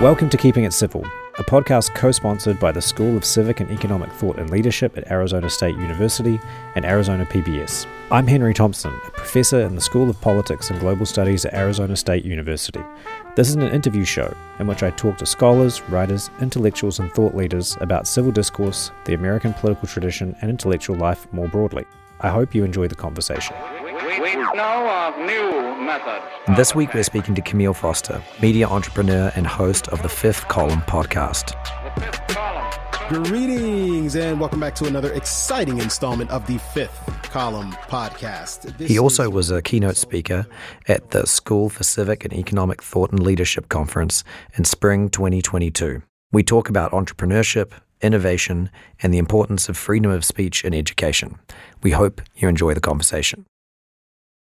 Welcome 0.00 0.28
to 0.30 0.36
Keeping 0.36 0.64
It 0.64 0.72
Civil, 0.72 1.06
a 1.38 1.44
podcast 1.44 1.94
co 1.94 2.10
sponsored 2.10 2.58
by 2.58 2.72
the 2.72 2.82
School 2.82 3.16
of 3.16 3.24
Civic 3.24 3.60
and 3.60 3.70
Economic 3.70 4.10
Thought 4.10 4.40
and 4.40 4.50
Leadership 4.50 4.98
at 4.98 5.08
Arizona 5.08 5.48
State 5.48 5.76
University 5.76 6.40
and 6.74 6.84
Arizona 6.84 7.24
PBS. 7.24 7.86
I'm 8.10 8.26
Henry 8.26 8.52
Thompson, 8.52 8.92
a 9.06 9.10
professor 9.12 9.60
in 9.60 9.76
the 9.76 9.80
School 9.80 10.10
of 10.10 10.20
Politics 10.20 10.70
and 10.70 10.80
Global 10.80 11.06
Studies 11.06 11.44
at 11.44 11.54
Arizona 11.54 11.94
State 11.94 12.24
University. 12.24 12.82
This 13.36 13.48
is 13.48 13.54
an 13.54 13.62
interview 13.62 14.04
show 14.04 14.34
in 14.58 14.66
which 14.66 14.82
I 14.82 14.90
talk 14.90 15.16
to 15.18 15.26
scholars, 15.26 15.80
writers, 15.82 16.28
intellectuals, 16.40 16.98
and 16.98 17.10
thought 17.12 17.36
leaders 17.36 17.78
about 17.80 18.08
civil 18.08 18.32
discourse, 18.32 18.90
the 19.04 19.14
American 19.14 19.54
political 19.54 19.86
tradition, 19.86 20.34
and 20.40 20.50
intellectual 20.50 20.96
life 20.96 21.32
more 21.32 21.48
broadly. 21.48 21.86
I 22.20 22.30
hope 22.30 22.52
you 22.52 22.64
enjoy 22.64 22.88
the 22.88 22.96
conversation. 22.96 23.54
We 23.94 24.34
know 24.34 24.88
of 25.06 25.18
new 25.18 25.84
methods. 25.84 26.24
This 26.56 26.74
week 26.74 26.92
we're 26.94 27.04
speaking 27.04 27.36
to 27.36 27.40
Camille 27.40 27.74
Foster, 27.74 28.20
media 28.42 28.66
entrepreneur 28.66 29.30
and 29.36 29.46
host 29.46 29.86
of 29.86 30.02
the 30.02 30.08
Fifth 30.08 30.48
Column 30.48 30.80
podcast. 30.80 31.54
Greetings 33.08 34.16
and 34.16 34.40
welcome 34.40 34.58
back 34.58 34.74
to 34.76 34.86
another 34.86 35.12
exciting 35.12 35.78
installment 35.78 36.28
of 36.32 36.44
the 36.48 36.58
Fifth 36.58 36.98
Column 37.22 37.70
podcast. 37.70 38.76
This 38.78 38.90
he 38.90 38.98
also 38.98 39.30
was 39.30 39.52
a 39.52 39.62
keynote 39.62 39.96
speaker 39.96 40.44
at 40.88 41.12
the 41.12 41.24
School 41.24 41.68
for 41.68 41.84
Civic 41.84 42.24
and 42.24 42.34
Economic 42.34 42.82
Thought 42.82 43.12
and 43.12 43.22
Leadership 43.22 43.68
Conference 43.68 44.24
in 44.58 44.64
spring 44.64 45.08
2022. 45.08 46.02
We 46.32 46.42
talk 46.42 46.68
about 46.68 46.90
entrepreneurship, 46.90 47.70
innovation, 48.00 48.70
and 49.04 49.14
the 49.14 49.18
importance 49.18 49.68
of 49.68 49.76
freedom 49.76 50.10
of 50.10 50.24
speech 50.24 50.64
in 50.64 50.74
education. 50.74 51.38
We 51.84 51.92
hope 51.92 52.20
you 52.34 52.48
enjoy 52.48 52.74
the 52.74 52.80
conversation. 52.80 53.46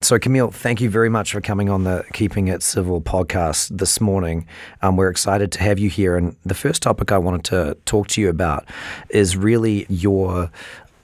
So, 0.01 0.17
Camille, 0.17 0.49
thank 0.49 0.79
you 0.79 0.89
very 0.89 1.09
much 1.09 1.33
for 1.33 1.41
coming 1.41 1.69
on 1.69 1.83
the 1.83 2.05
Keeping 2.13 2.47
It 2.47 2.63
Civil 2.63 3.01
podcast 3.01 3.77
this 3.77 3.99
morning. 3.99 4.47
Um, 4.81 4.95
we're 4.95 5.09
excited 5.09 5.51
to 5.51 5.59
have 5.59 5.77
you 5.77 5.89
here. 5.89 6.15
And 6.15 6.37
the 6.45 6.53
first 6.53 6.81
topic 6.81 7.11
I 7.11 7.17
wanted 7.17 7.43
to 7.45 7.77
talk 7.83 8.07
to 8.09 8.21
you 8.21 8.29
about 8.29 8.65
is 9.09 9.35
really 9.35 9.85
your 9.89 10.51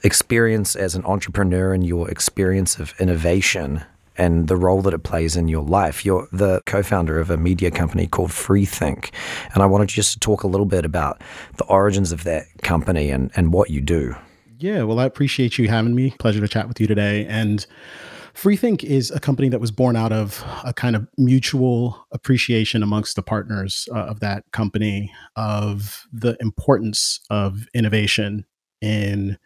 experience 0.04 0.78
as 0.78 0.96
an 0.96 1.04
entrepreneur 1.04 1.74
and 1.74 1.86
your 1.86 2.10
experience 2.10 2.80
of 2.80 2.94
innovation 2.98 3.84
and 4.18 4.48
the 4.48 4.56
role 4.56 4.82
that 4.84 4.94
it 4.94 5.04
plays 5.04 5.36
in 5.36 5.50
your 5.50 5.64
life. 5.64 6.06
You're 6.06 6.30
the 6.32 6.62
co 6.66 6.82
founder 6.82 7.20
of 7.20 7.30
a 7.30 7.36
media 7.36 7.72
company 7.72 8.08
called 8.08 8.32
Freethink. 8.32 9.12
And 9.54 9.62
I 9.62 9.66
wanted 9.66 9.90
just 9.90 10.14
to 10.14 10.20
talk 10.20 10.44
a 10.44 10.48
little 10.48 10.66
bit 10.66 10.86
about 10.86 11.22
the 11.58 11.66
origins 11.66 12.14
of 12.14 12.24
that 12.24 12.46
company 12.62 13.12
and, 13.12 13.30
and 13.36 13.52
what 13.52 13.70
you 13.70 13.82
do. 13.82 14.16
Yeah, 14.58 14.84
well, 14.84 15.02
I 15.02 15.06
appreciate 15.06 15.58
you 15.58 15.68
having 15.68 15.96
me. 15.96 16.12
Pleasure 16.18 16.40
to 16.40 16.48
chat 16.48 16.70
with 16.70 16.80
you 16.80 16.88
today. 16.88 17.26
And 17.26 17.68
Freethink 18.36 18.84
is 18.84 19.12
a 19.12 19.20
company 19.20 19.48
that 19.48 19.62
was 19.62 19.72
born 19.72 19.96
out 19.96 20.12
of 20.12 20.44
a 20.66 20.74
kind 20.74 20.96
of 20.96 21.08
mutual 21.18 22.06
appreciation 22.12 22.84
amongst 22.84 23.16
the 23.16 23.22
partners 23.22 23.88
uh, 23.94 24.00
of 24.00 24.20
that 24.20 24.44
company 24.52 25.12
of 25.38 26.06
the 26.12 26.36
importance 26.42 27.22
of 27.30 27.66
innovation 27.74 28.46
in 28.82 29.38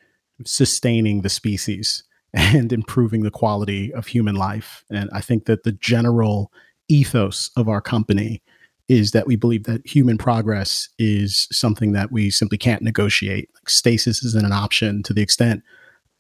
sustaining 0.44 1.22
the 1.22 1.30
species 1.30 2.04
and 2.34 2.74
improving 2.74 3.22
the 3.22 3.32
quality 3.32 3.94
of 3.94 4.08
human 4.08 4.36
life. 4.36 4.84
And 4.90 5.08
I 5.14 5.22
think 5.22 5.46
that 5.46 5.64
the 5.64 5.72
general 5.74 6.52
ethos 6.88 7.52
of 7.56 7.70
our 7.70 7.82
company 7.82 8.42
is 8.88 9.12
that 9.12 9.28
we 9.28 9.36
believe 9.36 9.66
that 9.66 9.86
human 9.86 10.18
progress 10.18 10.90
is 10.98 11.48
something 11.52 11.92
that 11.92 12.12
we 12.12 12.32
simply 12.32 12.58
can't 12.58 12.82
negotiate. 12.82 13.50
Like 13.54 13.70
stasis 13.70 14.24
isn't 14.24 14.46
an 14.46 14.52
option 14.52 15.04
to 15.04 15.14
the 15.14 15.22
extent 15.22 15.62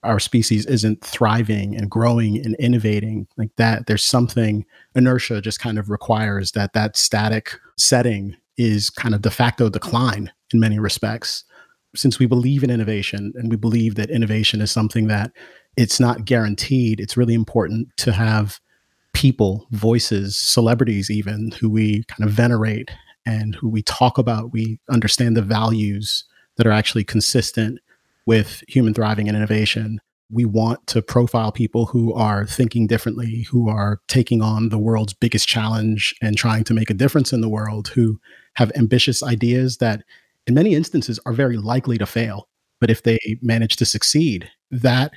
our 0.03 0.19
species 0.19 0.65
isn't 0.65 1.03
thriving 1.03 1.75
and 1.75 1.89
growing 1.89 2.37
and 2.37 2.55
innovating 2.55 3.27
like 3.37 3.51
that 3.57 3.85
there's 3.85 4.03
something 4.03 4.65
inertia 4.95 5.41
just 5.41 5.59
kind 5.59 5.77
of 5.77 5.89
requires 5.89 6.53
that 6.53 6.73
that 6.73 6.95
static 6.95 7.59
setting 7.77 8.35
is 8.57 8.89
kind 8.89 9.15
of 9.15 9.21
de 9.21 9.31
facto 9.31 9.69
decline 9.69 10.31
in 10.53 10.59
many 10.59 10.79
respects. 10.79 11.43
Since 11.95 12.19
we 12.19 12.27
believe 12.27 12.63
in 12.63 12.69
innovation 12.69 13.33
and 13.35 13.49
we 13.49 13.55
believe 13.55 13.95
that 13.95 14.11
innovation 14.11 14.61
is 14.61 14.71
something 14.71 15.07
that 15.07 15.31
it's 15.75 15.99
not 15.99 16.25
guaranteed 16.25 16.99
it's 16.99 17.17
really 17.17 17.33
important 17.33 17.87
to 17.97 18.11
have 18.11 18.59
people 19.13 19.67
voices 19.71 20.37
celebrities 20.37 21.09
even 21.09 21.51
who 21.59 21.69
we 21.69 22.03
kind 22.03 22.27
of 22.27 22.31
venerate 22.31 22.91
and 23.25 23.55
who 23.55 23.69
we 23.69 23.81
talk 23.83 24.17
about 24.17 24.51
we 24.51 24.79
understand 24.89 25.35
the 25.35 25.41
values 25.41 26.25
that 26.57 26.67
are 26.67 26.71
actually 26.71 27.03
consistent 27.03 27.79
with 28.29 28.63
human 28.67 28.93
thriving 28.93 29.27
and 29.27 29.35
innovation. 29.35 29.99
We 30.29 30.45
want 30.45 30.85
to 30.85 31.01
profile 31.01 31.51
people 31.51 31.87
who 31.87 32.13
are 32.13 32.45
thinking 32.45 32.85
differently, 32.85 33.47
who 33.49 33.67
are 33.69 34.01
taking 34.07 34.43
on 34.43 34.69
the 34.69 34.77
world's 34.77 35.15
biggest 35.15 35.47
challenge 35.47 36.13
and 36.21 36.37
trying 36.37 36.63
to 36.65 36.75
make 36.75 36.91
a 36.91 36.93
difference 36.93 37.33
in 37.33 37.41
the 37.41 37.49
world, 37.49 37.87
who 37.87 38.19
have 38.53 38.71
ambitious 38.75 39.23
ideas 39.23 39.77
that, 39.77 40.03
in 40.45 40.53
many 40.53 40.75
instances, 40.75 41.19
are 41.25 41.33
very 41.33 41.57
likely 41.57 41.97
to 41.97 42.05
fail. 42.05 42.47
But 42.79 42.91
if 42.91 43.01
they 43.01 43.17
manage 43.41 43.77
to 43.77 43.85
succeed, 43.85 44.51
that 44.69 45.13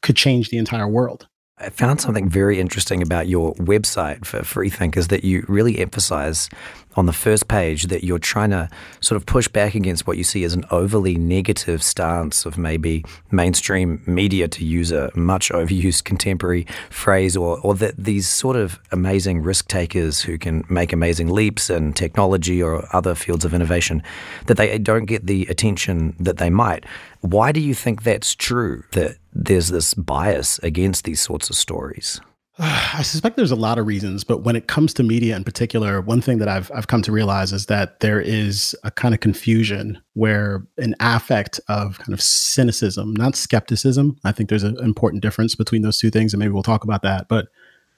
could 0.00 0.16
change 0.16 0.48
the 0.48 0.56
entire 0.56 0.88
world. 0.88 1.28
I 1.58 1.68
found 1.68 2.00
something 2.00 2.30
very 2.30 2.58
interesting 2.58 3.02
about 3.02 3.28
your 3.28 3.54
website 3.56 4.24
for 4.24 4.40
Freethink 4.40 4.96
is 4.96 5.08
that 5.08 5.22
you 5.22 5.44
really 5.48 5.78
emphasize 5.78 6.48
on 6.96 7.06
the 7.06 7.12
first 7.12 7.48
page 7.48 7.84
that 7.84 8.04
you're 8.04 8.18
trying 8.18 8.50
to 8.50 8.68
sort 9.00 9.16
of 9.16 9.26
push 9.26 9.48
back 9.48 9.74
against 9.74 10.06
what 10.06 10.16
you 10.16 10.24
see 10.24 10.44
as 10.44 10.54
an 10.54 10.64
overly 10.70 11.16
negative 11.16 11.82
stance 11.82 12.46
of 12.46 12.58
maybe 12.58 13.04
mainstream 13.30 14.02
media, 14.06 14.48
to 14.48 14.64
use 14.64 14.92
a 14.92 15.10
much 15.14 15.50
overused 15.50 16.04
contemporary 16.04 16.66
phrase, 16.90 17.36
or, 17.36 17.58
or 17.60 17.74
that 17.74 17.96
these 17.96 18.28
sort 18.28 18.56
of 18.56 18.78
amazing 18.92 19.42
risk 19.42 19.68
takers 19.68 20.20
who 20.20 20.38
can 20.38 20.64
make 20.68 20.92
amazing 20.92 21.28
leaps 21.28 21.70
in 21.70 21.92
technology 21.92 22.62
or 22.62 22.88
other 22.94 23.14
fields 23.14 23.44
of 23.44 23.54
innovation, 23.54 24.02
that 24.46 24.56
they 24.56 24.78
don't 24.78 25.06
get 25.06 25.26
the 25.26 25.46
attention 25.46 26.14
that 26.18 26.38
they 26.38 26.50
might. 26.50 26.84
Why 27.20 27.52
do 27.52 27.60
you 27.60 27.74
think 27.74 28.02
that's 28.02 28.34
true, 28.34 28.84
that 28.92 29.16
there's 29.32 29.68
this 29.68 29.94
bias 29.94 30.58
against 30.60 31.04
these 31.04 31.20
sorts 31.20 31.50
of 31.50 31.56
stories? 31.56 32.20
I 32.58 33.02
suspect 33.02 33.36
there's 33.36 33.50
a 33.50 33.56
lot 33.56 33.78
of 33.78 33.86
reasons, 33.86 34.22
but 34.22 34.44
when 34.44 34.54
it 34.54 34.68
comes 34.68 34.94
to 34.94 35.02
media 35.02 35.34
in 35.36 35.42
particular, 35.42 36.00
one 36.00 36.20
thing 36.20 36.38
that 36.38 36.48
I've 36.48 36.70
I've 36.72 36.86
come 36.86 37.02
to 37.02 37.12
realize 37.12 37.52
is 37.52 37.66
that 37.66 38.00
there 38.00 38.20
is 38.20 38.76
a 38.84 38.90
kind 38.90 39.12
of 39.12 39.20
confusion 39.20 40.00
where 40.12 40.64
an 40.78 40.94
affect 41.00 41.60
of 41.68 41.98
kind 41.98 42.14
of 42.14 42.22
cynicism, 42.22 43.14
not 43.14 43.34
skepticism. 43.34 44.16
I 44.24 44.30
think 44.32 44.48
there's 44.48 44.62
an 44.62 44.78
important 44.78 45.22
difference 45.22 45.56
between 45.56 45.82
those 45.82 45.98
two 45.98 46.10
things, 46.10 46.32
and 46.32 46.38
maybe 46.38 46.52
we'll 46.52 46.62
talk 46.62 46.84
about 46.84 47.02
that. 47.02 47.26
But 47.28 47.48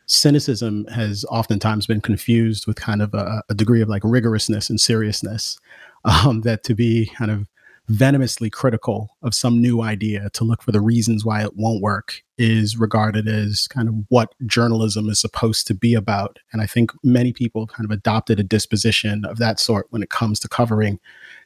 cynicism 0.07 0.87
has 0.87 1.27
oftentimes 1.31 1.87
been 1.87 2.01
confused 2.01 2.67
with 2.67 2.77
kind 2.77 3.03
of 3.03 3.13
a, 3.13 3.43
a 3.51 3.55
degree 3.55 3.83
of 3.83 3.89
like 3.89 4.03
rigorousness 4.03 4.71
and 4.71 4.81
seriousness. 4.81 5.59
Um, 6.05 6.43
that 6.43 6.63
to 6.63 6.75
be 6.77 7.11
kind 7.19 7.33
of 7.33 7.49
venomously 7.89 8.49
critical 8.49 9.17
of 9.23 9.35
some 9.35 9.61
new 9.61 9.83
idea 9.83 10.31
to 10.35 10.45
look 10.45 10.63
for 10.63 10.71
the 10.71 10.81
reasons 10.81 11.25
why 11.25 11.43
it 11.43 11.57
won't 11.57 11.83
work 11.83 12.23
is 12.39 12.77
regarded 12.77 13.27
as 13.29 13.67
kind 13.69 13.89
of 13.89 13.95
what 14.09 14.35
journalism 14.47 15.09
is 15.09 15.21
supposed 15.21 15.67
to 15.67 15.75
be 15.75 15.95
about. 15.95 16.39
And 16.53 16.61
I 16.61 16.67
think 16.67 16.91
many 17.03 17.33
people 17.33 17.67
kind 17.67 17.85
of 17.85 17.91
adopted 17.91 18.39
a 18.39 18.45
disposition 18.45 19.25
of 19.25 19.39
that 19.39 19.59
sort 19.59 19.87
when 19.91 20.03
it 20.03 20.11
comes 20.11 20.39
to 20.41 20.49
covering 20.49 21.01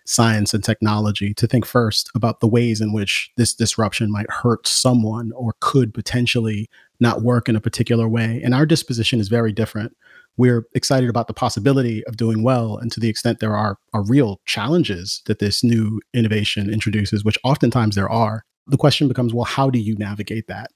science 0.07 0.53
and 0.53 0.65
technology 0.65 1.33
to 1.35 1.47
think 1.47 1.65
first 1.65 2.11
about 2.15 2.41
the 2.41 2.49
ways 2.49 2.81
in 2.81 2.93
which 2.93 3.31
this 3.37 3.55
disruption 3.55 4.11
might 4.11 4.31
hurt 4.31 4.67
someone 4.67 5.31
or 5.33 5.55
could 5.61 5.95
potentially 5.95 6.69
not 6.99 7.23
work 7.23 7.49
in 7.49 7.57
a 7.57 7.61
particular 7.61 8.09
way. 8.09 8.41
And 8.43 8.55
our 8.55 8.67
disposition 8.67 9.21
is 9.21 9.29
very 9.29 9.53
different 9.53 9.97
we're 10.37 10.67
excited 10.75 11.11
about 11.11 11.27
the 11.27 11.35
possibility 11.35 12.05
of 12.07 12.17
doing 12.17 12.43
well. 12.43 12.79
And 12.79 12.91
to 12.93 13.01
the 13.01 13.09
extent 13.11 13.41
there 13.41 13.55
are, 13.55 13.77
are 13.93 14.03
real 14.03 14.41
challenges 14.47 15.23
that 15.27 15.39
this 15.39 15.63
new 15.63 16.01
innovation 16.15 16.73
introduces, 16.73 17.25
which 17.25 17.39
oftentimes 17.45 17.95
there 17.95 18.09
are, 18.09 18.45
the 18.67 18.79
question 18.79 19.07
becomes 19.07 19.35
well, 19.35 19.45
how 19.45 19.69
do 19.69 19.79
you 19.79 19.97
navigate 19.97 20.47
that? 20.47 20.71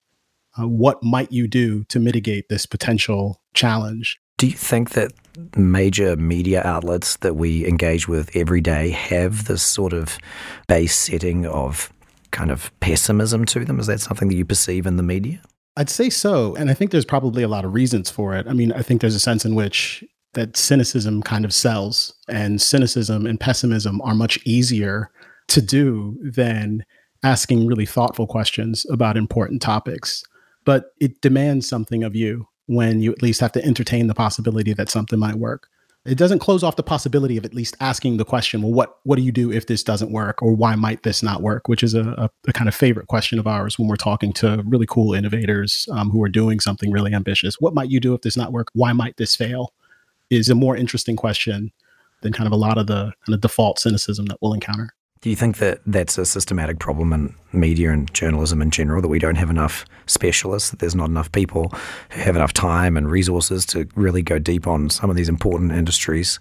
Uh, 0.58 0.68
what 0.68 1.02
might 1.02 1.32
you 1.32 1.48
do 1.48 1.84
to 1.84 1.98
mitigate 1.98 2.48
this 2.48 2.66
potential 2.66 3.40
challenge? 3.54 4.18
Do 4.38 4.46
you 4.46 4.52
think 4.52 4.90
that 4.90 5.12
major 5.56 6.16
media 6.16 6.62
outlets 6.64 7.16
that 7.18 7.34
we 7.34 7.66
engage 7.66 8.08
with 8.08 8.34
every 8.34 8.60
day 8.60 8.90
have 8.90 9.46
this 9.46 9.62
sort 9.62 9.92
of 9.92 10.18
base 10.68 10.96
setting 10.96 11.46
of 11.46 11.92
kind 12.30 12.50
of 12.50 12.70
pessimism 12.80 13.44
to 13.46 13.64
them? 13.64 13.80
Is 13.80 13.86
that 13.86 14.00
something 14.00 14.28
that 14.28 14.36
you 14.36 14.44
perceive 14.44 14.86
in 14.86 14.96
the 14.96 15.02
media? 15.02 15.40
I'd 15.76 15.90
say 15.90 16.10
so. 16.10 16.54
And 16.54 16.70
I 16.70 16.74
think 16.74 16.90
there's 16.90 17.04
probably 17.04 17.42
a 17.42 17.48
lot 17.48 17.64
of 17.64 17.74
reasons 17.74 18.10
for 18.10 18.34
it. 18.34 18.46
I 18.46 18.52
mean, 18.52 18.72
I 18.72 18.82
think 18.82 19.00
there's 19.00 19.14
a 19.14 19.20
sense 19.20 19.44
in 19.44 19.54
which 19.54 20.04
that 20.34 20.56
cynicism 20.56 21.22
kind 21.22 21.44
of 21.44 21.54
sells, 21.54 22.12
and 22.28 22.60
cynicism 22.60 23.24
and 23.24 23.38
pessimism 23.38 24.00
are 24.02 24.14
much 24.14 24.38
easier 24.44 25.10
to 25.48 25.62
do 25.62 26.18
than 26.22 26.84
asking 27.22 27.66
really 27.66 27.86
thoughtful 27.86 28.26
questions 28.26 28.84
about 28.90 29.16
important 29.16 29.62
topics. 29.62 30.24
But 30.64 30.92
it 31.00 31.20
demands 31.20 31.68
something 31.68 32.04
of 32.04 32.16
you 32.16 32.48
when 32.66 33.00
you 33.00 33.12
at 33.12 33.22
least 33.22 33.40
have 33.40 33.52
to 33.52 33.64
entertain 33.64 34.06
the 34.06 34.14
possibility 34.14 34.72
that 34.72 34.88
something 34.88 35.18
might 35.18 35.36
work. 35.36 35.68
It 36.06 36.18
doesn't 36.18 36.40
close 36.40 36.62
off 36.62 36.76
the 36.76 36.82
possibility 36.82 37.38
of 37.38 37.46
at 37.46 37.54
least 37.54 37.76
asking 37.80 38.18
the 38.18 38.26
question 38.26 38.60
well 38.60 38.72
what 38.72 38.98
what 39.04 39.16
do 39.16 39.22
you 39.22 39.32
do 39.32 39.50
if 39.50 39.66
this 39.66 39.82
doesn't 39.82 40.12
work 40.12 40.42
or 40.42 40.54
why 40.54 40.74
might 40.74 41.02
this 41.02 41.22
not 41.22 41.40
work? 41.40 41.66
which 41.66 41.82
is 41.82 41.94
a, 41.94 42.02
a, 42.18 42.30
a 42.46 42.52
kind 42.52 42.68
of 42.68 42.74
favorite 42.74 43.06
question 43.06 43.38
of 43.38 43.46
ours 43.46 43.78
when 43.78 43.88
we're 43.88 43.96
talking 43.96 44.30
to 44.34 44.62
really 44.66 44.84
cool 44.86 45.14
innovators 45.14 45.88
um, 45.92 46.10
who 46.10 46.22
are 46.22 46.28
doing 46.28 46.60
something 46.60 46.90
really 46.90 47.14
ambitious. 47.14 47.58
What 47.58 47.72
might 47.72 47.90
you 47.90 48.00
do 48.00 48.12
if 48.12 48.20
this 48.20 48.36
not 48.36 48.52
work? 48.52 48.68
Why 48.74 48.92
might 48.92 49.16
this 49.16 49.34
fail? 49.34 49.72
is 50.30 50.48
a 50.48 50.54
more 50.54 50.76
interesting 50.76 51.16
question 51.16 51.72
than 52.22 52.32
kind 52.32 52.46
of 52.46 52.52
a 52.52 52.56
lot 52.56 52.78
of 52.78 52.86
the 52.86 53.12
kind 53.26 53.34
of 53.34 53.40
default 53.40 53.78
cynicism 53.78 54.26
that 54.26 54.38
we'll 54.40 54.54
encounter. 54.54 54.93
Do 55.24 55.30
you 55.30 55.36
think 55.36 55.56
that 55.56 55.80
that's 55.86 56.18
a 56.18 56.26
systematic 56.26 56.78
problem 56.80 57.10
in 57.14 57.34
media 57.50 57.90
and 57.90 58.12
journalism 58.12 58.60
in 58.60 58.70
general, 58.70 59.00
that 59.00 59.08
we 59.08 59.18
don't 59.18 59.36
have 59.36 59.48
enough 59.48 59.86
specialists, 60.04 60.68
that 60.68 60.80
there's 60.80 60.94
not 60.94 61.08
enough 61.08 61.32
people 61.32 61.72
who 62.10 62.20
have 62.20 62.36
enough 62.36 62.52
time 62.52 62.94
and 62.94 63.10
resources 63.10 63.64
to 63.64 63.88
really 63.94 64.20
go 64.20 64.38
deep 64.38 64.66
on 64.66 64.90
some 64.90 65.08
of 65.08 65.16
these 65.16 65.30
important 65.30 65.72
industries 65.72 66.38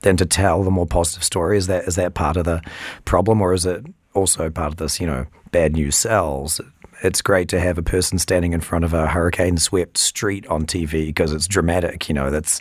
than 0.00 0.16
to 0.16 0.26
tell 0.26 0.64
the 0.64 0.72
more 0.72 0.84
positive 0.84 1.22
story? 1.22 1.56
Is 1.56 1.68
that, 1.68 1.84
is 1.84 1.94
that 1.94 2.14
part 2.14 2.36
of 2.36 2.44
the 2.44 2.60
problem, 3.04 3.40
or 3.40 3.52
is 3.52 3.66
it 3.66 3.86
also 4.14 4.50
part 4.50 4.72
of 4.72 4.78
this, 4.78 5.00
you 5.00 5.06
know, 5.06 5.26
bad 5.52 5.74
news 5.74 5.94
sells? 5.94 6.60
it's 7.02 7.22
great 7.22 7.48
to 7.48 7.60
have 7.60 7.76
a 7.76 7.82
person 7.82 8.18
standing 8.18 8.52
in 8.52 8.60
front 8.60 8.84
of 8.84 8.94
a 8.94 9.06
hurricane 9.06 9.58
swept 9.58 9.98
street 9.98 10.46
on 10.46 10.64
TV 10.64 11.06
because 11.06 11.32
it's 11.32 11.46
dramatic. 11.46 12.08
You 12.08 12.14
know, 12.14 12.30
that's 12.30 12.60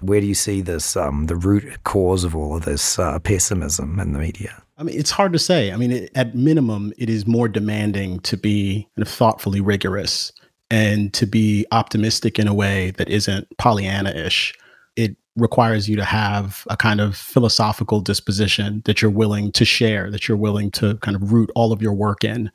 where 0.00 0.20
do 0.20 0.26
you 0.26 0.34
see 0.34 0.60
this, 0.60 0.96
um, 0.96 1.26
the 1.26 1.36
root 1.36 1.84
cause 1.84 2.24
of 2.24 2.34
all 2.34 2.56
of 2.56 2.64
this 2.64 2.98
uh, 2.98 3.18
pessimism 3.20 4.00
in 4.00 4.12
the 4.12 4.18
media? 4.18 4.63
I 4.76 4.82
mean, 4.82 4.98
it's 4.98 5.10
hard 5.10 5.32
to 5.32 5.38
say. 5.38 5.72
I 5.72 5.76
mean, 5.76 5.92
it, 5.92 6.10
at 6.14 6.34
minimum, 6.34 6.92
it 6.98 7.08
is 7.08 7.26
more 7.26 7.48
demanding 7.48 8.20
to 8.20 8.36
be 8.36 8.88
kind 8.96 9.06
of 9.06 9.12
thoughtfully 9.12 9.60
rigorous 9.60 10.32
and 10.70 11.12
to 11.14 11.26
be 11.26 11.66
optimistic 11.70 12.38
in 12.38 12.48
a 12.48 12.54
way 12.54 12.90
that 12.92 13.08
isn't 13.08 13.46
Pollyanna 13.58 14.10
ish. 14.10 14.54
It 14.96 15.16
requires 15.36 15.88
you 15.88 15.96
to 15.96 16.04
have 16.04 16.66
a 16.70 16.76
kind 16.76 17.00
of 17.00 17.16
philosophical 17.16 18.00
disposition 18.00 18.82
that 18.84 19.00
you're 19.00 19.10
willing 19.10 19.52
to 19.52 19.64
share, 19.64 20.10
that 20.10 20.26
you're 20.26 20.36
willing 20.36 20.70
to 20.72 20.96
kind 20.98 21.16
of 21.16 21.32
root 21.32 21.50
all 21.54 21.72
of 21.72 21.82
your 21.82 21.92
work 21.92 22.24
in. 22.24 22.50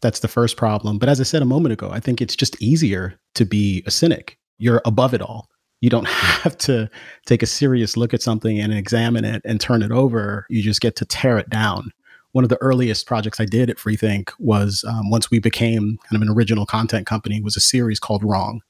That's 0.00 0.20
the 0.20 0.28
first 0.28 0.56
problem. 0.56 0.98
But 0.98 1.08
as 1.08 1.20
I 1.20 1.24
said 1.24 1.42
a 1.42 1.46
moment 1.46 1.72
ago, 1.72 1.90
I 1.90 2.00
think 2.00 2.20
it's 2.20 2.36
just 2.36 2.60
easier 2.60 3.18
to 3.34 3.44
be 3.44 3.82
a 3.86 3.90
cynic. 3.90 4.38
You're 4.58 4.82
above 4.84 5.14
it 5.14 5.22
all. 5.22 5.48
You 5.82 5.90
don't 5.90 6.08
have 6.08 6.56
to 6.58 6.88
take 7.26 7.42
a 7.42 7.46
serious 7.46 7.98
look 7.98 8.14
at 8.14 8.22
something 8.22 8.58
and 8.58 8.72
examine 8.72 9.26
it 9.26 9.42
and 9.44 9.60
turn 9.60 9.82
it 9.82 9.92
over. 9.92 10.46
You 10.48 10.62
just 10.62 10.80
get 10.80 10.96
to 10.96 11.04
tear 11.04 11.36
it 11.36 11.50
down. 11.50 11.92
One 12.30 12.44
of 12.44 12.48
the 12.48 12.62
earliest 12.62 13.06
projects 13.06 13.40
I 13.40 13.44
did 13.44 13.68
at 13.68 13.76
Freethink 13.76 14.30
was 14.38 14.84
um, 14.88 15.10
once 15.10 15.30
we 15.30 15.38
became 15.38 15.98
kind 16.08 16.16
of 16.16 16.22
an 16.22 16.34
original 16.34 16.64
content 16.64 17.06
company 17.06 17.42
was 17.42 17.58
a 17.58 17.60
series 17.60 18.00
called 18.00 18.24
Wrong, 18.24 18.62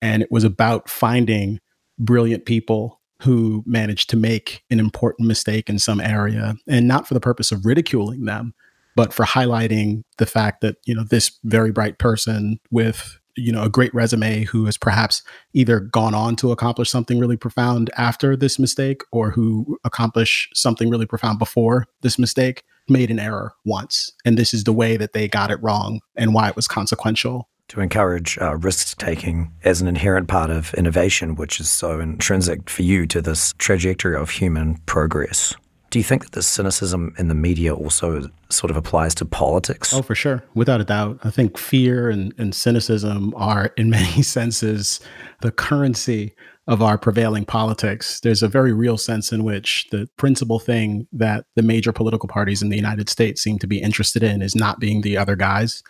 and 0.00 0.22
it 0.22 0.30
was 0.30 0.44
about 0.44 0.88
finding 0.88 1.58
brilliant 1.98 2.44
people 2.44 3.00
who 3.22 3.64
managed 3.66 4.08
to 4.10 4.16
make 4.16 4.62
an 4.70 4.78
important 4.78 5.26
mistake 5.26 5.68
in 5.68 5.80
some 5.80 6.00
area, 6.00 6.54
and 6.68 6.86
not 6.86 7.08
for 7.08 7.14
the 7.14 7.20
purpose 7.20 7.50
of 7.50 7.66
ridiculing 7.66 8.26
them, 8.26 8.54
but 8.94 9.12
for 9.12 9.24
highlighting 9.24 10.04
the 10.18 10.26
fact 10.26 10.60
that 10.60 10.76
you 10.84 10.94
know 10.94 11.04
this 11.04 11.38
very 11.42 11.72
bright 11.72 11.98
person 11.98 12.60
with 12.70 13.19
you 13.40 13.52
know 13.52 13.62
a 13.62 13.68
great 13.68 13.92
resume 13.94 14.44
who 14.44 14.64
has 14.66 14.76
perhaps 14.76 15.22
either 15.52 15.80
gone 15.80 16.14
on 16.14 16.36
to 16.36 16.52
accomplish 16.52 16.90
something 16.90 17.18
really 17.18 17.36
profound 17.36 17.90
after 17.96 18.36
this 18.36 18.58
mistake 18.58 19.02
or 19.12 19.30
who 19.30 19.78
accomplished 19.84 20.56
something 20.56 20.90
really 20.90 21.06
profound 21.06 21.38
before 21.38 21.86
this 22.02 22.18
mistake 22.18 22.62
made 22.88 23.10
an 23.10 23.18
error 23.18 23.52
once 23.64 24.12
and 24.24 24.36
this 24.36 24.52
is 24.52 24.64
the 24.64 24.72
way 24.72 24.96
that 24.96 25.12
they 25.12 25.28
got 25.28 25.50
it 25.50 25.62
wrong 25.62 26.00
and 26.16 26.34
why 26.34 26.48
it 26.48 26.56
was 26.56 26.68
consequential 26.68 27.48
to 27.70 27.80
encourage 27.80 28.36
uh, 28.38 28.56
risk 28.56 28.98
taking 28.98 29.52
as 29.62 29.80
an 29.80 29.86
inherent 29.86 30.26
part 30.26 30.50
of 30.50 30.74
innovation, 30.74 31.36
which 31.36 31.60
is 31.60 31.70
so 31.70 32.00
intrinsic 32.00 32.68
for 32.68 32.82
you 32.82 33.06
to 33.06 33.22
this 33.22 33.54
trajectory 33.58 34.16
of 34.16 34.28
human 34.28 34.76
progress. 34.86 35.54
Do 35.90 35.98
you 35.98 36.04
think 36.04 36.22
that 36.22 36.32
the 36.32 36.42
cynicism 36.42 37.14
in 37.18 37.26
the 37.26 37.34
media 37.34 37.74
also 37.74 38.30
sort 38.48 38.70
of 38.70 38.76
applies 38.76 39.14
to 39.16 39.24
politics? 39.24 39.92
Oh, 39.92 40.02
for 40.02 40.14
sure. 40.14 40.44
Without 40.54 40.80
a 40.80 40.84
doubt. 40.84 41.18
I 41.24 41.30
think 41.30 41.58
fear 41.58 42.08
and, 42.08 42.32
and 42.38 42.54
cynicism 42.54 43.34
are, 43.36 43.72
in 43.76 43.90
many 43.98 44.22
senses, 44.22 45.00
the 45.42 45.50
currency 45.50 46.34
of 46.68 46.80
our 46.80 46.96
prevailing 46.96 47.44
politics. 47.44 48.20
There's 48.20 48.44
a 48.44 48.48
very 48.48 48.72
real 48.72 48.96
sense 48.96 49.32
in 49.32 49.42
which 49.42 49.88
the 49.90 50.08
principal 50.16 50.60
thing 50.60 51.08
that 51.12 51.46
the 51.56 51.62
major 51.62 51.92
political 51.92 52.28
parties 52.28 52.62
in 52.62 52.68
the 52.68 52.76
United 52.76 53.08
States 53.08 53.42
seem 53.42 53.58
to 53.58 53.66
be 53.66 53.82
interested 53.82 54.22
in 54.22 54.42
is 54.42 54.54
not 54.54 54.78
being 54.78 55.00
the 55.00 55.16
other 55.16 55.34
guys, 55.34 55.82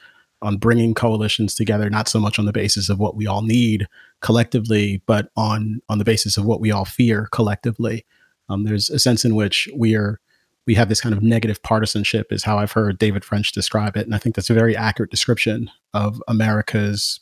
on 0.43 0.57
bringing 0.57 0.95
coalitions 0.95 1.55
together, 1.55 1.91
not 1.91 2.09
so 2.09 2.19
much 2.19 2.39
on 2.39 2.47
the 2.47 2.53
basis 2.53 2.89
of 2.89 2.99
what 2.99 3.15
we 3.15 3.27
all 3.27 3.43
need 3.43 3.87
collectively, 4.21 5.03
but 5.07 5.29
on, 5.37 5.81
on 5.89 5.99
the 5.99 6.05
basis 6.05 6.37
of 6.37 6.47
what 6.47 6.61
we 6.61 6.71
all 6.71 6.85
fear 6.85 7.29
collectively. 7.31 8.07
Um, 8.51 8.65
there's 8.65 8.91
a 8.91 8.99
sense 8.99 9.25
in 9.25 9.35
which 9.35 9.69
we 9.75 9.95
are 9.95 10.21
we 10.67 10.75
have 10.75 10.89
this 10.89 11.01
kind 11.01 11.15
of 11.15 11.23
negative 11.23 11.63
partisanship, 11.63 12.31
is 12.31 12.45
how 12.45 12.59
I've 12.59 12.73
heard 12.73 12.99
David 12.99 13.25
French 13.25 13.53
describe 13.53 13.97
it, 13.97 14.05
and 14.05 14.15
I 14.15 14.19
think 14.19 14.35
that's 14.35 14.51
a 14.51 14.55
very 14.55 14.77
accurate 14.77 15.11
description 15.11 15.71
of 15.95 16.23
America's 16.29 17.21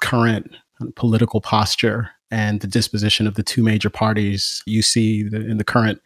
current 0.00 0.50
political 0.96 1.40
posture 1.40 2.10
and 2.30 2.60
the 2.60 2.66
disposition 2.66 3.26
of 3.26 3.34
the 3.36 3.42
two 3.42 3.62
major 3.62 3.90
parties. 3.90 4.62
You 4.66 4.82
see 4.82 5.22
the, 5.22 5.36
in 5.48 5.58
the 5.58 5.64
current 5.64 6.02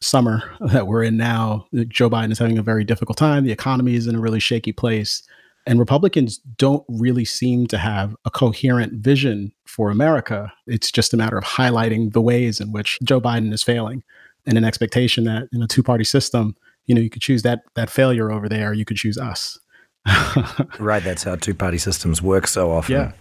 summer 0.00 0.42
that 0.60 0.86
we're 0.86 1.02
in 1.02 1.16
now, 1.16 1.66
Joe 1.88 2.08
Biden 2.08 2.30
is 2.30 2.38
having 2.38 2.58
a 2.58 2.62
very 2.62 2.84
difficult 2.84 3.18
time. 3.18 3.44
The 3.44 3.52
economy 3.52 3.94
is 3.94 4.06
in 4.06 4.14
a 4.14 4.20
really 4.20 4.40
shaky 4.40 4.72
place. 4.72 5.22
And 5.66 5.78
Republicans 5.78 6.38
don't 6.38 6.84
really 6.88 7.24
seem 7.24 7.66
to 7.68 7.78
have 7.78 8.16
a 8.24 8.30
coherent 8.30 8.94
vision 8.94 9.52
for 9.64 9.90
America. 9.90 10.52
It's 10.66 10.90
just 10.90 11.14
a 11.14 11.16
matter 11.16 11.38
of 11.38 11.44
highlighting 11.44 12.12
the 12.12 12.20
ways 12.20 12.60
in 12.60 12.72
which 12.72 12.98
Joe 13.02 13.20
Biden 13.20 13.52
is 13.52 13.62
failing 13.62 14.02
and 14.46 14.58
an 14.58 14.64
expectation 14.64 15.24
that 15.24 15.48
in 15.52 15.62
a 15.62 15.68
two 15.68 15.82
party 15.82 16.04
system, 16.04 16.56
you 16.86 16.94
know, 16.94 17.00
you 17.00 17.10
could 17.10 17.22
choose 17.22 17.42
that 17.42 17.62
that 17.74 17.90
failure 17.90 18.30
over 18.30 18.48
there, 18.48 18.72
you 18.72 18.84
could 18.84 18.96
choose 18.96 19.18
us. 19.18 19.58
right, 20.80 21.02
that's 21.02 21.22
how 21.22 21.36
two 21.36 21.54
party 21.54 21.78
systems 21.78 22.20
work 22.20 22.48
so 22.48 22.72
often. 22.72 22.94
Yeah. 22.94 23.12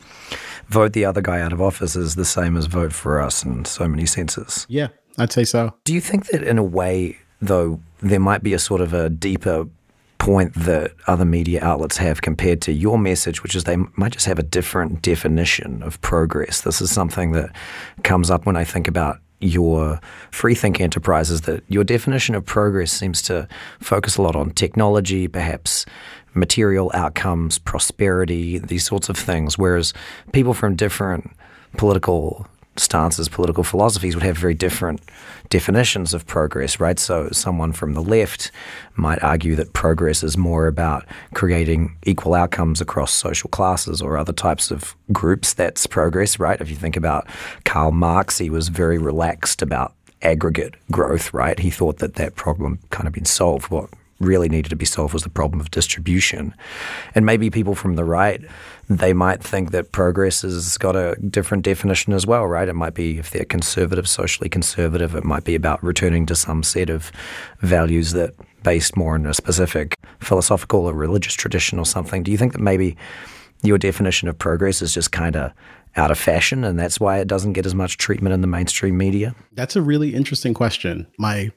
Vote 0.67 0.93
the 0.93 1.05
other 1.05 1.21
guy 1.21 1.41
out 1.41 1.53
of 1.53 1.61
office 1.61 1.95
is 1.95 2.15
the 2.15 2.25
same 2.25 2.57
as 2.57 2.65
vote 2.65 2.93
for 2.93 3.21
us 3.21 3.43
in 3.43 3.65
so 3.65 3.87
many 3.87 4.05
senses. 4.05 4.65
Yeah, 4.69 4.87
I'd 5.17 5.31
say 5.31 5.43
so. 5.43 5.75
Do 5.83 5.93
you 5.93 6.01
think 6.01 6.27
that 6.27 6.43
in 6.43 6.57
a 6.57 6.63
way, 6.63 7.19
though, 7.41 7.79
there 8.01 8.19
might 8.19 8.41
be 8.41 8.53
a 8.53 8.59
sort 8.59 8.81
of 8.81 8.93
a 8.93 9.09
deeper 9.09 9.67
point 10.21 10.53
that 10.53 10.91
other 11.07 11.25
media 11.25 11.59
outlets 11.63 11.97
have 11.97 12.21
compared 12.21 12.61
to 12.61 12.71
your 12.71 12.95
message, 12.99 13.41
which 13.41 13.55
is 13.55 13.63
they 13.63 13.77
might 13.95 14.11
just 14.11 14.27
have 14.27 14.37
a 14.37 14.43
different 14.43 15.01
definition 15.01 15.81
of 15.81 15.99
progress. 16.01 16.61
This 16.61 16.79
is 16.79 16.91
something 16.91 17.31
that 17.31 17.49
comes 18.03 18.29
up 18.29 18.45
when 18.45 18.55
I 18.55 18.63
think 18.63 18.87
about 18.87 19.17
your 19.39 19.99
Freethink 20.31 20.79
enterprises 20.79 21.41
that 21.41 21.63
your 21.69 21.83
definition 21.83 22.35
of 22.35 22.45
progress 22.45 22.91
seems 22.91 23.23
to 23.23 23.47
focus 23.79 24.17
a 24.17 24.21
lot 24.21 24.35
on 24.35 24.51
technology, 24.51 25.27
perhaps 25.27 25.87
material 26.35 26.91
outcomes, 26.93 27.57
prosperity, 27.57 28.59
these 28.59 28.85
sorts 28.85 29.09
of 29.09 29.17
things, 29.17 29.57
whereas 29.57 29.91
people 30.33 30.53
from 30.53 30.75
different 30.75 31.31
political 31.77 32.45
stances, 32.77 33.27
political 33.29 33.63
philosophies 33.63 34.15
would 34.15 34.23
have 34.23 34.37
very 34.37 34.53
different 34.53 35.01
definitions 35.49 36.13
of 36.13 36.25
progress, 36.25 36.79
right? 36.79 36.97
So, 36.97 37.29
someone 37.31 37.73
from 37.73 37.93
the 37.93 38.01
left 38.01 38.51
might 38.95 39.21
argue 39.21 39.55
that 39.55 39.73
progress 39.73 40.23
is 40.23 40.37
more 40.37 40.67
about 40.67 41.05
creating 41.33 41.97
equal 42.05 42.33
outcomes 42.33 42.81
across 42.81 43.11
social 43.11 43.49
classes 43.49 44.01
or 44.01 44.17
other 44.17 44.33
types 44.33 44.71
of 44.71 44.95
groups. 45.11 45.53
That's 45.53 45.85
progress, 45.85 46.39
right? 46.39 46.59
If 46.61 46.69
you 46.69 46.75
think 46.75 46.95
about 46.95 47.27
Karl 47.65 47.91
Marx, 47.91 48.37
he 48.37 48.49
was 48.49 48.69
very 48.69 48.97
relaxed 48.97 49.61
about 49.61 49.93
aggregate 50.21 50.75
growth, 50.91 51.33
right? 51.33 51.59
He 51.59 51.69
thought 51.69 51.97
that 51.97 52.15
that 52.15 52.35
problem 52.35 52.79
kind 52.89 53.07
of 53.07 53.13
been 53.13 53.25
solved. 53.25 53.69
What 53.71 53.89
really 54.21 54.49
needed 54.49 54.69
to 54.69 54.75
be 54.75 54.85
solved 54.85 55.13
was 55.13 55.23
the 55.23 55.29
problem 55.29 55.59
of 55.59 55.71
distribution. 55.71 56.53
And 57.15 57.25
maybe 57.25 57.49
people 57.49 57.75
from 57.75 57.95
the 57.95 58.05
right, 58.05 58.41
they 58.99 59.13
might 59.13 59.43
think 59.43 59.71
that 59.71 59.91
progress 59.91 60.41
has 60.41 60.77
got 60.77 60.95
a 60.95 61.15
different 61.29 61.63
definition 61.63 62.13
as 62.13 62.25
well, 62.25 62.45
right? 62.47 62.67
It 62.67 62.73
might 62.73 62.93
be, 62.93 63.17
if 63.17 63.31
they're 63.31 63.45
conservative, 63.45 64.07
socially 64.07 64.49
conservative, 64.49 65.15
it 65.15 65.23
might 65.23 65.43
be 65.43 65.55
about 65.55 65.83
returning 65.83 66.25
to 66.27 66.35
some 66.35 66.63
set 66.63 66.89
of 66.89 67.11
values 67.59 68.13
that 68.13 68.33
based 68.63 68.95
more 68.95 69.15
in 69.15 69.25
a 69.25 69.33
specific 69.33 69.95
philosophical 70.19 70.85
or 70.85 70.93
religious 70.93 71.33
tradition 71.33 71.79
or 71.79 71.85
something. 71.85 72.23
Do 72.23 72.31
you 72.31 72.37
think 72.37 72.53
that 72.53 72.61
maybe 72.61 72.95
your 73.63 73.77
definition 73.77 74.27
of 74.27 74.37
progress 74.37 74.81
is 74.81 74.93
just 74.93 75.11
kind 75.11 75.35
of 75.35 75.51
out 75.95 76.11
of 76.11 76.17
fashion 76.17 76.63
and 76.63 76.79
that's 76.79 76.99
why 76.99 77.19
it 77.19 77.27
doesn't 77.27 77.53
get 77.53 77.65
as 77.65 77.75
much 77.75 77.97
treatment 77.97 78.33
in 78.33 78.41
the 78.41 78.47
mainstream 78.47 78.97
media? 78.97 79.35
That's 79.53 79.75
a 79.75 79.81
really 79.81 80.15
interesting 80.15 80.53
question. 80.53 81.07
My 81.17 81.51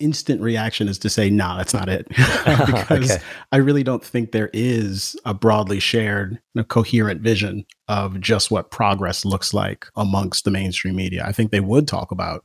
instant 0.00 0.40
reaction 0.40 0.88
is 0.88 0.98
to 0.98 1.10
say, 1.10 1.30
no, 1.30 1.48
nah, 1.48 1.56
that's 1.58 1.74
not 1.74 1.88
it. 1.88 2.06
because 2.08 3.10
okay. 3.10 3.22
I 3.52 3.56
really 3.56 3.82
don't 3.82 4.04
think 4.04 4.32
there 4.32 4.50
is 4.52 5.16
a 5.24 5.34
broadly 5.34 5.80
shared, 5.80 6.40
know, 6.54 6.64
coherent 6.64 7.20
vision 7.20 7.64
of 7.88 8.20
just 8.20 8.50
what 8.50 8.70
progress 8.70 9.24
looks 9.24 9.52
like 9.52 9.86
amongst 9.96 10.44
the 10.44 10.50
mainstream 10.50 10.96
media. 10.96 11.24
I 11.26 11.32
think 11.32 11.50
they 11.50 11.60
would 11.60 11.88
talk 11.88 12.10
about 12.10 12.44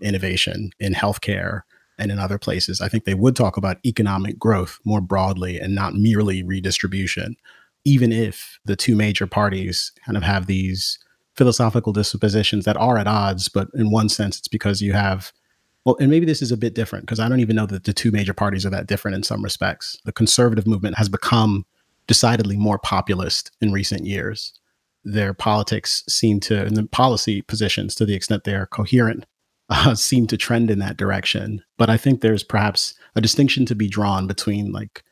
innovation 0.00 0.70
in 0.78 0.94
healthcare 0.94 1.62
and 1.98 2.10
in 2.10 2.18
other 2.18 2.38
places. 2.38 2.80
I 2.80 2.88
think 2.88 3.04
they 3.04 3.14
would 3.14 3.36
talk 3.36 3.56
about 3.56 3.78
economic 3.84 4.38
growth 4.38 4.78
more 4.84 5.00
broadly 5.00 5.58
and 5.58 5.74
not 5.74 5.94
merely 5.94 6.42
redistribution, 6.42 7.36
even 7.84 8.12
if 8.12 8.58
the 8.64 8.76
two 8.76 8.96
major 8.96 9.26
parties 9.26 9.92
kind 10.04 10.16
of 10.16 10.22
have 10.22 10.46
these 10.46 10.98
philosophical 11.36 11.92
dispositions 11.92 12.64
that 12.64 12.76
are 12.76 12.98
at 12.98 13.06
odds. 13.06 13.48
But 13.48 13.68
in 13.74 13.90
one 13.90 14.08
sense, 14.08 14.38
it's 14.38 14.48
because 14.48 14.82
you 14.82 14.92
have 14.92 15.32
well, 15.84 15.96
and 15.98 16.10
maybe 16.10 16.26
this 16.26 16.42
is 16.42 16.52
a 16.52 16.56
bit 16.56 16.74
different 16.74 17.06
because 17.06 17.20
I 17.20 17.28
don't 17.28 17.40
even 17.40 17.56
know 17.56 17.66
that 17.66 17.84
the 17.84 17.92
two 17.92 18.12
major 18.12 18.34
parties 18.34 18.64
are 18.64 18.70
that 18.70 18.86
different 18.86 19.16
in 19.16 19.22
some 19.22 19.42
respects. 19.42 19.98
The 20.04 20.12
conservative 20.12 20.66
movement 20.66 20.96
has 20.96 21.08
become 21.08 21.64
decidedly 22.06 22.56
more 22.56 22.78
populist 22.78 23.50
in 23.60 23.72
recent 23.72 24.06
years. 24.06 24.52
Their 25.04 25.34
politics 25.34 26.04
seem 26.08 26.38
to, 26.40 26.64
and 26.64 26.76
the 26.76 26.86
policy 26.86 27.42
positions, 27.42 27.94
to 27.96 28.04
the 28.04 28.14
extent 28.14 28.44
they're 28.44 28.66
coherent, 28.66 29.26
uh, 29.68 29.94
seem 29.94 30.26
to 30.28 30.36
trend 30.36 30.70
in 30.70 30.78
that 30.78 30.96
direction. 30.96 31.62
But 31.78 31.90
I 31.90 31.96
think 31.96 32.20
there's 32.20 32.44
perhaps 32.44 32.94
a 33.16 33.20
distinction 33.20 33.66
to 33.66 33.74
be 33.74 33.88
drawn 33.88 34.26
between 34.26 34.70
like 34.70 35.02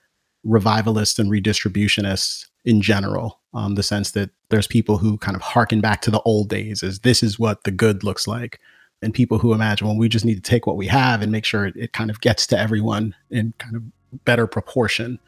revivalists 0.44 1.18
and 1.18 1.30
redistributionists 1.30 2.46
in 2.64 2.80
general, 2.80 3.40
um, 3.54 3.74
the 3.74 3.82
sense 3.82 4.12
that 4.12 4.30
there's 4.50 4.66
people 4.66 4.98
who 4.98 5.18
kind 5.18 5.34
of 5.34 5.42
harken 5.42 5.80
back 5.80 6.02
to 6.02 6.10
the 6.10 6.20
old 6.20 6.48
days 6.48 6.82
as 6.82 7.00
this 7.00 7.22
is 7.22 7.38
what 7.38 7.64
the 7.64 7.70
good 7.70 8.04
looks 8.04 8.26
like. 8.26 8.60
And 9.02 9.14
people 9.14 9.38
who 9.38 9.54
imagine, 9.54 9.87
well, 9.87 9.97
we 9.97 10.09
just 10.09 10.25
need 10.25 10.35
to 10.35 10.42
take 10.42 10.66
what 10.66 10.76
we 10.76 10.87
have 10.88 11.23
and 11.23 11.33
make 11.33 11.45
sure 11.45 11.66
it, 11.66 11.75
it 11.76 11.92
kind 11.92 12.11
of 12.11 12.21
gets 12.21 12.47
to 12.49 12.59
everyone 12.59 13.14
in 13.30 13.54
kind 13.59 13.76
of 13.76 13.83
better 14.25 14.47
proportion. 14.47 15.19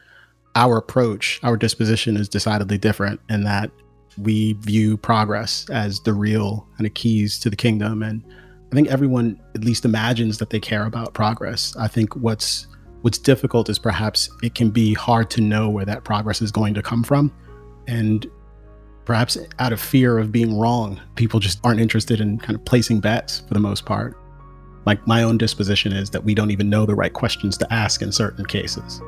Our 0.54 0.76
approach, 0.76 1.40
our 1.42 1.56
disposition 1.56 2.16
is 2.16 2.28
decidedly 2.28 2.76
different 2.76 3.20
in 3.30 3.44
that 3.44 3.70
we 4.18 4.54
view 4.54 4.96
progress 4.98 5.66
as 5.70 6.00
the 6.00 6.12
real 6.12 6.66
kind 6.76 6.86
of 6.86 6.94
keys 6.94 7.38
to 7.40 7.50
the 7.50 7.56
kingdom. 7.56 8.02
And 8.02 8.22
I 8.70 8.74
think 8.74 8.88
everyone 8.88 9.40
at 9.54 9.64
least 9.64 9.84
imagines 9.84 10.38
that 10.38 10.50
they 10.50 10.60
care 10.60 10.84
about 10.84 11.14
progress. 11.14 11.74
I 11.76 11.88
think 11.88 12.14
what's 12.16 12.66
what's 13.02 13.18
difficult 13.18 13.68
is 13.68 13.78
perhaps 13.78 14.30
it 14.42 14.54
can 14.54 14.70
be 14.70 14.94
hard 14.94 15.28
to 15.30 15.40
know 15.40 15.68
where 15.68 15.84
that 15.84 16.04
progress 16.04 16.40
is 16.40 16.52
going 16.52 16.72
to 16.74 16.82
come 16.82 17.02
from. 17.02 17.32
And 17.86 18.26
perhaps 19.04 19.38
out 19.58 19.72
of 19.72 19.80
fear 19.80 20.18
of 20.18 20.32
being 20.32 20.58
wrong, 20.58 21.00
people 21.16 21.40
just 21.40 21.58
aren't 21.64 21.80
interested 21.80 22.20
in 22.20 22.38
kind 22.38 22.54
of 22.56 22.64
placing 22.64 23.00
bets 23.00 23.40
for 23.40 23.54
the 23.54 23.60
most 23.60 23.84
part. 23.84 24.16
Like 24.84 25.06
my 25.06 25.22
own 25.22 25.38
disposition 25.38 25.92
is 25.92 26.10
that 26.10 26.24
we 26.24 26.34
don't 26.34 26.50
even 26.50 26.68
know 26.68 26.86
the 26.86 26.94
right 26.94 27.12
questions 27.12 27.56
to 27.58 27.72
ask 27.72 28.02
in 28.02 28.12
certain 28.12 28.44
cases. 28.46 29.00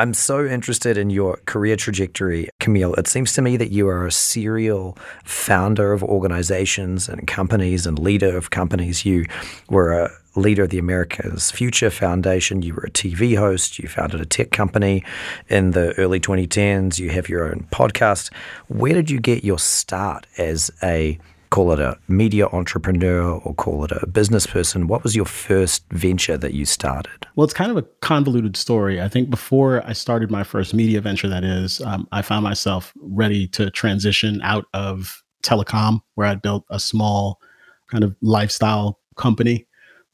I'm 0.00 0.14
so 0.14 0.46
interested 0.46 0.96
in 0.96 1.10
your 1.10 1.36
career 1.44 1.76
trajectory, 1.76 2.48
Camille. 2.58 2.94
It 2.94 3.06
seems 3.06 3.34
to 3.34 3.42
me 3.42 3.58
that 3.58 3.70
you 3.70 3.86
are 3.86 4.06
a 4.06 4.10
serial 4.10 4.96
founder 5.24 5.92
of 5.92 6.02
organizations 6.02 7.06
and 7.06 7.26
companies 7.26 7.86
and 7.86 7.98
leader 7.98 8.34
of 8.34 8.48
companies. 8.48 9.04
You 9.04 9.26
were 9.68 9.92
a 9.92 10.10
leader 10.36 10.62
of 10.62 10.70
the 10.70 10.78
America's 10.78 11.50
Future 11.50 11.90
Foundation. 11.90 12.62
You 12.62 12.76
were 12.76 12.84
a 12.84 12.90
TV 12.90 13.36
host. 13.36 13.78
You 13.78 13.90
founded 13.90 14.22
a 14.22 14.24
tech 14.24 14.52
company 14.52 15.04
in 15.50 15.72
the 15.72 15.92
early 15.98 16.18
2010s. 16.18 16.98
You 16.98 17.10
have 17.10 17.28
your 17.28 17.44
own 17.44 17.66
podcast. 17.70 18.32
Where 18.68 18.94
did 18.94 19.10
you 19.10 19.20
get 19.20 19.44
your 19.44 19.58
start 19.58 20.26
as 20.38 20.70
a 20.82 21.18
call 21.50 21.72
it 21.72 21.80
a 21.80 21.98
media 22.08 22.46
entrepreneur 22.46 23.32
or 23.32 23.54
call 23.54 23.84
it 23.84 23.90
a 23.90 24.06
business 24.06 24.46
person. 24.46 24.86
What 24.86 25.02
was 25.02 25.16
your 25.16 25.24
first 25.24 25.84
venture 25.90 26.38
that 26.38 26.54
you 26.54 26.64
started? 26.64 27.26
Well, 27.34 27.44
it's 27.44 27.54
kind 27.54 27.70
of 27.70 27.76
a 27.76 27.82
convoluted 28.00 28.56
story. 28.56 29.00
I 29.02 29.08
think 29.08 29.30
before 29.30 29.84
I 29.84 29.92
started 29.92 30.30
my 30.30 30.44
first 30.44 30.72
media 30.72 31.00
venture, 31.00 31.28
that 31.28 31.42
is, 31.42 31.80
um, 31.80 32.06
I 32.12 32.22
found 32.22 32.44
myself 32.44 32.92
ready 33.00 33.48
to 33.48 33.70
transition 33.70 34.40
out 34.42 34.66
of 34.74 35.22
telecom, 35.42 36.00
where 36.14 36.28
I'd 36.28 36.42
built 36.42 36.64
a 36.70 36.78
small 36.78 37.40
kind 37.88 38.04
of 38.04 38.14
lifestyle 38.22 39.00
company. 39.16 39.66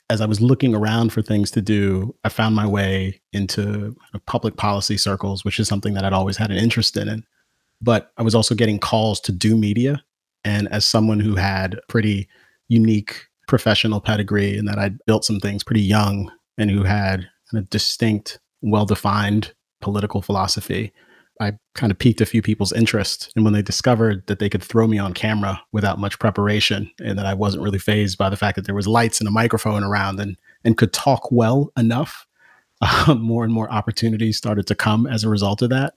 As 0.08 0.20
I 0.20 0.26
was 0.26 0.40
looking 0.40 0.74
around 0.74 1.12
for 1.12 1.20
things 1.20 1.50
to 1.50 1.60
do, 1.60 2.14
I 2.24 2.28
found 2.30 2.54
my 2.54 2.66
way 2.66 3.20
into 3.32 3.94
public 4.26 4.56
policy 4.56 4.96
circles, 4.96 5.44
which 5.44 5.58
is 5.58 5.68
something 5.68 5.94
that 5.94 6.04
I'd 6.04 6.12
always 6.12 6.36
had 6.36 6.50
an 6.50 6.56
interest 6.56 6.96
in. 6.96 7.24
But 7.82 8.12
I 8.16 8.22
was 8.22 8.34
also 8.34 8.54
getting 8.54 8.78
calls 8.78 9.20
to 9.22 9.32
do 9.32 9.56
media 9.56 10.02
and 10.46 10.68
as 10.68 10.86
someone 10.86 11.18
who 11.18 11.34
had 11.34 11.80
pretty 11.88 12.28
unique 12.68 13.26
professional 13.48 14.00
pedigree 14.00 14.56
and 14.56 14.68
that 14.68 14.78
I'd 14.78 15.04
built 15.04 15.24
some 15.24 15.40
things 15.40 15.64
pretty 15.64 15.82
young 15.82 16.30
and 16.56 16.70
who 16.70 16.84
had 16.84 17.28
a 17.52 17.62
distinct, 17.62 18.38
well 18.62 18.86
defined 18.86 19.52
political 19.80 20.22
philosophy, 20.22 20.92
I 21.40 21.54
kind 21.74 21.90
of 21.90 21.98
piqued 21.98 22.20
a 22.20 22.26
few 22.26 22.42
people's 22.42 22.72
interest. 22.72 23.32
And 23.34 23.44
when 23.44 23.54
they 23.54 23.60
discovered 23.60 24.24
that 24.28 24.38
they 24.38 24.48
could 24.48 24.62
throw 24.62 24.86
me 24.86 24.98
on 24.98 25.14
camera 25.14 25.60
without 25.72 25.98
much 25.98 26.18
preparation 26.20 26.90
and 27.02 27.18
that 27.18 27.26
I 27.26 27.34
wasn't 27.34 27.64
really 27.64 27.80
fazed 27.80 28.16
by 28.16 28.30
the 28.30 28.36
fact 28.36 28.54
that 28.54 28.66
there 28.66 28.74
was 28.74 28.86
lights 28.86 29.18
and 29.20 29.26
a 29.28 29.32
microphone 29.32 29.82
around 29.82 30.20
and, 30.20 30.38
and 30.64 30.78
could 30.78 30.92
talk 30.92 31.32
well 31.32 31.72
enough, 31.76 32.24
uh, 32.80 33.14
more 33.18 33.42
and 33.42 33.52
more 33.52 33.70
opportunities 33.70 34.36
started 34.38 34.68
to 34.68 34.76
come 34.76 35.08
as 35.08 35.24
a 35.24 35.28
result 35.28 35.60
of 35.60 35.70
that. 35.70 35.94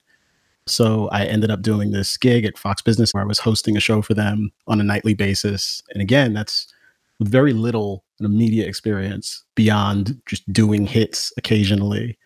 So 0.70 1.08
I 1.08 1.24
ended 1.24 1.50
up 1.50 1.62
doing 1.62 1.90
this 1.90 2.16
gig 2.16 2.44
at 2.44 2.58
Fox 2.58 2.82
Business 2.82 3.12
where 3.12 3.22
I 3.22 3.26
was 3.26 3.38
hosting 3.38 3.76
a 3.76 3.80
show 3.80 4.02
for 4.02 4.14
them 4.14 4.52
on 4.66 4.80
a 4.80 4.84
nightly 4.84 5.14
basis. 5.14 5.82
And 5.92 6.00
again, 6.00 6.32
that's 6.32 6.72
very 7.20 7.52
little 7.52 8.04
an 8.20 8.36
media 8.36 8.66
experience 8.66 9.44
beyond 9.54 10.20
just 10.26 10.50
doing 10.52 10.86
hits 10.86 11.32
occasionally. 11.36 12.18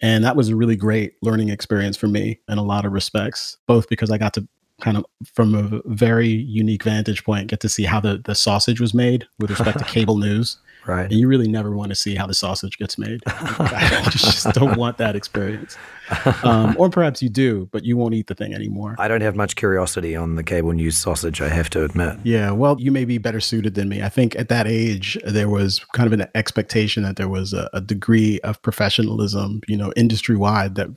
And 0.00 0.24
that 0.24 0.36
was 0.36 0.48
a 0.48 0.56
really 0.56 0.76
great 0.76 1.14
learning 1.22 1.50
experience 1.50 1.96
for 1.96 2.08
me 2.08 2.40
in 2.48 2.58
a 2.58 2.62
lot 2.62 2.84
of 2.84 2.92
respects, 2.92 3.58
both 3.66 3.88
because 3.88 4.10
I 4.10 4.18
got 4.18 4.32
to 4.34 4.48
kind 4.80 4.96
of 4.96 5.04
from 5.34 5.54
a 5.54 5.82
very 5.86 6.28
unique 6.28 6.84
vantage 6.84 7.22
point 7.22 7.48
get 7.48 7.60
to 7.60 7.68
see 7.68 7.84
how 7.84 8.00
the, 8.00 8.18
the 8.24 8.34
sausage 8.34 8.80
was 8.80 8.94
made 8.94 9.26
with 9.38 9.50
respect 9.50 9.78
to 9.78 9.84
cable 9.92 10.16
news 10.16 10.56
Right. 10.86 11.04
And 11.04 11.12
you 11.12 11.28
really 11.28 11.48
never 11.48 11.74
want 11.74 11.90
to 11.90 11.94
see 11.94 12.14
how 12.14 12.26
the 12.26 12.34
sausage 12.34 12.78
gets 12.78 12.98
made. 12.98 13.20
I 13.26 14.08
just 14.10 14.52
don't 14.52 14.76
want 14.76 14.98
that 14.98 15.16
experience. 15.16 15.76
Um, 16.42 16.74
or 16.78 16.90
perhaps 16.90 17.22
you 17.22 17.28
do, 17.28 17.68
but 17.70 17.84
you 17.84 17.96
won't 17.96 18.14
eat 18.14 18.26
the 18.26 18.34
thing 18.34 18.54
anymore. 18.54 18.96
I 18.98 19.08
don't 19.08 19.20
have 19.20 19.36
much 19.36 19.56
curiosity 19.56 20.16
on 20.16 20.34
the 20.34 20.42
cable 20.42 20.72
news 20.72 20.98
sausage, 20.98 21.40
I 21.40 21.48
have 21.48 21.70
to 21.70 21.84
admit. 21.84 22.18
Yeah, 22.24 22.50
well, 22.50 22.76
you 22.80 22.90
may 22.90 23.04
be 23.04 23.18
better 23.18 23.40
suited 23.40 23.74
than 23.74 23.88
me. 23.88 24.02
I 24.02 24.08
think 24.08 24.34
at 24.36 24.48
that 24.48 24.66
age, 24.66 25.18
there 25.24 25.48
was 25.48 25.78
kind 25.94 26.06
of 26.06 26.18
an 26.18 26.26
expectation 26.34 27.02
that 27.04 27.16
there 27.16 27.28
was 27.28 27.52
a, 27.52 27.70
a 27.72 27.80
degree 27.80 28.40
of 28.40 28.60
professionalism, 28.62 29.60
you 29.68 29.76
know, 29.76 29.92
industry 29.96 30.36
wide 30.36 30.74
that 30.76 30.88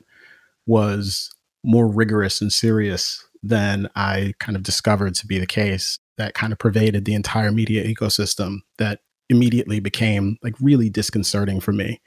was 0.65 1.31
more 1.63 1.87
rigorous 1.87 2.41
and 2.41 2.51
serious 2.51 3.25
than 3.41 3.89
I 3.95 4.33
kind 4.39 4.55
of 4.55 4.63
discovered 4.63 5.15
to 5.15 5.27
be 5.27 5.37
the 5.37 5.45
case 5.45 5.99
that 6.17 6.33
kind 6.33 6.53
of 6.53 6.59
pervaded 6.59 7.05
the 7.05 7.13
entire 7.13 7.51
media 7.51 7.83
ecosystem 7.83 8.59
that 8.77 8.99
immediately 9.33 9.79
became 9.79 10.37
like 10.43 10.55
really 10.61 10.89
disconcerting 10.89 11.59
for 11.59 11.73
me 11.73 11.99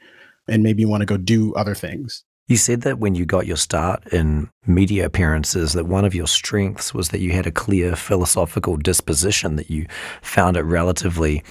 and 0.49 0.63
made 0.63 0.77
me 0.77 0.85
want 0.85 1.03
to 1.03 1.07
go 1.07 1.17
do 1.17 1.53
other 1.55 1.75
things. 1.75 2.25
You 2.49 2.57
said 2.57 2.83
that 2.83 3.01
when 3.01 3.17
you 3.17 3.27
got 3.27 3.47
your 3.47 3.57
start 3.57 4.07
in 4.13 4.49
media 4.67 5.05
appearances, 5.05 5.73
that 5.73 5.87
one 5.87 6.05
of 6.05 6.15
your 6.15 6.29
strengths 6.29 6.95
was 6.95 7.09
that 7.09 7.19
you 7.19 7.33
had 7.33 7.47
a 7.47 7.51
clear 7.51 7.97
philosophical 7.97 8.77
disposition, 8.77 9.57
that 9.57 9.69
you 9.69 9.87
found 10.23 10.57
it 10.57 10.63
relatively 10.63 11.43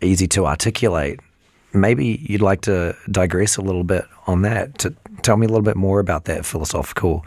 easy 0.00 0.26
to 0.28 0.46
articulate. 0.46 1.20
Maybe 1.72 2.26
you'd 2.28 2.42
like 2.42 2.62
to 2.62 2.96
digress 3.08 3.56
a 3.56 3.62
little 3.62 3.84
bit 3.84 4.04
on 4.26 4.42
that, 4.42 4.78
to 4.78 4.92
tell 5.22 5.36
me 5.36 5.46
a 5.46 5.48
little 5.48 5.62
bit 5.62 5.76
more 5.76 6.00
about 6.00 6.24
that 6.24 6.44
philosophical 6.44 7.24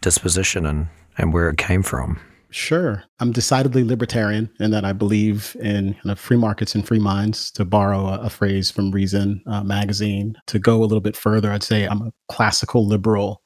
disposition 0.00 0.66
and, 0.66 0.88
and 1.16 1.32
where 1.32 1.48
it 1.48 1.58
came 1.58 1.84
from. 1.84 2.18
Sure. 2.50 3.04
I'm 3.18 3.32
decidedly 3.32 3.84
libertarian 3.84 4.50
in 4.60 4.70
that 4.70 4.84
I 4.84 4.92
believe 4.92 5.56
in 5.60 5.94
kind 5.94 6.10
of 6.10 6.18
free 6.18 6.36
markets 6.36 6.74
and 6.74 6.86
free 6.86 7.00
minds, 7.00 7.50
to 7.52 7.64
borrow 7.64 8.06
a, 8.06 8.20
a 8.20 8.30
phrase 8.30 8.70
from 8.70 8.90
Reason 8.90 9.42
uh, 9.46 9.64
magazine. 9.64 10.36
To 10.46 10.58
go 10.58 10.82
a 10.82 10.86
little 10.86 11.00
bit 11.00 11.16
further, 11.16 11.50
I'd 11.50 11.62
say 11.62 11.84
I'm 11.84 12.02
a 12.02 12.12
classical 12.28 12.86
liberal 12.86 13.42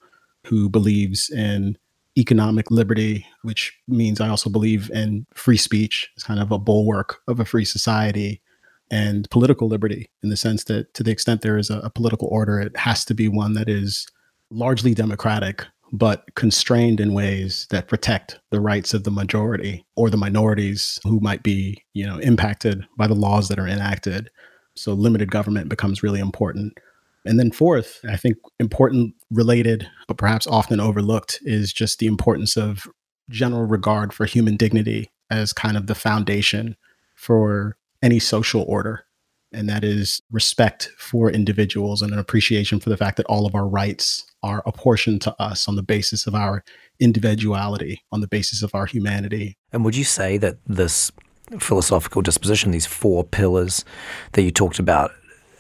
who 0.47 0.69
believes 0.69 1.31
in 1.31 1.77
economic 2.19 2.71
liberty, 2.71 3.27
which 3.43 3.73
means 3.89 4.21
I 4.21 4.29
also 4.29 4.51
believe 4.51 4.91
in 4.91 5.27
free 5.35 5.57
speech 5.57 6.11
as 6.17 6.23
kind 6.23 6.41
of 6.41 6.53
a 6.53 6.59
bulwark 6.59 7.21
of 7.27 7.41
a 7.41 7.45
free 7.45 7.65
society, 7.65 8.43
and 8.91 9.31
political 9.31 9.69
liberty 9.69 10.11
in 10.23 10.31
the 10.31 10.37
sense 10.37 10.65
that 10.65 10.93
to 10.95 11.03
the 11.03 11.13
extent 11.13 11.43
there 11.43 11.57
is 11.57 11.71
a, 11.71 11.79
a 11.81 11.91
political 11.91 12.29
order, 12.29 12.61
it 12.61 12.77
has 12.77 13.05
to 13.07 13.15
be 13.15 13.29
one 13.29 13.55
that 13.55 13.69
is 13.69 14.07
largely 14.51 14.95
democratic 14.95 15.65
but 15.93 16.35
constrained 16.35 17.01
in 17.01 17.13
ways 17.13 17.67
that 17.71 17.89
protect 17.89 18.39
the 18.51 18.61
rights 18.61 18.95
of 18.95 19.05
the 19.05 19.11
majority 19.11 19.85
or 19.97 20.11
the 20.11 20.17
minorities 20.17 21.01
who 21.05 21.21
might 21.21 21.43
be, 21.43 21.85
you 21.95 22.07
know, 22.07 22.19
impacted 22.19 22.87
by 22.97 23.07
the 23.07 23.15
laws 23.15 23.49
that 23.49 23.59
are 23.59 23.67
enacted. 23.67 24.31
So 24.77 24.93
limited 24.93 25.31
government 25.31 25.69
becomes 25.69 26.03
really 26.03 26.21
important. 26.21 26.79
And 27.25 27.39
then 27.39 27.51
fourth, 27.51 28.01
I 28.09 28.17
think 28.17 28.37
important 28.59 29.15
related 29.31 29.89
but 30.09 30.17
perhaps 30.17 30.47
often 30.47 30.81
overlooked 30.81 31.39
is 31.43 31.73
just 31.73 31.99
the 31.99 32.07
importance 32.07 32.57
of 32.57 32.87
general 33.29 33.65
regard 33.65 34.13
for 34.13 34.27
human 34.27 34.57
dignity 34.57 35.11
as 35.31 35.53
kind 35.53 35.77
of 35.77 35.87
the 35.87 35.95
foundation 35.95 36.77
for 37.15 37.77
any 38.03 38.19
social 38.19 38.65
order 38.67 39.05
and 39.53 39.69
that 39.69 39.85
is 39.85 40.23
respect 40.31 40.91
for 40.97 41.31
individuals 41.31 42.03
and 42.03 42.13
an 42.13 42.19
appreciation 42.19 42.81
for 42.81 42.89
the 42.89 42.97
fact 42.97 43.17
that 43.17 43.27
all 43.27 43.47
of 43.47 43.55
our 43.55 43.67
rights 43.67 44.25
are 44.43 44.63
apportioned 44.67 45.21
to 45.23 45.43
us 45.43 45.69
on 45.69 45.77
the 45.77 45.83
basis 45.83 46.27
of 46.27 46.35
our 46.35 46.65
individuality, 46.99 48.03
on 48.13 48.21
the 48.21 48.29
basis 48.29 48.63
of 48.63 48.75
our 48.75 48.87
humanity. 48.87 49.57
And 49.73 49.85
would 49.85 49.97
you 49.97 50.05
say 50.05 50.37
that 50.39 50.59
this 50.67 51.11
philosophical 51.59 52.23
disposition, 52.23 52.71
these 52.71 52.87
four 52.87 53.25
pillars 53.25 53.85
that 54.33 54.43
you 54.43 54.51
talked 54.51 54.79
about, 54.79 55.13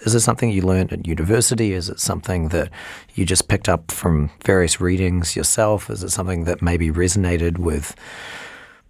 is 0.02 0.14
it 0.14 0.20
something 0.20 0.50
you 0.50 0.62
learned 0.62 0.92
at 0.92 1.06
university? 1.06 1.72
Is 1.72 1.90
it 1.90 2.00
something 2.00 2.48
that 2.48 2.70
you 3.14 3.26
just 3.26 3.48
picked 3.48 3.68
up 3.68 3.90
from 3.90 4.30
various 4.44 4.80
readings 4.80 5.36
yourself? 5.36 5.90
Is 5.90 6.02
it 6.02 6.10
something 6.10 6.44
that 6.44 6.62
maybe 6.62 6.90
resonated 6.90 7.58
with 7.58 7.94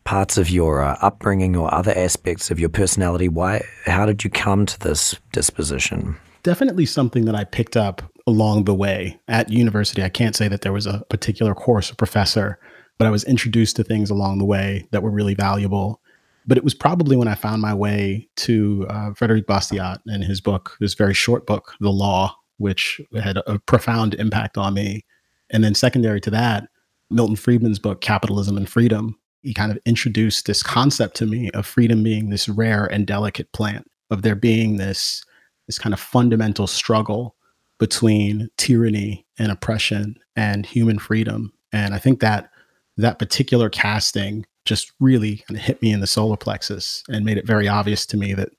parts 0.04 0.38
of 0.38 0.50
your 0.50 0.82
uh, 0.82 0.96
upbringing 1.00 1.56
or 1.56 1.72
other 1.72 1.92
aspects 1.96 2.50
of 2.50 2.58
your 2.58 2.68
personality? 2.68 3.28
Why? 3.28 3.64
How 3.86 4.06
did 4.06 4.24
you 4.24 4.30
come 4.30 4.66
to 4.66 4.78
this 4.80 5.16
disposition? 5.32 6.16
Definitely 6.42 6.86
something 6.86 7.26
that 7.26 7.34
I 7.34 7.44
picked 7.44 7.76
up 7.76 8.02
along 8.26 8.64
the 8.64 8.74
way. 8.74 9.18
At 9.28 9.50
university, 9.50 10.02
I 10.02 10.08
can't 10.08 10.36
say 10.36 10.48
that 10.48 10.62
there 10.62 10.72
was 10.72 10.86
a 10.86 11.04
particular 11.10 11.54
course 11.54 11.90
or 11.90 11.96
professor, 11.96 12.58
but 12.98 13.06
I 13.06 13.10
was 13.10 13.24
introduced 13.24 13.76
to 13.76 13.84
things 13.84 14.10
along 14.10 14.38
the 14.38 14.44
way 14.44 14.88
that 14.90 15.02
were 15.02 15.10
really 15.10 15.34
valuable. 15.34 16.00
But 16.46 16.56
it 16.56 16.64
was 16.64 16.74
probably 16.74 17.16
when 17.16 17.28
I 17.28 17.34
found 17.34 17.60
my 17.60 17.74
way 17.74 18.28
to 18.36 18.86
uh, 18.88 19.12
Frederick 19.14 19.46
Bastiat 19.46 19.98
and 20.06 20.24
his 20.24 20.40
book, 20.40 20.76
this 20.80 20.94
very 20.94 21.14
short 21.14 21.46
book, 21.46 21.74
The 21.80 21.90
Law, 21.90 22.34
which 22.56 23.00
had 23.22 23.38
a 23.46 23.58
profound 23.58 24.14
impact 24.14 24.56
on 24.56 24.74
me. 24.74 25.04
And 25.50 25.62
then, 25.62 25.74
secondary 25.74 26.20
to 26.22 26.30
that, 26.30 26.68
Milton 27.10 27.36
Friedman's 27.36 27.78
book, 27.78 28.00
Capitalism 28.00 28.56
and 28.56 28.68
Freedom. 28.68 29.16
He 29.42 29.54
kind 29.54 29.72
of 29.72 29.78
introduced 29.86 30.46
this 30.46 30.62
concept 30.62 31.16
to 31.16 31.26
me 31.26 31.50
of 31.52 31.66
freedom 31.66 32.02
being 32.02 32.30
this 32.30 32.48
rare 32.48 32.86
and 32.86 33.06
delicate 33.06 33.52
plant, 33.52 33.90
of 34.10 34.22
there 34.22 34.34
being 34.34 34.76
this, 34.76 35.24
this 35.66 35.78
kind 35.78 35.92
of 35.92 36.00
fundamental 36.00 36.66
struggle 36.66 37.34
between 37.78 38.48
tyranny 38.58 39.26
and 39.38 39.50
oppression 39.50 40.16
and 40.36 40.66
human 40.66 40.98
freedom. 40.98 41.52
And 41.72 41.94
I 41.94 41.98
think 41.98 42.20
that 42.20 42.50
that 42.96 43.18
particular 43.18 43.70
casting 43.70 44.44
just 44.66 44.92
really 45.00 45.38
kind 45.48 45.58
of 45.58 45.64
hit 45.64 45.80
me 45.80 45.90
in 45.92 46.00
the 46.00 46.06
solar 46.06 46.36
plexus 46.36 47.02
and 47.08 47.24
made 47.24 47.38
it 47.38 47.46
very 47.46 47.66
obvious 47.66 48.04
to 48.06 48.16
me 48.16 48.34
that 48.34 48.50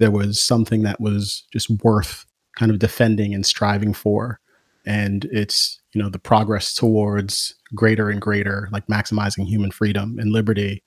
there 0.00 0.10
was 0.10 0.40
something 0.40 0.82
that 0.82 1.00
was 1.00 1.44
just 1.52 1.70
worth 1.70 2.26
kind 2.56 2.72
of 2.72 2.80
defending 2.80 3.32
and 3.32 3.46
striving 3.46 3.94
for. 3.94 4.40
And 4.86 5.24
it's, 5.26 5.80
you 5.92 6.02
know, 6.02 6.10
the 6.10 6.18
progress 6.18 6.74
towards 6.74 7.54
greater 7.74 8.10
and 8.10 8.20
greater, 8.20 8.68
like 8.72 8.86
maximizing 8.86 9.46
human 9.46 9.70
freedom 9.70 10.18
and 10.18 10.32
liberty, 10.32 10.82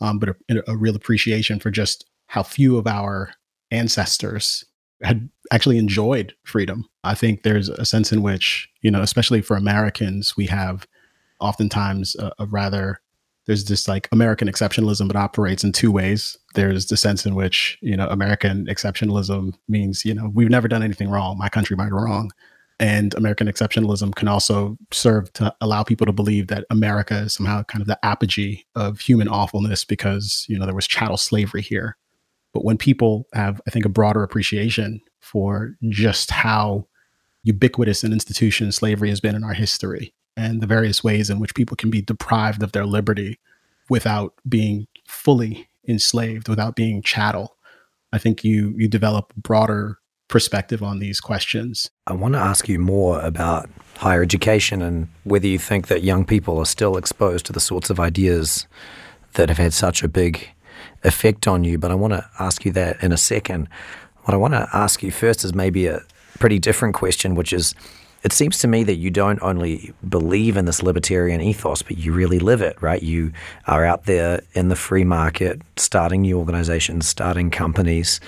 um, 0.00 0.18
but 0.18 0.30
a, 0.30 0.62
a 0.68 0.76
real 0.76 0.96
appreciation 0.96 1.58
for 1.58 1.70
just 1.70 2.08
how 2.26 2.42
few 2.42 2.78
of 2.78 2.86
our 2.86 3.32
ancestors 3.70 4.64
had 5.02 5.28
actually 5.52 5.78
enjoyed 5.78 6.34
freedom. 6.44 6.88
I 7.04 7.14
think 7.14 7.42
there's 7.42 7.68
a 7.68 7.84
sense 7.84 8.12
in 8.12 8.22
which, 8.22 8.68
you 8.82 8.90
know, 8.90 9.02
especially 9.02 9.42
for 9.42 9.56
Americans, 9.56 10.36
we 10.36 10.46
have 10.46 10.86
oftentimes 11.40 12.14
a, 12.16 12.30
a 12.38 12.46
rather 12.46 13.00
there's 13.46 13.64
this 13.64 13.88
like 13.88 14.08
American 14.12 14.48
exceptionalism 14.48 15.08
that 15.08 15.16
operates 15.16 15.64
in 15.64 15.72
two 15.72 15.90
ways. 15.90 16.38
There's 16.54 16.86
the 16.86 16.96
sense 16.96 17.26
in 17.26 17.34
which, 17.34 17.76
you 17.80 17.96
know, 17.96 18.06
American 18.08 18.66
exceptionalism 18.66 19.54
means, 19.68 20.04
you 20.04 20.14
know, 20.14 20.30
we've 20.32 20.50
never 20.50 20.68
done 20.68 20.82
anything 20.82 21.10
wrong. 21.10 21.36
My 21.38 21.48
country 21.48 21.76
might 21.76 21.90
wrong. 21.90 22.30
And 22.82 23.14
American 23.14 23.46
exceptionalism 23.46 24.12
can 24.16 24.26
also 24.26 24.76
serve 24.90 25.32
to 25.34 25.54
allow 25.60 25.84
people 25.84 26.04
to 26.04 26.12
believe 26.12 26.48
that 26.48 26.64
America 26.68 27.16
is 27.18 27.34
somehow 27.34 27.62
kind 27.62 27.80
of 27.80 27.86
the 27.86 28.04
apogee 28.04 28.64
of 28.74 28.98
human 28.98 29.28
awfulness 29.28 29.84
because, 29.84 30.44
you 30.48 30.58
know, 30.58 30.66
there 30.66 30.74
was 30.74 30.88
chattel 30.88 31.16
slavery 31.16 31.62
here. 31.62 31.96
But 32.52 32.64
when 32.64 32.76
people 32.76 33.28
have, 33.34 33.60
I 33.68 33.70
think, 33.70 33.84
a 33.84 33.88
broader 33.88 34.24
appreciation 34.24 35.00
for 35.20 35.76
just 35.90 36.32
how 36.32 36.88
ubiquitous 37.44 38.02
an 38.02 38.12
institution 38.12 38.72
slavery 38.72 39.10
has 39.10 39.20
been 39.20 39.36
in 39.36 39.44
our 39.44 39.54
history 39.54 40.12
and 40.36 40.60
the 40.60 40.66
various 40.66 41.04
ways 41.04 41.30
in 41.30 41.38
which 41.38 41.54
people 41.54 41.76
can 41.76 41.88
be 41.88 42.02
deprived 42.02 42.64
of 42.64 42.72
their 42.72 42.84
liberty 42.84 43.38
without 43.90 44.34
being 44.48 44.88
fully 45.06 45.68
enslaved, 45.86 46.48
without 46.48 46.74
being 46.74 47.00
chattel, 47.00 47.56
I 48.12 48.18
think 48.18 48.44
you 48.44 48.74
you 48.76 48.88
develop 48.88 49.32
broader 49.36 49.98
perspective 50.28 50.82
on 50.82 50.98
these 50.98 51.20
questions. 51.20 51.90
I 52.06 52.14
want 52.14 52.34
to 52.34 52.40
ask 52.40 52.68
you 52.68 52.78
more 52.78 53.20
about 53.20 53.68
higher 53.96 54.22
education 54.22 54.82
and 54.82 55.08
whether 55.24 55.46
you 55.46 55.58
think 55.58 55.88
that 55.88 56.02
young 56.02 56.24
people 56.24 56.58
are 56.58 56.66
still 56.66 56.96
exposed 56.96 57.46
to 57.46 57.52
the 57.52 57.60
sorts 57.60 57.90
of 57.90 58.00
ideas 58.00 58.66
that 59.34 59.48
have 59.48 59.58
had 59.58 59.72
such 59.72 60.02
a 60.02 60.08
big 60.08 60.48
effect 61.04 61.46
on 61.46 61.64
you. 61.64 61.78
But 61.78 61.90
I 61.90 61.94
want 61.94 62.12
to 62.14 62.28
ask 62.38 62.64
you 62.64 62.72
that 62.72 63.02
in 63.02 63.12
a 63.12 63.16
second. 63.16 63.68
What 64.24 64.34
I 64.34 64.36
want 64.36 64.54
to 64.54 64.68
ask 64.72 65.02
you 65.02 65.10
first 65.10 65.44
is 65.44 65.54
maybe 65.54 65.86
a 65.86 66.02
pretty 66.38 66.58
different 66.58 66.94
question, 66.94 67.34
which 67.34 67.52
is 67.52 67.74
it 68.22 68.32
seems 68.32 68.58
to 68.58 68.68
me 68.68 68.84
that 68.84 68.96
you 68.96 69.10
don't 69.10 69.42
only 69.42 69.92
believe 70.08 70.56
in 70.56 70.64
this 70.64 70.82
libertarian 70.82 71.40
ethos, 71.40 71.82
but 71.82 71.98
you 71.98 72.12
really 72.12 72.38
live 72.38 72.62
it, 72.62 72.80
right? 72.80 73.02
You 73.02 73.32
are 73.66 73.84
out 73.84 74.04
there 74.04 74.42
in 74.54 74.68
the 74.68 74.76
free 74.76 75.02
market, 75.02 75.60
starting 75.76 76.22
new 76.22 76.38
organizations, 76.38 77.08
starting 77.08 77.50
companies. 77.50 78.20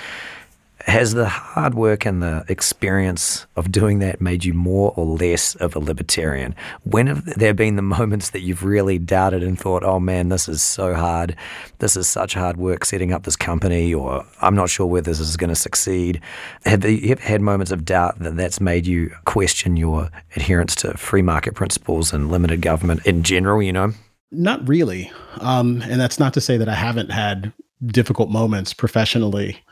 Has 0.86 1.14
the 1.14 1.26
hard 1.26 1.72
work 1.72 2.04
and 2.04 2.22
the 2.22 2.44
experience 2.48 3.46
of 3.56 3.72
doing 3.72 4.00
that 4.00 4.20
made 4.20 4.44
you 4.44 4.52
more 4.52 4.92
or 4.96 5.06
less 5.06 5.54
of 5.54 5.74
a 5.74 5.78
libertarian? 5.78 6.54
When 6.82 7.06
have 7.06 7.24
there 7.24 7.54
been 7.54 7.76
the 7.76 7.82
moments 7.82 8.30
that 8.30 8.40
you've 8.42 8.62
really 8.62 8.98
doubted 8.98 9.42
and 9.42 9.58
thought, 9.58 9.82
oh 9.82 9.98
man, 9.98 10.28
this 10.28 10.46
is 10.46 10.60
so 10.60 10.92
hard. 10.92 11.36
This 11.78 11.96
is 11.96 12.06
such 12.06 12.34
hard 12.34 12.58
work 12.58 12.84
setting 12.84 13.14
up 13.14 13.22
this 13.22 13.34
company, 13.34 13.94
or 13.94 14.26
I'm 14.42 14.54
not 14.54 14.68
sure 14.68 14.86
whether 14.86 15.10
this 15.10 15.20
is 15.20 15.38
going 15.38 15.48
to 15.48 15.56
succeed? 15.56 16.20
Have 16.66 16.84
you 16.84 17.12
ever 17.12 17.22
had 17.22 17.40
moments 17.40 17.72
of 17.72 17.86
doubt 17.86 18.18
that 18.18 18.36
that's 18.36 18.60
made 18.60 18.86
you 18.86 19.10
question 19.24 19.78
your 19.78 20.10
adherence 20.36 20.74
to 20.76 20.98
free 20.98 21.22
market 21.22 21.54
principles 21.54 22.12
and 22.12 22.30
limited 22.30 22.60
government 22.60 23.06
in 23.06 23.22
general, 23.22 23.62
you 23.62 23.72
know? 23.72 23.92
Not 24.30 24.68
really. 24.68 25.10
Um, 25.40 25.80
and 25.82 25.98
that's 25.98 26.18
not 26.18 26.34
to 26.34 26.42
say 26.42 26.58
that 26.58 26.68
I 26.68 26.74
haven't 26.74 27.10
had 27.10 27.54
difficult 27.86 28.28
moments 28.28 28.74
professionally 28.74 29.63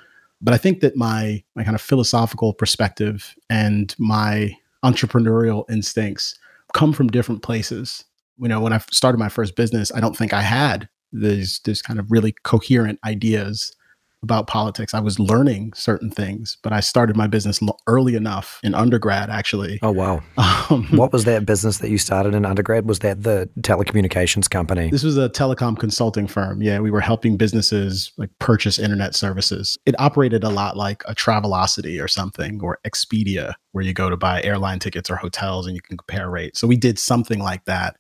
but 0.43 0.53
I 0.53 0.59
think 0.59 0.81
that 0.81 0.97
my 0.97 1.43
my 1.55 1.65
kind 1.65 1.75
of 1.75 1.81
philosophical 1.81 2.53
perspective 2.53 3.35
and 3.49 3.95
my 3.99 4.57
entrepreneurial 4.85 5.65
instincts 5.71 6.37
come 6.75 6.93
from 6.93 7.09
different 7.09 7.43
places. 7.43 8.05
You 8.39 8.49
know, 8.49 8.61
when 8.61 8.73
I 8.73 8.79
started 8.91 9.19
my 9.19 9.29
first 9.29 9.55
business, 9.55 9.93
I 9.95 10.01
don't 10.01 10.17
think 10.17 10.33
I 10.33 10.43
had 10.43 10.89
these 11.13 11.61
this 11.65 11.81
kind 11.81 11.99
of 12.01 12.11
really 12.11 12.35
coherent 12.43 12.99
ideas 13.05 13.75
about 14.23 14.47
politics. 14.47 14.95
I 14.95 15.01
was 15.01 15.19
learning 15.19 15.73
certain 15.75 16.11
things, 16.11 16.57
but 16.63 16.73
I 16.73 16.81
started 16.81 17.17
my 17.17 17.27
business 17.27 17.61
early 17.87 18.15
enough 18.15 18.61
in 18.63 18.75
undergrad, 18.75 19.31
actually. 19.31 19.79
Oh, 19.83 19.91
wow. 19.91 20.23
Um, 20.37 20.87
what 20.93 21.13
was 21.13 21.25
that 21.25 21.45
business 21.45 21.79
that 21.79 21.91
you 21.91 21.99
started 21.99 22.35
in 22.35 22.47
undergrad? 22.47 22.87
Was 22.87 23.01
that 23.01 23.23
the 23.23 23.49
telecommunications 23.61 24.49
company? 24.49 24.91
This 24.91 25.03
was 25.03 25.19
a 25.19 25.29
telecom 25.29 25.79
consulting 25.79 26.27
firm. 26.27 26.63
Yeah, 26.63 26.79
we 26.79 26.91
were 26.91 27.01
helping 27.01 27.37
businesses 27.37 28.13
like 28.17 28.31
purchase 28.39 28.79
internet 28.79 29.15
services. 29.15 29.77
It 29.87 29.95
operated 29.99 30.45
a 30.45 30.51
lot 30.51 30.77
like 30.77 31.03
a 31.07 31.15
Travelocity 31.15 32.03
or 32.03 32.09
something 32.09 32.61
or 32.63 32.79
Expedia, 32.87 33.55
where 33.73 33.85
you 33.85 33.93
go 33.93 34.09
to 34.09 34.17
buy 34.17 34.43
airline 34.43 34.79
tickets 34.79 35.11
or 35.11 35.17
hotels 35.17 35.67
and 35.67 35.75
you 35.75 35.83
can 35.83 35.97
compare 35.97 36.31
rates. 36.31 36.61
So 36.61 36.67
we 36.67 36.77
did 36.77 36.99
something 36.99 37.41
like 37.41 37.65
that, 37.65 37.97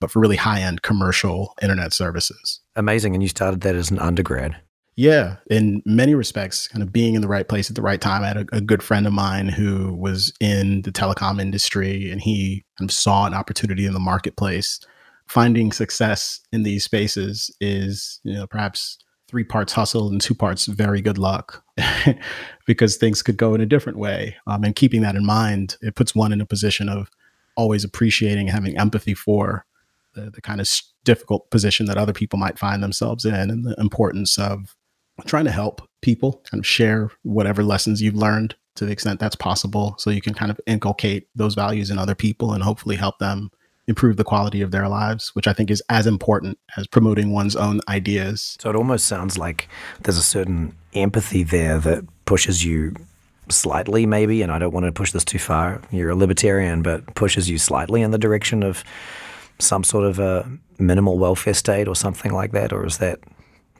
but 0.00 0.10
for 0.10 0.20
really 0.20 0.36
high 0.36 0.60
end 0.60 0.82
commercial 0.82 1.54
internet 1.62 1.92
services. 1.92 2.60
Amazing. 2.76 3.14
And 3.14 3.22
you 3.22 3.28
started 3.28 3.62
that 3.62 3.74
as 3.74 3.90
an 3.90 3.98
undergrad. 3.98 4.56
Yeah, 4.96 5.36
in 5.50 5.82
many 5.84 6.14
respects, 6.14 6.68
kind 6.68 6.82
of 6.82 6.92
being 6.92 7.14
in 7.14 7.22
the 7.22 7.28
right 7.28 7.48
place 7.48 7.68
at 7.68 7.74
the 7.74 7.82
right 7.82 8.00
time. 8.00 8.22
I 8.22 8.28
had 8.28 8.36
a, 8.36 8.56
a, 8.56 8.60
good 8.60 8.82
friend 8.82 9.08
of 9.08 9.12
mine 9.12 9.48
who 9.48 9.92
was 9.92 10.32
in 10.40 10.82
the 10.82 10.92
telecom 10.92 11.40
industry 11.40 12.10
and 12.12 12.20
he 12.20 12.64
kind 12.78 12.88
of 12.88 12.94
saw 12.94 13.26
an 13.26 13.34
opportunity 13.34 13.86
in 13.86 13.92
the 13.92 13.98
marketplace. 13.98 14.78
Finding 15.26 15.72
success 15.72 16.40
in 16.52 16.62
these 16.62 16.84
spaces 16.84 17.50
is, 17.60 18.20
you 18.22 18.34
know, 18.34 18.46
perhaps 18.46 18.98
three 19.26 19.42
parts 19.42 19.72
hustle 19.72 20.08
and 20.08 20.20
two 20.20 20.34
parts 20.34 20.66
very 20.66 21.00
good 21.00 21.18
luck 21.18 21.64
because 22.66 22.96
things 22.96 23.20
could 23.20 23.36
go 23.36 23.52
in 23.54 23.60
a 23.60 23.66
different 23.66 23.98
way. 23.98 24.36
Um, 24.46 24.62
and 24.62 24.76
keeping 24.76 25.00
that 25.00 25.16
in 25.16 25.26
mind, 25.26 25.76
it 25.80 25.96
puts 25.96 26.14
one 26.14 26.32
in 26.32 26.40
a 26.40 26.46
position 26.46 26.88
of 26.88 27.10
always 27.56 27.82
appreciating, 27.82 28.46
having 28.46 28.78
empathy 28.78 29.14
for 29.14 29.66
the, 30.14 30.30
the 30.30 30.40
kind 30.40 30.60
of 30.60 30.70
difficult 31.02 31.50
position 31.50 31.86
that 31.86 31.98
other 31.98 32.12
people 32.12 32.38
might 32.38 32.58
find 32.58 32.82
themselves 32.82 33.24
in 33.24 33.50
and 33.50 33.64
the 33.64 33.74
importance 33.78 34.38
of 34.38 34.76
trying 35.26 35.44
to 35.44 35.50
help 35.50 35.88
people 36.02 36.42
kind 36.50 36.60
of 36.60 36.66
share 36.66 37.10
whatever 37.22 37.62
lessons 37.62 38.02
you've 38.02 38.14
learned 38.14 38.54
to 38.76 38.84
the 38.84 38.92
extent 38.92 39.20
that's 39.20 39.36
possible 39.36 39.94
so 39.98 40.10
you 40.10 40.20
can 40.20 40.34
kind 40.34 40.50
of 40.50 40.60
inculcate 40.66 41.28
those 41.34 41.54
values 41.54 41.90
in 41.90 41.98
other 41.98 42.14
people 42.14 42.52
and 42.52 42.62
hopefully 42.62 42.96
help 42.96 43.18
them 43.18 43.50
improve 43.86 44.16
the 44.16 44.24
quality 44.24 44.62
of 44.62 44.70
their 44.70 44.88
lives 44.88 45.30
which 45.34 45.46
i 45.46 45.52
think 45.52 45.70
is 45.70 45.82
as 45.90 46.06
important 46.06 46.58
as 46.76 46.86
promoting 46.86 47.32
one's 47.32 47.56
own 47.56 47.80
ideas. 47.88 48.56
So 48.60 48.70
it 48.70 48.76
almost 48.76 49.06
sounds 49.06 49.38
like 49.38 49.68
there's 50.02 50.18
a 50.18 50.22
certain 50.22 50.74
empathy 50.94 51.42
there 51.42 51.78
that 51.80 52.04
pushes 52.24 52.64
you 52.64 52.94
slightly 53.50 54.06
maybe 54.06 54.40
and 54.40 54.50
i 54.50 54.58
don't 54.58 54.72
want 54.72 54.86
to 54.86 54.92
push 54.92 55.12
this 55.12 55.24
too 55.24 55.38
far. 55.38 55.80
You're 55.90 56.10
a 56.10 56.16
libertarian 56.16 56.82
but 56.82 57.14
pushes 57.14 57.48
you 57.48 57.58
slightly 57.58 58.02
in 58.02 58.10
the 58.10 58.18
direction 58.18 58.62
of 58.62 58.82
some 59.58 59.84
sort 59.84 60.06
of 60.06 60.18
a 60.18 60.50
minimal 60.78 61.18
welfare 61.18 61.54
state 61.54 61.86
or 61.86 61.94
something 61.94 62.32
like 62.32 62.52
that 62.52 62.72
or 62.72 62.84
is 62.86 62.98
that 62.98 63.20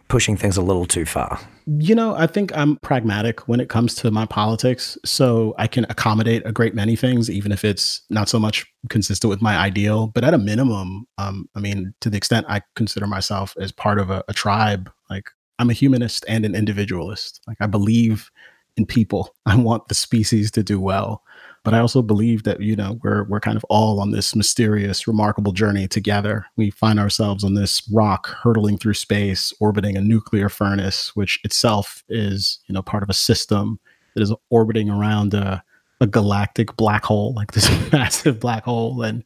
pushing 0.08 0.36
things 0.36 0.56
a 0.56 0.62
little 0.62 0.86
too 0.86 1.04
far? 1.04 1.40
You 1.66 1.94
know, 1.94 2.14
I 2.14 2.26
think 2.26 2.56
I'm 2.56 2.76
pragmatic 2.76 3.48
when 3.48 3.60
it 3.60 3.68
comes 3.68 3.94
to 3.96 4.10
my 4.10 4.26
politics. 4.26 4.98
So 5.04 5.54
I 5.58 5.66
can 5.66 5.86
accommodate 5.88 6.42
a 6.44 6.52
great 6.52 6.74
many 6.74 6.96
things, 6.96 7.30
even 7.30 7.52
if 7.52 7.64
it's 7.64 8.02
not 8.10 8.28
so 8.28 8.38
much 8.38 8.66
consistent 8.90 9.30
with 9.30 9.40
my 9.40 9.56
ideal. 9.56 10.08
But 10.08 10.24
at 10.24 10.34
a 10.34 10.38
minimum, 10.38 11.06
um, 11.18 11.48
I 11.54 11.60
mean, 11.60 11.94
to 12.00 12.10
the 12.10 12.16
extent 12.16 12.46
I 12.48 12.62
consider 12.76 13.06
myself 13.06 13.54
as 13.58 13.72
part 13.72 13.98
of 13.98 14.10
a, 14.10 14.22
a 14.28 14.34
tribe, 14.34 14.90
like 15.08 15.30
I'm 15.58 15.70
a 15.70 15.74
humanist 15.74 16.24
and 16.28 16.44
an 16.44 16.54
individualist. 16.54 17.40
Like 17.46 17.58
I 17.60 17.66
believe 17.66 18.30
in 18.76 18.86
people. 18.86 19.34
I 19.46 19.56
want 19.56 19.88
the 19.88 19.94
species 19.94 20.50
to 20.52 20.62
do 20.62 20.80
well. 20.80 21.22
But 21.64 21.72
I 21.72 21.78
also 21.78 22.02
believe 22.02 22.42
that, 22.42 22.60
you 22.60 22.76
know, 22.76 23.00
we're 23.02 23.24
we're 23.24 23.40
kind 23.40 23.56
of 23.56 23.64
all 23.70 23.98
on 23.98 24.10
this 24.10 24.36
mysterious, 24.36 25.08
remarkable 25.08 25.52
journey 25.52 25.88
together. 25.88 26.44
We 26.56 26.70
find 26.70 27.00
ourselves 27.00 27.42
on 27.42 27.54
this 27.54 27.82
rock 27.90 28.28
hurtling 28.42 28.76
through 28.76 28.94
space, 28.94 29.52
orbiting 29.60 29.96
a 29.96 30.02
nuclear 30.02 30.50
furnace, 30.50 31.16
which 31.16 31.40
itself 31.42 32.04
is, 32.08 32.58
you 32.68 32.74
know, 32.74 32.82
part 32.82 33.02
of 33.02 33.08
a 33.08 33.14
system 33.14 33.80
that 34.14 34.22
is 34.22 34.32
orbiting 34.50 34.90
around 34.90 35.32
a, 35.32 35.64
a 36.02 36.06
galactic 36.06 36.76
black 36.76 37.02
hole, 37.02 37.32
like 37.34 37.52
this 37.52 37.70
massive 37.92 38.38
black 38.38 38.64
hole. 38.64 39.02
And 39.02 39.24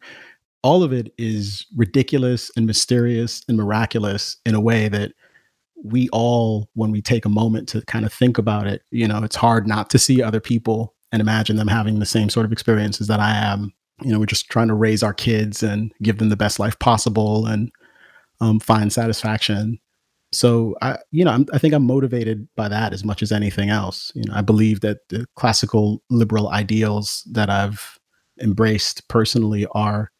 all 0.62 0.84
of 0.84 0.92
it 0.92 1.12
is 1.18 1.66
ridiculous 1.76 2.52
and 2.56 2.66
mysterious 2.66 3.42
and 3.48 3.56
miraculous 3.56 4.36
in 4.46 4.54
a 4.54 4.60
way 4.60 4.88
that 4.88 5.12
we 5.82 6.08
all, 6.10 6.68
when 6.74 6.92
we 6.92 7.02
take 7.02 7.24
a 7.24 7.28
moment 7.30 7.68
to 7.70 7.82
kind 7.82 8.04
of 8.04 8.12
think 8.12 8.38
about 8.38 8.68
it, 8.68 8.82
you 8.90 9.08
know, 9.08 9.22
it's 9.24 9.36
hard 9.36 9.66
not 9.66 9.90
to 9.90 9.98
see 9.98 10.22
other 10.22 10.40
people 10.40 10.94
and 11.12 11.20
imagine 11.20 11.56
them 11.56 11.68
having 11.68 11.98
the 11.98 12.06
same 12.06 12.28
sort 12.28 12.46
of 12.46 12.52
experiences 12.52 13.06
that 13.06 13.20
I 13.20 13.34
am. 13.34 13.72
You 14.02 14.12
know, 14.12 14.18
we're 14.18 14.26
just 14.26 14.48
trying 14.48 14.68
to 14.68 14.74
raise 14.74 15.02
our 15.02 15.14
kids 15.14 15.62
and 15.62 15.92
give 16.02 16.18
them 16.18 16.28
the 16.28 16.36
best 16.36 16.58
life 16.58 16.78
possible 16.78 17.46
and 17.46 17.70
um, 18.40 18.60
find 18.60 18.92
satisfaction. 18.92 19.78
So 20.32 20.76
I, 20.82 20.98
you 21.10 21.24
know, 21.24 21.30
I'm, 21.30 21.46
I 21.52 21.58
think 21.58 21.74
I'm 21.74 21.86
motivated 21.86 22.46
by 22.54 22.68
that 22.68 22.92
as 22.92 23.02
much 23.02 23.22
as 23.22 23.32
anything 23.32 23.70
else. 23.70 24.12
You 24.14 24.24
know, 24.26 24.34
I 24.34 24.42
believe 24.42 24.80
that 24.80 24.98
the 25.08 25.26
classical 25.36 26.02
liberal 26.10 26.50
ideals 26.50 27.26
that 27.32 27.48
I've 27.48 27.98
embraced 28.40 29.08
personally 29.08 29.66
are 29.72 30.10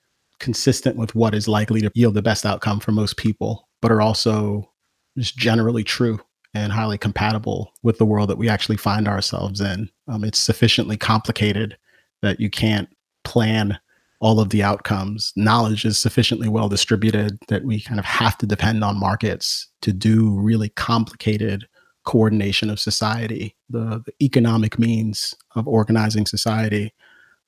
consistent 0.40 0.96
with 0.96 1.14
what 1.14 1.34
is 1.34 1.46
likely 1.46 1.80
to 1.82 1.90
yield 1.94 2.14
the 2.14 2.22
best 2.22 2.46
outcome 2.46 2.80
for 2.80 2.92
most 2.92 3.16
people, 3.16 3.68
but 3.82 3.92
are 3.92 4.00
also 4.00 4.72
just 5.16 5.36
generally 5.36 5.84
true 5.84 6.20
and 6.58 6.72
highly 6.72 6.98
compatible 6.98 7.72
with 7.82 7.98
the 7.98 8.06
world 8.06 8.30
that 8.30 8.38
we 8.38 8.48
actually 8.48 8.76
find 8.76 9.08
ourselves 9.08 9.60
in. 9.60 9.90
Um, 10.06 10.24
it's 10.24 10.38
sufficiently 10.38 10.96
complicated 10.96 11.76
that 12.22 12.40
you 12.40 12.50
can't 12.50 12.88
plan 13.24 13.78
all 14.20 14.40
of 14.40 14.50
the 14.50 14.62
outcomes. 14.62 15.32
Knowledge 15.36 15.84
is 15.84 15.98
sufficiently 15.98 16.48
well 16.48 16.68
distributed 16.68 17.38
that 17.48 17.64
we 17.64 17.80
kind 17.80 18.00
of 18.00 18.04
have 18.04 18.36
to 18.38 18.46
depend 18.46 18.82
on 18.82 18.98
markets 18.98 19.68
to 19.82 19.92
do 19.92 20.30
really 20.30 20.70
complicated 20.70 21.66
coordination 22.04 22.70
of 22.70 22.80
society. 22.80 23.54
The, 23.70 24.02
the 24.04 24.12
economic 24.24 24.78
means 24.78 25.34
of 25.54 25.68
organizing 25.68 26.26
society, 26.26 26.92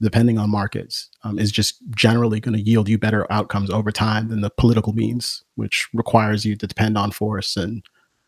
depending 0.01 0.38
on 0.38 0.51
markets, 0.51 1.09
um, 1.25 1.38
is 1.38 1.51
just 1.51 1.79
generally 1.96 2.40
going 2.40 2.57
to 2.57 2.62
yield 2.62 2.88
you 2.88 2.99
better 2.99 3.31
outcomes 3.33 3.70
over 3.70 3.90
time 3.90 4.29
than 4.29 4.42
the 4.42 4.51
political 4.51 4.92
means, 4.92 5.42
which 5.57 5.88
requires 5.92 6.44
you 6.44 6.57
to 6.57 6.66
depend 6.66 6.96
on 6.96 7.11
force 7.11 7.57
and 7.57 7.83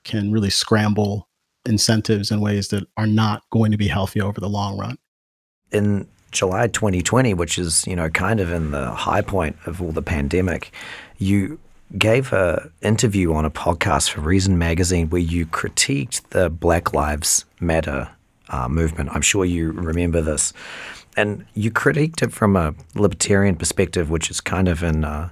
can 0.05 0.33
really 0.33 0.51
scramble 0.51 1.29
incentives 1.65 2.31
in 2.31 2.41
ways 2.41 2.69
that 2.69 2.85
are 2.97 3.07
not 3.07 3.43
going 3.51 3.71
to 3.71 3.77
be 3.77 3.88
healthy 3.88 4.21
over 4.21 4.41
the 4.41 4.49
long 4.49 4.79
run. 4.79 4.99
In 5.71 6.09
July 6.33 6.67
2020, 6.67 7.35
which 7.35 7.59
is, 7.59 7.87
you 7.87 7.95
know, 7.95 8.09
kind 8.11 8.41
of 8.41 8.51
in 8.51 8.71
the 8.71 8.91
high 8.91 9.21
point 9.21 9.57
of 9.67 9.81
all 9.81 9.93
the 9.93 10.03
pandemic, 10.03 10.73
you 11.19 11.59
gave 11.97 12.33
a 12.33 12.71
interview 12.81 13.35
on 13.35 13.45
a 13.45 13.51
podcast 13.51 14.11
for 14.11 14.23
Reason 14.23 14.59
Magazine 14.59 15.11
where 15.11 15.21
you 15.21 15.47
critiqued 15.47 16.23
the 16.31 16.49
Black 16.49 16.95
Lives 16.95 17.45
Matter 17.61 18.09
uh, 18.49 18.69
movement. 18.69 19.11
I'm 19.12 19.23
sure 19.23 19.45
you 19.45 19.73
remember 19.73 20.21
this. 20.21 20.53
And 21.17 21.45
you 21.55 21.71
critiqued 21.71 22.23
it 22.23 22.33
from 22.33 22.57
a 22.57 22.75
libertarian 22.95 23.57
perspective, 23.57 24.09
which 24.09 24.31
is 24.31 24.41
kind 24.41 24.69
of 24.69 24.83
in, 24.83 25.05
uh, 25.05 25.29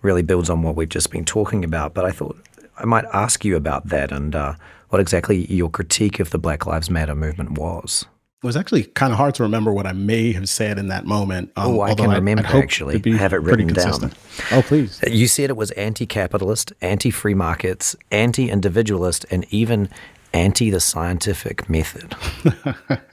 really 0.00 0.22
builds 0.22 0.48
on 0.48 0.62
what 0.62 0.76
we've 0.76 0.88
just 0.88 1.10
been 1.10 1.26
talking 1.26 1.62
about. 1.62 1.92
But 1.92 2.06
I 2.06 2.10
thought 2.10 2.38
I 2.80 2.84
might 2.86 3.04
ask 3.12 3.44
you 3.44 3.56
about 3.56 3.88
that 3.88 4.10
and 4.10 4.34
uh, 4.34 4.54
what 4.88 5.00
exactly 5.00 5.46
your 5.52 5.70
critique 5.70 6.18
of 6.18 6.30
the 6.30 6.38
Black 6.38 6.66
Lives 6.66 6.90
Matter 6.90 7.14
movement 7.14 7.52
was. 7.52 8.06
It 8.42 8.46
was 8.46 8.56
actually 8.56 8.84
kind 8.84 9.12
of 9.12 9.18
hard 9.18 9.34
to 9.34 9.42
remember 9.42 9.70
what 9.70 9.86
I 9.86 9.92
may 9.92 10.32
have 10.32 10.48
said 10.48 10.78
in 10.78 10.88
that 10.88 11.04
moment. 11.04 11.52
Um, 11.56 11.72
oh, 11.72 11.80
I 11.82 11.94
can 11.94 12.08
remember 12.08 12.46
I'd, 12.46 12.54
I'd 12.54 12.62
actually. 12.62 13.02
I 13.04 13.16
have 13.18 13.34
it 13.34 13.42
written 13.42 13.66
down. 13.66 14.12
Oh, 14.50 14.62
please. 14.62 14.98
You 15.06 15.28
said 15.28 15.50
it 15.50 15.58
was 15.58 15.72
anti 15.72 16.06
capitalist, 16.06 16.72
anti 16.80 17.10
free 17.10 17.34
markets, 17.34 17.94
anti 18.10 18.48
individualist, 18.48 19.26
and 19.30 19.44
even 19.50 19.90
anti 20.32 20.70
the 20.70 20.80
scientific 20.80 21.68
method. 21.68 22.16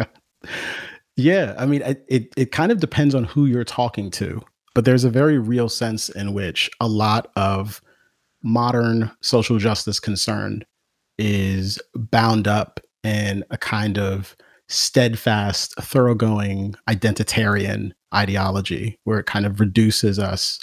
yeah. 1.17 1.55
I 1.57 1.65
mean, 1.65 1.81
it, 2.07 2.33
it 2.37 2.53
kind 2.53 2.71
of 2.71 2.79
depends 2.79 3.13
on 3.13 3.25
who 3.25 3.47
you're 3.47 3.65
talking 3.65 4.09
to, 4.11 4.41
but 4.73 4.85
there's 4.85 5.03
a 5.03 5.09
very 5.09 5.37
real 5.37 5.67
sense 5.67 6.07
in 6.07 6.33
which 6.33 6.71
a 6.79 6.87
lot 6.87 7.29
of 7.35 7.81
modern 8.43 9.11
social 9.21 9.57
justice 9.57 9.99
concern 9.99 10.63
is 11.17 11.79
bound 11.95 12.47
up 12.47 12.79
in 13.03 13.43
a 13.49 13.57
kind 13.57 13.97
of 13.97 14.35
steadfast, 14.67 15.73
thoroughgoing 15.75 16.75
identitarian 16.89 17.91
ideology 18.13 18.99
where 19.03 19.19
it 19.19 19.25
kind 19.25 19.45
of 19.45 19.59
reduces 19.59 20.19
us 20.19 20.59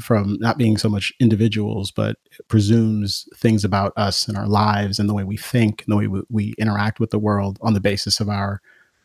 from 0.00 0.36
not 0.40 0.58
being 0.58 0.76
so 0.76 0.88
much 0.88 1.12
individuals, 1.20 1.92
but 1.92 2.16
presumes 2.48 3.28
things 3.36 3.64
about 3.64 3.92
us 3.96 4.26
and 4.26 4.36
our 4.36 4.48
lives 4.48 4.98
and 4.98 5.08
the 5.08 5.14
way 5.14 5.22
we 5.22 5.36
think 5.36 5.82
and 5.82 5.92
the 5.92 5.96
way 5.96 6.08
we, 6.08 6.22
we 6.28 6.54
interact 6.58 6.98
with 6.98 7.10
the 7.10 7.18
world 7.18 7.58
on 7.62 7.74
the 7.74 7.80
basis 7.80 8.20
of 8.20 8.28
our 8.28 8.60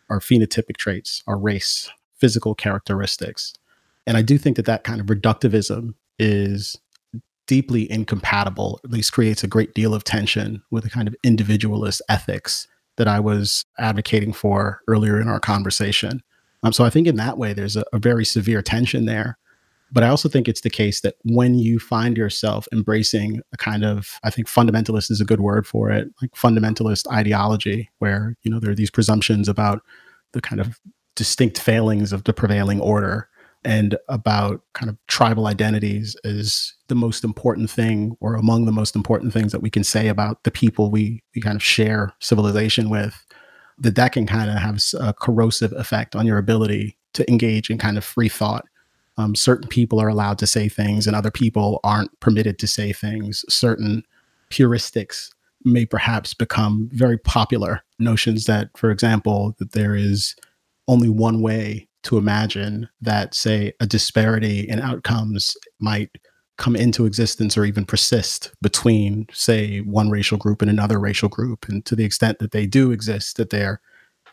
our 0.10 0.20
phenotypic 0.20 0.76
traits, 0.78 1.24
our 1.28 1.38
race, 1.38 1.88
physical 2.16 2.56
characteristics. 2.56 3.54
And 4.08 4.18
I 4.18 4.24
do 4.24 4.40
think 4.40 4.56
that 4.56 4.66
that 4.66 4.84
kind 4.84 5.00
of 5.00 5.06
reductivism 5.06 5.94
is 6.18 6.76
deeply 7.50 7.92
incompatible, 7.92 8.80
at 8.86 8.92
least 8.92 9.12
creates 9.12 9.44
a 9.44 9.48
great 9.48 9.74
deal 9.74 9.96
of 9.96 10.04
tension 10.04 10.62
with 10.70 10.84
the 10.84 10.90
kind 10.90 11.08
of 11.08 11.16
individualist 11.24 12.00
ethics 12.08 12.68
that 12.98 13.08
I 13.08 13.20
was 13.20 13.66
advocating 13.80 14.34
for 14.34 14.82
earlier 14.88 15.20
in 15.20 15.28
our 15.28 15.40
conversation. 15.40 16.22
Um, 16.62 16.74
so 16.74 16.86
I 16.86 16.92
think 16.92 17.08
in 17.08 17.16
that 17.16 17.40
way, 17.40 17.54
there's 17.54 17.76
a, 17.76 17.84
a 17.92 17.98
very 17.98 18.24
severe 18.24 18.62
tension 18.62 19.06
there. 19.06 19.40
But 19.92 20.04
I 20.04 20.10
also 20.10 20.30
think 20.30 20.48
it's 20.48 20.62
the 20.62 20.70
case 20.70 21.02
that 21.02 21.16
when 21.24 21.58
you 21.58 21.80
find 21.80 22.18
yourself 22.18 22.68
embracing 22.72 23.42
a 23.52 23.58
kind 23.58 23.84
of, 23.84 24.20
I 24.24 24.30
think 24.30 24.48
fundamentalist 24.48 25.10
is 25.10 25.20
a 25.20 25.26
good 25.26 25.42
word 25.42 25.66
for 25.66 25.90
it, 25.90 26.08
like 26.22 26.32
fundamentalist 26.34 27.12
ideology, 27.12 27.90
where, 27.98 28.36
you 28.44 28.52
know, 28.52 28.60
there 28.60 28.70
are 28.70 28.76
these 28.76 28.92
presumptions 28.92 29.50
about 29.50 29.82
the 30.34 30.42
kind 30.42 30.62
of 30.62 30.80
distinct 31.16 31.60
failings 31.60 32.14
of 32.14 32.26
the 32.26 32.34
prevailing 32.34 32.80
order 32.80 33.28
and 33.64 33.98
about 34.08 34.62
kind 34.74 34.90
of 34.90 34.98
tribal 35.08 35.48
identities 35.48 36.16
is 36.24 36.76
the 36.88 36.96
most 36.96 37.24
important 37.24 37.70
thing 37.70 38.16
or 38.22 38.36
among 38.36 38.66
the 38.66 38.72
most 38.72 38.96
important 38.96 39.34
things 39.34 39.52
that 39.52 39.62
we 39.62 39.70
can 39.70 39.84
say 39.84 40.08
about 40.08 40.44
the 40.44 40.52
people 40.52 40.90
we, 40.90 41.22
we 41.36 41.42
kind 41.42 41.56
of 41.56 41.64
share 41.64 42.14
civilization 42.20 42.90
with 42.90 43.26
that 43.78 43.96
that 43.96 44.14
can 44.14 44.26
kind 44.26 44.50
of 44.50 44.58
have 44.58 44.82
a 45.00 45.14
corrosive 45.14 45.74
effect 45.74 46.16
on 46.16 46.26
your 46.26 46.38
ability 46.38 46.98
to 47.14 47.30
engage 47.30 47.70
in 47.70 47.78
kind 47.78 47.98
of 47.98 48.04
free 48.04 48.30
thought. 48.30 48.66
Um, 49.18 49.36
certain 49.36 49.68
people 49.68 50.00
are 50.00 50.08
allowed 50.08 50.38
to 50.40 50.48
say 50.48 50.70
things 50.70 51.06
and 51.06 51.16
other 51.16 51.32
people 51.32 51.82
aren't 51.84 52.18
permitted 52.22 52.60
to 52.60 52.68
say 52.68 52.94
things. 52.94 53.44
Certain 53.50 54.04
heuristics 54.52 55.30
may 55.66 55.86
perhaps 55.86 56.34
become 56.34 56.90
very 56.94 57.18
popular. 57.18 57.82
Notions 58.00 58.46
that 58.46 58.70
for 58.78 58.92
example 58.92 59.56
that 59.60 59.74
there 59.74 59.96
is 59.96 60.36
only 60.88 61.10
one 61.10 61.42
way 61.42 61.89
to 62.04 62.18
imagine 62.18 62.90
that, 63.02 63.34
say, 63.34 63.74
a 63.80 63.86
disparity 63.86 64.62
in 64.62 64.80
outcomes 64.80 65.56
might 65.80 66.10
come 66.58 66.76
into 66.76 67.06
existence 67.06 67.58
or 67.58 67.66
even 67.66 67.86
persist 67.86 68.52
between, 68.62 69.26
say, 69.32 69.80
one 69.80 70.10
racial 70.10 70.38
group 70.38 70.62
and 70.62 70.70
another 70.70 71.00
racial 71.00 71.30
group. 71.30 71.68
And 71.68 71.86
to 71.86 71.96
the 71.96 72.04
extent 72.04 72.40
that 72.40 72.52
they 72.52 72.66
do 72.66 72.92
exist, 72.92 73.38
that 73.38 73.50
they're, 73.50 73.82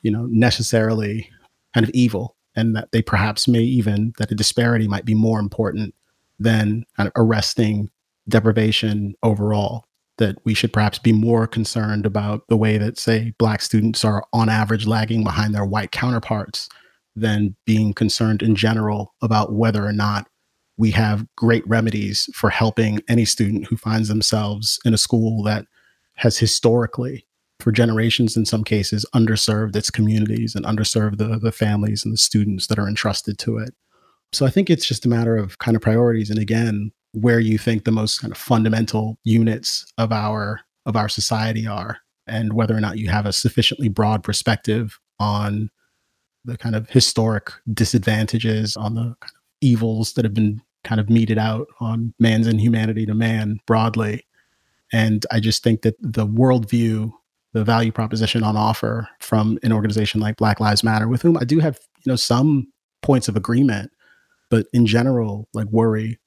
you 0.02 0.10
know, 0.10 0.26
necessarily 0.26 1.30
kind 1.72 1.84
of 1.84 1.90
evil 1.90 2.36
and 2.56 2.74
that 2.74 2.90
they 2.90 3.02
perhaps 3.02 3.46
may 3.46 3.60
even, 3.60 4.12
that 4.18 4.32
a 4.32 4.34
disparity 4.34 4.88
might 4.88 5.04
be 5.04 5.14
more 5.14 5.38
important 5.38 5.94
than 6.38 6.84
kind 6.96 7.06
of 7.06 7.12
arresting 7.16 7.90
deprivation 8.28 9.14
overall. 9.22 9.84
That 10.18 10.38
we 10.44 10.54
should 10.54 10.72
perhaps 10.72 10.98
be 10.98 11.12
more 11.12 11.46
concerned 11.46 12.06
about 12.06 12.48
the 12.48 12.56
way 12.56 12.78
that, 12.78 12.98
say, 12.98 13.34
Black 13.38 13.60
students 13.60 14.04
are 14.04 14.24
on 14.32 14.48
average 14.48 14.86
lagging 14.86 15.22
behind 15.22 15.54
their 15.54 15.64
white 15.64 15.92
counterparts 15.92 16.70
than 17.16 17.56
being 17.64 17.92
concerned 17.92 18.42
in 18.42 18.54
general 18.54 19.14
about 19.22 19.52
whether 19.52 19.84
or 19.84 19.92
not 19.92 20.28
we 20.76 20.90
have 20.90 21.26
great 21.36 21.66
remedies 21.66 22.28
for 22.34 22.50
helping 22.50 23.00
any 23.08 23.24
student 23.24 23.66
who 23.66 23.76
finds 23.76 24.08
themselves 24.08 24.78
in 24.84 24.92
a 24.92 24.98
school 24.98 25.42
that 25.42 25.66
has 26.16 26.38
historically 26.38 27.26
for 27.58 27.72
generations 27.72 28.36
in 28.36 28.44
some 28.44 28.62
cases 28.62 29.06
underserved 29.14 29.74
its 29.74 29.90
communities 29.90 30.54
and 30.54 30.66
underserved 30.66 31.16
the, 31.16 31.38
the 31.38 31.52
families 31.52 32.04
and 32.04 32.12
the 32.12 32.18
students 32.18 32.66
that 32.66 32.78
are 32.78 32.88
entrusted 32.88 33.38
to 33.38 33.56
it. 33.56 33.74
So 34.32 34.44
i 34.44 34.50
think 34.50 34.68
it's 34.68 34.86
just 34.86 35.06
a 35.06 35.08
matter 35.08 35.36
of 35.36 35.58
kind 35.58 35.76
of 35.76 35.82
priorities 35.82 36.30
and 36.30 36.38
again 36.38 36.92
where 37.12 37.40
you 37.40 37.56
think 37.56 37.84
the 37.84 37.92
most 37.92 38.20
kind 38.20 38.30
of 38.30 38.36
fundamental 38.36 39.18
units 39.24 39.86
of 39.96 40.12
our 40.12 40.60
of 40.84 40.96
our 40.96 41.08
society 41.08 41.66
are 41.66 41.98
and 42.26 42.52
whether 42.52 42.76
or 42.76 42.80
not 42.80 42.98
you 42.98 43.08
have 43.08 43.24
a 43.24 43.32
sufficiently 43.32 43.88
broad 43.88 44.22
perspective 44.22 44.98
on 45.18 45.70
the 46.46 46.56
kind 46.56 46.74
of 46.74 46.88
historic 46.88 47.50
disadvantages, 47.72 48.76
on 48.76 48.94
the 48.94 49.02
kind 49.02 49.16
of 49.34 49.42
evils 49.60 50.14
that 50.14 50.24
have 50.24 50.34
been 50.34 50.62
kind 50.84 51.00
of 51.00 51.10
meted 51.10 51.38
out 51.38 51.66
on 51.80 52.14
man's 52.18 52.46
inhumanity 52.46 53.04
to 53.04 53.14
man 53.14 53.58
broadly. 53.66 54.24
And 54.92 55.26
I 55.32 55.40
just 55.40 55.62
think 55.64 55.82
that 55.82 55.96
the 56.00 56.26
worldview, 56.26 57.12
the 57.52 57.64
value 57.64 57.90
proposition 57.90 58.44
on 58.44 58.56
offer 58.56 59.08
from 59.20 59.58
an 59.62 59.72
organization 59.72 60.20
like 60.20 60.36
Black 60.36 60.60
Lives 60.60 60.84
Matter, 60.84 61.08
with 61.08 61.22
whom 61.22 61.36
I 61.36 61.44
do 61.44 61.58
have, 61.58 61.80
you 62.04 62.12
know, 62.12 62.16
some 62.16 62.68
points 63.02 63.26
of 63.28 63.36
agreement, 63.36 63.90
but 64.48 64.66
in 64.72 64.86
general, 64.86 65.48
like 65.52 65.66
worry 65.68 66.20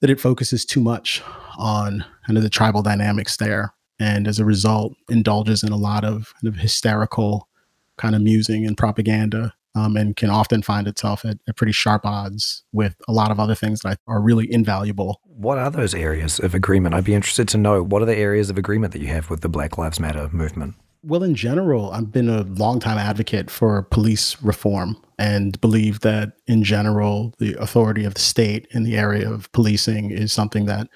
that 0.00 0.10
it 0.10 0.20
focuses 0.20 0.66
too 0.66 0.80
much 0.80 1.22
on 1.56 2.04
kind 2.26 2.36
of 2.36 2.42
the 2.42 2.50
tribal 2.50 2.82
dynamics 2.82 3.38
there. 3.38 3.72
And 3.98 4.28
as 4.28 4.38
a 4.38 4.44
result, 4.44 4.92
indulges 5.08 5.62
in 5.62 5.72
a 5.72 5.76
lot 5.76 6.04
of 6.04 6.34
kind 6.42 6.54
of 6.54 6.60
hysterical 6.60 7.48
kind 7.98 8.14
of 8.14 8.22
musing 8.22 8.66
and 8.66 8.76
propaganda 8.76 9.54
um, 9.74 9.96
and 9.96 10.16
can 10.16 10.30
often 10.30 10.62
find 10.62 10.88
itself 10.88 11.24
at, 11.24 11.38
at, 11.46 11.56
pretty 11.56 11.72
sharp 11.72 12.06
odds 12.06 12.64
with 12.72 12.96
a 13.08 13.12
lot 13.12 13.30
of 13.30 13.38
other 13.38 13.54
things 13.54 13.80
that 13.80 13.98
are 14.06 14.20
really 14.22 14.50
invaluable. 14.50 15.20
What 15.24 15.58
are 15.58 15.70
those 15.70 15.94
areas 15.94 16.38
of 16.40 16.54
agreement? 16.54 16.94
I'd 16.94 17.04
be 17.04 17.14
interested 17.14 17.46
to 17.48 17.58
know 17.58 17.82
what 17.82 18.00
are 18.00 18.06
the 18.06 18.16
areas 18.16 18.48
of 18.48 18.56
agreement 18.56 18.94
that 18.94 19.02
you 19.02 19.08
have 19.08 19.28
with 19.28 19.42
the 19.42 19.48
Black 19.48 19.76
Lives 19.76 20.00
Matter 20.00 20.30
movement? 20.32 20.76
Well, 21.02 21.22
in 21.22 21.34
general, 21.34 21.92
I've 21.92 22.10
been 22.10 22.28
a 22.28 22.42
longtime 22.42 22.98
advocate 22.98 23.50
for 23.50 23.82
police 23.82 24.42
reform 24.42 24.96
and 25.18 25.60
believe 25.60 26.00
that, 26.00 26.32
in 26.46 26.64
general, 26.64 27.32
the 27.38 27.54
authority 27.60 28.04
of 28.04 28.14
the 28.14 28.20
state 28.20 28.66
in 28.72 28.82
the 28.82 28.96
area 28.96 29.30
of 29.30 29.52
policing 29.52 30.10
is 30.10 30.32
something 30.32 30.64
that 30.66 30.88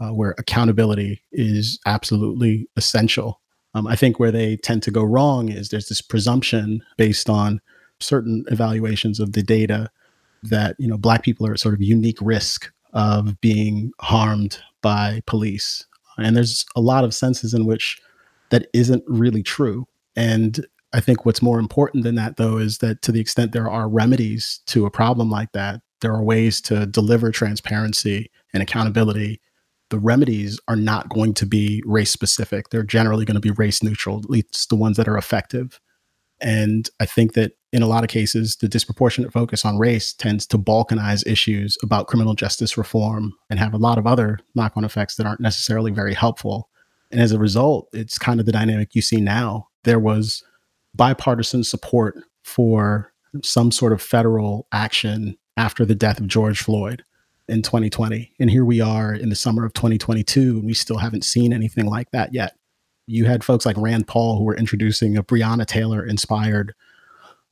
uh, 0.00 0.10
where 0.10 0.34
accountability 0.38 1.22
is 1.32 1.80
absolutely 1.86 2.68
essential. 2.76 3.40
Um, 3.74 3.86
I 3.86 3.96
think 3.96 4.18
where 4.18 4.32
they 4.32 4.56
tend 4.56 4.82
to 4.84 4.90
go 4.90 5.02
wrong 5.02 5.50
is 5.50 5.68
there's 5.68 5.88
this 5.88 6.00
presumption 6.00 6.82
based 6.96 7.28
on 7.28 7.60
certain 8.00 8.44
evaluations 8.48 9.20
of 9.20 9.32
the 9.32 9.42
data 9.42 9.90
that 10.42 10.76
you 10.78 10.86
know 10.86 10.96
black 10.96 11.22
people 11.22 11.46
are 11.46 11.52
at 11.52 11.60
sort 11.60 11.74
of 11.74 11.82
unique 11.82 12.18
risk 12.20 12.72
of 12.92 13.40
being 13.40 13.92
harmed 14.00 14.58
by 14.82 15.20
police, 15.26 15.86
and 16.16 16.36
there's 16.36 16.64
a 16.76 16.80
lot 16.80 17.04
of 17.04 17.14
senses 17.14 17.52
in 17.52 17.66
which 17.66 18.00
that 18.50 18.68
isn't 18.72 19.04
really 19.06 19.42
true. 19.42 19.86
And 20.16 20.64
I 20.92 21.00
think 21.00 21.26
what's 21.26 21.42
more 21.42 21.58
important 21.58 22.04
than 22.04 22.14
that, 22.14 22.36
though, 22.36 22.56
is 22.56 22.78
that 22.78 23.02
to 23.02 23.12
the 23.12 23.20
extent 23.20 23.52
there 23.52 23.70
are 23.70 23.88
remedies 23.88 24.60
to 24.66 24.86
a 24.86 24.90
problem 24.90 25.30
like 25.30 25.52
that, 25.52 25.82
there 26.00 26.14
are 26.14 26.22
ways 26.22 26.60
to 26.62 26.86
deliver 26.86 27.30
transparency 27.30 28.30
and 28.54 28.62
accountability 28.62 29.40
the 29.90 29.98
remedies 29.98 30.60
are 30.68 30.76
not 30.76 31.08
going 31.08 31.34
to 31.34 31.46
be 31.46 31.82
race 31.86 32.10
specific. 32.10 32.70
They're 32.70 32.82
generally 32.82 33.24
going 33.24 33.34
to 33.36 33.40
be 33.40 33.50
race 33.50 33.82
neutral, 33.82 34.18
at 34.18 34.30
least 34.30 34.68
the 34.68 34.76
ones 34.76 34.96
that 34.96 35.08
are 35.08 35.16
effective. 35.16 35.80
And 36.40 36.88
I 37.00 37.06
think 37.06 37.32
that 37.34 37.52
in 37.72 37.82
a 37.82 37.86
lot 37.86 38.04
of 38.04 38.10
cases, 38.10 38.56
the 38.56 38.68
disproportionate 38.68 39.32
focus 39.32 39.64
on 39.64 39.78
race 39.78 40.12
tends 40.12 40.46
to 40.46 40.58
balkanize 40.58 41.26
issues 41.26 41.76
about 41.82 42.06
criminal 42.06 42.34
justice 42.34 42.78
reform 42.78 43.34
and 43.50 43.58
have 43.58 43.74
a 43.74 43.78
lot 43.78 43.98
of 43.98 44.06
other 44.06 44.38
knock 44.54 44.76
on 44.76 44.84
effects 44.84 45.16
that 45.16 45.26
aren't 45.26 45.40
necessarily 45.40 45.90
very 45.90 46.14
helpful. 46.14 46.68
And 47.10 47.20
as 47.20 47.32
a 47.32 47.38
result, 47.38 47.88
it's 47.92 48.18
kind 48.18 48.40
of 48.40 48.46
the 48.46 48.52
dynamic 48.52 48.94
you 48.94 49.02
see 49.02 49.20
now. 49.20 49.68
There 49.84 49.98
was 49.98 50.42
bipartisan 50.94 51.64
support 51.64 52.16
for 52.42 53.12
some 53.42 53.70
sort 53.70 53.92
of 53.92 54.00
federal 54.00 54.66
action 54.72 55.36
after 55.56 55.84
the 55.84 55.94
death 55.94 56.20
of 56.20 56.28
George 56.28 56.62
Floyd 56.62 57.04
in 57.48 57.62
2020. 57.62 58.34
And 58.38 58.50
here 58.50 58.64
we 58.64 58.80
are 58.80 59.14
in 59.14 59.30
the 59.30 59.36
summer 59.36 59.64
of 59.64 59.72
2022, 59.72 60.58
and 60.58 60.64
we 60.64 60.74
still 60.74 60.98
haven't 60.98 61.24
seen 61.24 61.52
anything 61.52 61.86
like 61.86 62.10
that 62.10 62.34
yet. 62.34 62.56
You 63.06 63.24
had 63.24 63.42
folks 63.42 63.64
like 63.64 63.76
Rand 63.78 64.06
Paul 64.06 64.38
who 64.38 64.44
were 64.44 64.56
introducing 64.56 65.16
a 65.16 65.22
Breonna 65.22 65.66
Taylor 65.66 66.04
inspired 66.04 66.74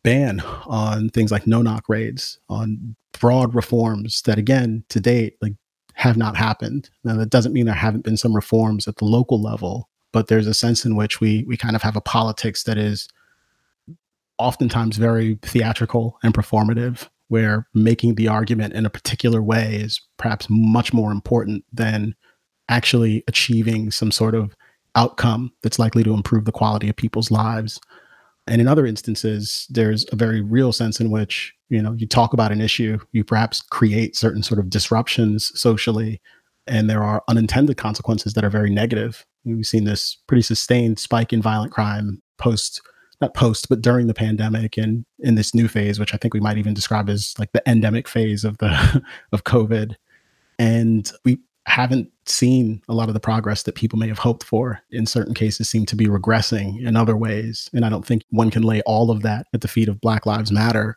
ban 0.02 0.40
on 0.66 1.08
things 1.08 1.32
like 1.32 1.46
no 1.46 1.62
knock 1.62 1.88
raids, 1.88 2.38
on 2.48 2.94
broad 3.18 3.54
reforms 3.54 4.22
that, 4.22 4.38
again, 4.38 4.84
to 4.90 5.00
date, 5.00 5.36
like 5.40 5.54
have 5.94 6.16
not 6.18 6.36
happened. 6.36 6.90
Now, 7.04 7.16
that 7.16 7.30
doesn't 7.30 7.54
mean 7.54 7.64
there 7.64 7.74
haven't 7.74 8.04
been 8.04 8.18
some 8.18 8.36
reforms 8.36 8.86
at 8.86 8.96
the 8.96 9.06
local 9.06 9.40
level, 9.42 9.88
but 10.12 10.28
there's 10.28 10.46
a 10.46 10.54
sense 10.54 10.84
in 10.84 10.94
which 10.94 11.20
we 11.20 11.44
we 11.44 11.56
kind 11.56 11.74
of 11.74 11.82
have 11.82 11.96
a 11.96 12.02
politics 12.02 12.64
that 12.64 12.76
is 12.76 13.08
oftentimes 14.38 14.98
very 14.98 15.38
theatrical 15.40 16.18
and 16.22 16.34
performative 16.34 17.08
where 17.28 17.66
making 17.74 18.14
the 18.14 18.28
argument 18.28 18.74
in 18.74 18.86
a 18.86 18.90
particular 18.90 19.42
way 19.42 19.76
is 19.76 20.00
perhaps 20.16 20.46
much 20.48 20.92
more 20.92 21.10
important 21.10 21.64
than 21.72 22.14
actually 22.68 23.24
achieving 23.28 23.90
some 23.90 24.10
sort 24.10 24.34
of 24.34 24.54
outcome 24.94 25.52
that's 25.62 25.78
likely 25.78 26.02
to 26.02 26.14
improve 26.14 26.44
the 26.44 26.52
quality 26.52 26.88
of 26.88 26.96
people's 26.96 27.30
lives. 27.30 27.80
And 28.46 28.60
in 28.60 28.68
other 28.68 28.86
instances, 28.86 29.66
there's 29.70 30.06
a 30.12 30.16
very 30.16 30.40
real 30.40 30.72
sense 30.72 31.00
in 31.00 31.10
which, 31.10 31.52
you 31.68 31.82
know, 31.82 31.94
you 31.94 32.06
talk 32.06 32.32
about 32.32 32.52
an 32.52 32.60
issue, 32.60 32.98
you 33.12 33.24
perhaps 33.24 33.60
create 33.60 34.16
certain 34.16 34.42
sort 34.42 34.60
of 34.60 34.70
disruptions 34.70 35.50
socially, 35.58 36.20
and 36.66 36.88
there 36.88 37.02
are 37.02 37.22
unintended 37.28 37.76
consequences 37.76 38.34
that 38.34 38.44
are 38.44 38.50
very 38.50 38.70
negative. 38.70 39.24
We've 39.44 39.66
seen 39.66 39.84
this 39.84 40.16
pretty 40.26 40.42
sustained 40.42 40.98
spike 40.98 41.32
in 41.32 41.42
violent 41.42 41.72
crime 41.72 42.22
post 42.38 42.80
not 43.20 43.34
post, 43.34 43.68
but 43.68 43.80
during 43.80 44.06
the 44.06 44.14
pandemic 44.14 44.76
and 44.76 45.04
in 45.20 45.34
this 45.34 45.54
new 45.54 45.68
phase, 45.68 45.98
which 45.98 46.14
I 46.14 46.16
think 46.16 46.34
we 46.34 46.40
might 46.40 46.58
even 46.58 46.74
describe 46.74 47.08
as 47.08 47.34
like 47.38 47.52
the 47.52 47.62
endemic 47.66 48.08
phase 48.08 48.44
of 48.44 48.58
the 48.58 49.02
of 49.32 49.44
COVID. 49.44 49.94
And 50.58 51.10
we 51.24 51.38
haven't 51.66 52.10
seen 52.26 52.80
a 52.88 52.94
lot 52.94 53.08
of 53.08 53.14
the 53.14 53.20
progress 53.20 53.64
that 53.64 53.74
people 53.74 53.98
may 53.98 54.08
have 54.08 54.18
hoped 54.18 54.44
for. 54.44 54.80
In 54.90 55.06
certain 55.06 55.34
cases, 55.34 55.68
seem 55.68 55.84
to 55.86 55.96
be 55.96 56.06
regressing 56.06 56.84
in 56.84 56.96
other 56.96 57.16
ways. 57.16 57.68
And 57.72 57.84
I 57.84 57.88
don't 57.88 58.06
think 58.06 58.22
one 58.30 58.50
can 58.50 58.62
lay 58.62 58.82
all 58.82 59.10
of 59.10 59.22
that 59.22 59.46
at 59.52 59.62
the 59.62 59.68
feet 59.68 59.88
of 59.88 60.00
Black 60.00 60.26
Lives 60.26 60.52
Matter. 60.52 60.96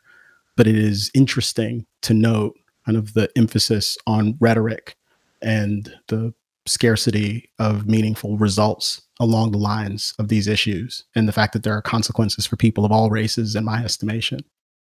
But 0.55 0.67
it 0.67 0.75
is 0.75 1.09
interesting 1.13 1.85
to 2.01 2.13
note 2.13 2.55
kind 2.85 2.97
of 2.97 3.13
the 3.13 3.29
emphasis 3.35 3.97
on 4.05 4.37
rhetoric 4.39 4.95
and 5.41 5.93
the 6.07 6.33
scarcity 6.69 7.49
of 7.59 7.87
meaningful 7.87 8.37
results 8.37 9.01
along 9.19 9.51
the 9.51 9.57
lines 9.57 10.13
of 10.19 10.29
these 10.29 10.47
issues 10.47 11.03
and 11.15 11.27
the 11.27 11.33
fact 11.33 11.53
that 11.53 11.63
there 11.63 11.73
are 11.73 11.81
consequences 11.81 12.45
for 12.45 12.55
people 12.55 12.85
of 12.85 12.91
all 12.91 13.09
races, 13.09 13.55
in 13.55 13.65
my 13.65 13.83
estimation. 13.83 14.39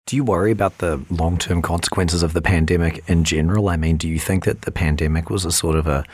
Do 0.07 0.17
you 0.17 0.25
worry 0.25 0.51
about 0.51 0.79
the 0.79 1.03
long 1.09 1.39
term 1.39 1.63
consequences 1.63 2.23
of 2.23 2.35
the 2.35 2.43
pandemic 2.43 3.03
in 3.09 3.25
general? 3.25 3.71
I 3.71 3.77
mean, 3.77 3.97
do 3.97 4.07
you 4.07 4.19
think 4.19 4.45
that 4.45 4.63
the 4.63 4.71
pandemic 4.71 5.31
was 5.31 5.47
a 5.47 5.53
sort 5.53 5.77
of 5.77 5.87
a 5.87 6.05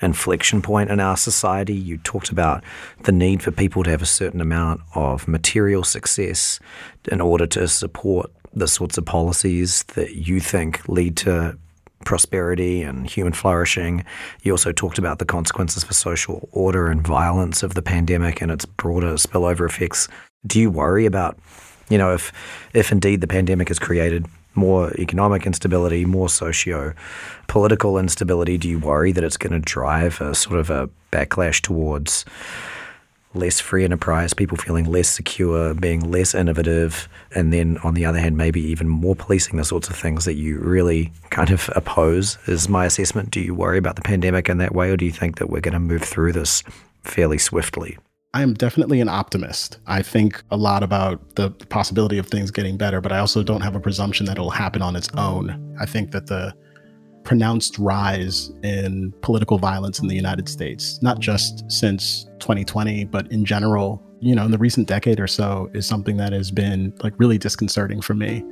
inflection 0.00 0.62
point 0.62 0.90
in 0.90 0.98
our 0.98 1.16
society? 1.16 1.74
You 1.74 1.98
talked 1.98 2.30
about 2.30 2.64
the 3.02 3.12
need 3.12 3.42
for 3.42 3.50
people 3.50 3.82
to 3.82 3.90
have 3.90 4.00
a 4.00 4.06
certain 4.06 4.40
amount 4.40 4.80
of 4.94 5.28
material 5.28 5.84
success 5.84 6.58
in 7.10 7.20
order 7.20 7.46
to 7.48 7.68
support 7.68 8.30
the 8.54 8.68
sorts 8.68 8.96
of 8.96 9.04
policies 9.04 9.82
that 9.94 10.14
you 10.14 10.40
think 10.40 10.88
lead 10.88 11.16
to 11.18 11.58
prosperity 12.04 12.82
and 12.82 13.08
human 13.08 13.32
flourishing. 13.32 14.04
You 14.42 14.52
also 14.52 14.72
talked 14.72 14.98
about 14.98 15.18
the 15.18 15.24
consequences 15.24 15.84
for 15.84 15.94
social 15.94 16.48
order 16.52 16.88
and 16.88 17.06
violence 17.06 17.62
of 17.62 17.74
the 17.74 17.82
pandemic 17.82 18.40
and 18.40 18.50
its 18.50 18.64
broader 18.64 19.14
spillover 19.14 19.66
effects. 19.66 20.08
Do 20.46 20.60
you 20.60 20.70
worry 20.70 21.06
about, 21.06 21.38
you 21.88 21.98
know, 21.98 22.14
if 22.14 22.32
if 22.74 22.92
indeed 22.92 23.20
the 23.20 23.26
pandemic 23.26 23.68
has 23.68 23.78
created 23.78 24.26
more 24.54 24.92
economic 24.98 25.46
instability, 25.46 26.04
more 26.04 26.28
socio 26.28 26.94
political 27.48 27.98
instability, 27.98 28.56
do 28.56 28.68
you 28.68 28.78
worry 28.78 29.12
that 29.12 29.24
it's 29.24 29.36
going 29.36 29.52
to 29.52 29.58
drive 29.58 30.20
a 30.20 30.34
sort 30.34 30.58
of 30.58 30.70
a 30.70 30.88
backlash 31.12 31.60
towards 31.60 32.24
less 33.34 33.60
free 33.60 33.84
enterprise, 33.84 34.34
people 34.34 34.56
feeling 34.56 34.84
less 34.84 35.08
secure, 35.08 35.74
being 35.74 36.10
less 36.10 36.34
innovative, 36.34 37.08
and 37.34 37.52
then 37.52 37.78
on 37.78 37.94
the 37.94 38.04
other 38.04 38.18
hand, 38.18 38.36
maybe 38.36 38.60
even 38.60 38.88
more 38.88 39.16
policing 39.16 39.56
the 39.56 39.64
sorts 39.64 39.88
of 39.88 39.96
things 39.96 40.24
that 40.24 40.34
you 40.34 40.58
really 40.58 41.12
kind 41.30 41.50
of 41.50 41.70
oppose, 41.74 42.38
is 42.46 42.68
my 42.68 42.86
assessment. 42.86 43.30
Do 43.30 43.40
you 43.40 43.54
worry 43.54 43.78
about 43.78 43.96
the 43.96 44.02
pandemic 44.02 44.48
in 44.48 44.58
that 44.58 44.74
way, 44.74 44.90
or 44.90 44.96
do 44.96 45.04
you 45.04 45.12
think 45.12 45.38
that 45.38 45.50
we're 45.50 45.60
going 45.60 45.74
to 45.74 45.80
move 45.80 46.02
through 46.02 46.32
this 46.32 46.62
fairly 47.02 47.38
swiftly? 47.38 47.98
I 48.32 48.42
am 48.42 48.54
definitely 48.54 49.00
an 49.00 49.08
optimist. 49.08 49.78
I 49.86 50.02
think 50.02 50.42
a 50.50 50.56
lot 50.56 50.82
about 50.82 51.36
the 51.36 51.50
possibility 51.50 52.18
of 52.18 52.26
things 52.26 52.50
getting 52.50 52.76
better, 52.76 53.00
but 53.00 53.12
I 53.12 53.18
also 53.18 53.44
don't 53.44 53.60
have 53.60 53.76
a 53.76 53.80
presumption 53.80 54.26
that 54.26 54.32
it'll 54.32 54.50
happen 54.50 54.82
on 54.82 54.96
its 54.96 55.08
own. 55.16 55.76
I 55.80 55.86
think 55.86 56.10
that 56.10 56.26
the 56.26 56.52
pronounced 57.24 57.78
rise 57.78 58.52
in 58.62 59.12
political 59.22 59.58
violence 59.58 59.98
in 59.98 60.08
the 60.08 60.14
United 60.14 60.48
States, 60.48 61.02
not 61.02 61.18
just 61.18 61.70
since 61.70 62.24
2020, 62.38 63.04
but 63.06 63.30
in 63.32 63.44
general, 63.44 64.02
you 64.20 64.34
know, 64.34 64.44
in 64.44 64.50
the 64.50 64.58
recent 64.58 64.86
decade 64.86 65.18
or 65.18 65.26
so, 65.26 65.70
is 65.74 65.86
something 65.86 66.16
that 66.18 66.32
has 66.32 66.50
been 66.50 66.94
like 67.02 67.14
really 67.18 67.38
disconcerting 67.38 68.00
for 68.00 68.14
me. 68.14 68.44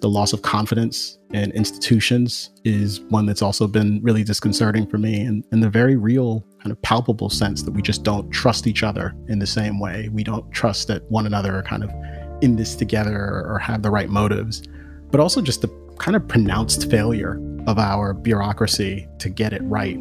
The 0.00 0.08
loss 0.08 0.32
of 0.32 0.42
confidence 0.42 1.18
in 1.32 1.50
institutions 1.52 2.50
is 2.64 3.00
one 3.08 3.26
that's 3.26 3.42
also 3.42 3.66
been 3.66 4.00
really 4.02 4.22
disconcerting 4.22 4.86
for 4.86 4.98
me, 4.98 5.22
and, 5.22 5.44
and 5.50 5.62
the 5.62 5.70
very 5.70 5.96
real 5.96 6.44
kind 6.60 6.70
of 6.70 6.80
palpable 6.82 7.30
sense 7.30 7.62
that 7.62 7.72
we 7.72 7.82
just 7.82 8.04
don't 8.04 8.30
trust 8.30 8.66
each 8.66 8.82
other 8.82 9.14
in 9.28 9.38
the 9.38 9.46
same 9.46 9.80
way. 9.80 10.08
We 10.12 10.22
don't 10.22 10.50
trust 10.52 10.86
that 10.88 11.10
one 11.10 11.26
another 11.26 11.56
are 11.56 11.62
kind 11.62 11.82
of 11.82 11.90
in 12.42 12.56
this 12.56 12.76
together 12.76 13.44
or 13.46 13.58
have 13.58 13.82
the 13.82 13.90
right 13.90 14.08
motives, 14.08 14.62
but 15.10 15.18
also 15.18 15.40
just 15.40 15.62
the 15.62 15.68
kind 15.98 16.14
of 16.16 16.28
pronounced 16.28 16.88
failure 16.90 17.40
of 17.68 17.78
our 17.78 18.14
bureaucracy 18.14 19.06
to 19.18 19.28
get 19.28 19.52
it 19.52 19.60
right. 19.64 19.96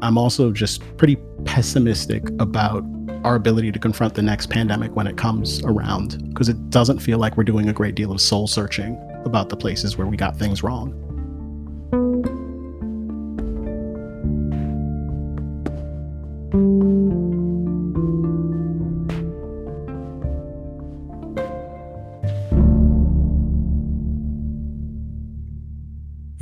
I'm 0.00 0.16
also 0.16 0.50
just 0.50 0.80
pretty 0.96 1.16
pessimistic 1.44 2.26
about 2.40 2.82
our 3.22 3.34
ability 3.34 3.70
to 3.70 3.78
confront 3.78 4.14
the 4.14 4.22
next 4.22 4.48
pandemic 4.48 4.96
when 4.96 5.06
it 5.06 5.18
comes 5.18 5.62
around 5.64 6.30
because 6.30 6.48
it 6.48 6.70
doesn't 6.70 7.00
feel 7.00 7.18
like 7.18 7.36
we're 7.36 7.44
doing 7.44 7.68
a 7.68 7.72
great 7.72 7.94
deal 7.94 8.10
of 8.10 8.20
soul 8.20 8.48
searching 8.48 8.98
about 9.26 9.50
the 9.50 9.56
places 9.56 9.98
where 9.98 10.06
we 10.06 10.16
got 10.16 10.36
things 10.36 10.62
wrong. 10.62 10.98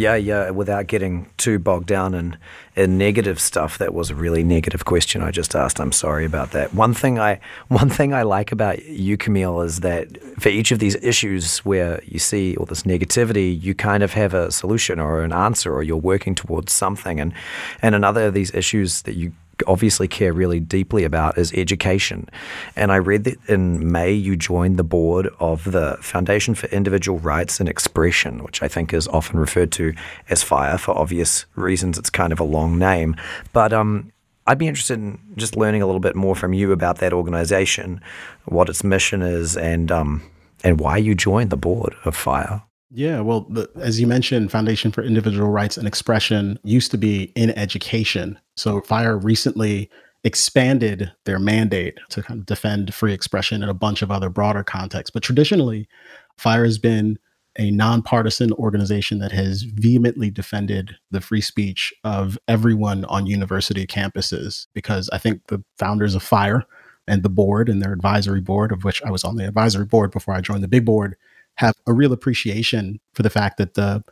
Yeah, 0.01 0.15
yeah. 0.15 0.49
Without 0.49 0.87
getting 0.87 1.29
too 1.37 1.59
bogged 1.59 1.87
down 1.87 2.15
in, 2.15 2.39
in 2.75 2.97
negative 2.97 3.39
stuff, 3.39 3.77
that 3.77 3.93
was 3.93 4.09
a 4.09 4.15
really 4.15 4.43
negative 4.43 4.87
question 4.87 5.21
I 5.21 5.31
just 5.31 5.55
asked. 5.55 5.79
I'm 5.79 5.93
sorry 5.93 6.25
about 6.25 6.53
that. 6.53 6.73
One 6.73 6.95
thing 6.95 7.19
I 7.19 7.39
one 7.69 7.91
thing 7.91 8.15
I 8.15 8.23
like 8.23 8.51
about 8.51 8.83
you, 8.87 9.19
Camille, 9.19 9.61
is 9.61 9.81
that 9.81 10.07
for 10.41 10.49
each 10.49 10.73
of 10.73 10.79
these 10.79 10.97
issues 11.03 11.59
where 11.67 12.03
you 12.07 12.19
see 12.19 12.57
all 12.57 12.65
this 12.65 12.85
negativity, 12.85 13.61
you 13.63 13.75
kind 13.75 14.03
of 14.03 14.15
have 14.15 14.33
a 14.33 14.51
solution 14.51 14.99
or 14.99 15.23
an 15.23 15.35
answer, 15.35 15.71
or 15.71 15.83
you're 15.83 15.99
working 15.99 16.35
towards 16.35 16.73
something. 16.73 17.21
And 17.21 17.35
and 17.83 17.95
another 17.95 18.29
of 18.29 18.33
these 18.33 18.55
issues 18.55 19.03
that 19.03 19.17
you 19.17 19.33
obviously 19.67 20.09
care 20.09 20.33
really 20.33 20.61
deeply 20.61 21.05
about 21.05 21.39
is 21.39 21.53
education. 21.55 22.29
And 22.77 22.93
I 22.93 22.97
read 22.97 23.25
that 23.25 23.39
in 23.49 23.91
May 23.91 24.13
you 24.13 24.37
joined 24.37 24.79
the 24.79 24.85
board 24.85 25.29
of 25.39 25.71
the 25.71 25.99
Foundation 26.01 26.55
for 26.55 26.67
Individual 26.69 27.19
Rights 27.19 27.61
and 27.61 27.69
Expression, 27.69 28.43
which 28.43 28.63
I 28.63 28.69
think 28.69 28.93
is 28.93 29.09
often 29.09 29.39
referred 29.39 29.73
to 29.73 29.95
as 30.29 30.43
FIRE 30.43 30.79
for 30.79 30.97
obvious 30.97 31.47
reasons. 31.55 31.99
It's 31.99 32.11
kind 32.11 32.33
of 32.33 32.41
a 32.41 32.45
long 32.45 32.79
name. 32.79 33.17
But 33.53 33.73
um, 33.73 34.13
I'd 34.47 34.59
be 34.59 34.69
interested 34.69 34.99
in 34.99 35.19
just 35.37 35.57
learning 35.57 35.83
a 35.83 35.87
little 35.87 36.01
bit 36.01 36.17
more 36.17 36.35
from 36.35 36.53
you 36.53 36.73
about 36.73 36.99
that 36.99 37.13
organization, 37.13 38.01
what 38.47 38.69
its 38.69 38.83
mission 38.83 39.23
is, 39.23 39.57
and 39.57 39.93
um, 39.93 40.23
and 40.65 40.81
why 40.81 40.97
you 40.97 41.15
joined 41.15 41.51
the 41.51 41.57
board 41.57 41.95
of 42.05 42.17
FIRE. 42.17 42.63
Yeah, 42.91 43.21
well, 43.21 43.43
the, 43.43 43.71
as 43.77 44.01
you 44.01 44.07
mentioned, 44.09 44.51
Foundation 44.51 44.91
for 44.91 45.03
Individual 45.03 45.49
Rights 45.49 45.77
and 45.77 45.87
Expression 45.87 46.59
used 46.65 46.91
to 46.91 46.99
be 46.99 47.25
in 47.37 47.51
education. 47.51 48.39
So 48.57 48.81
FIRE 48.81 49.17
recently 49.17 49.89
expanded 50.25 51.13
their 51.25 51.39
mandate 51.39 51.99
to 52.11 52.23
kind 52.23 52.41
of 52.41 52.47
defend 52.47 52.93
free 52.93 53.13
expression 53.13 53.63
in 53.63 53.69
a 53.69 53.75
bunch 53.75 54.03
of 54.03 54.11
other 54.11 54.29
broader 54.29 54.65
contexts. 54.65 55.11
But 55.13 55.23
traditionally, 55.23 55.89
FIRE 56.37 56.65
has 56.65 56.79
been 56.79 57.19
a 57.59 57.71
nonpartisan 57.71 58.53
organization 58.55 59.19
that 59.21 59.33
has 59.33 59.63
vehemently 59.63 60.31
defended 60.31 60.97
the 61.11 61.21
free 61.21 61.41
speech 61.41 61.93
of 62.05 62.39
everyone 62.49 63.05
on 63.07 63.27
university 63.27 63.87
campuses 63.87 64.67
because 64.73 65.09
I 65.13 65.19
think 65.19 65.47
the 65.47 65.63
founders 65.79 66.15
of 66.15 66.23
FIRE 66.23 66.65
and 67.07 67.23
the 67.23 67.29
board 67.29 67.69
and 67.69 67.83
their 67.83 67.93
advisory 67.93 68.41
board, 68.41 68.73
of 68.73 68.85
which 68.85 69.03
I 69.03 69.11
was 69.11 69.25
on 69.25 69.37
the 69.37 69.47
advisory 69.47 69.85
board 69.85 70.11
before 70.11 70.35
I 70.35 70.41
joined 70.41 70.63
the 70.63 70.69
big 70.69 70.85
board, 70.85 71.17
have 71.61 71.75
a 71.87 71.93
real 71.93 72.13
appreciation 72.15 72.99
for 73.13 73.23
the 73.23 73.29
fact 73.29 73.59
that 73.59 73.75
the 73.75 74.03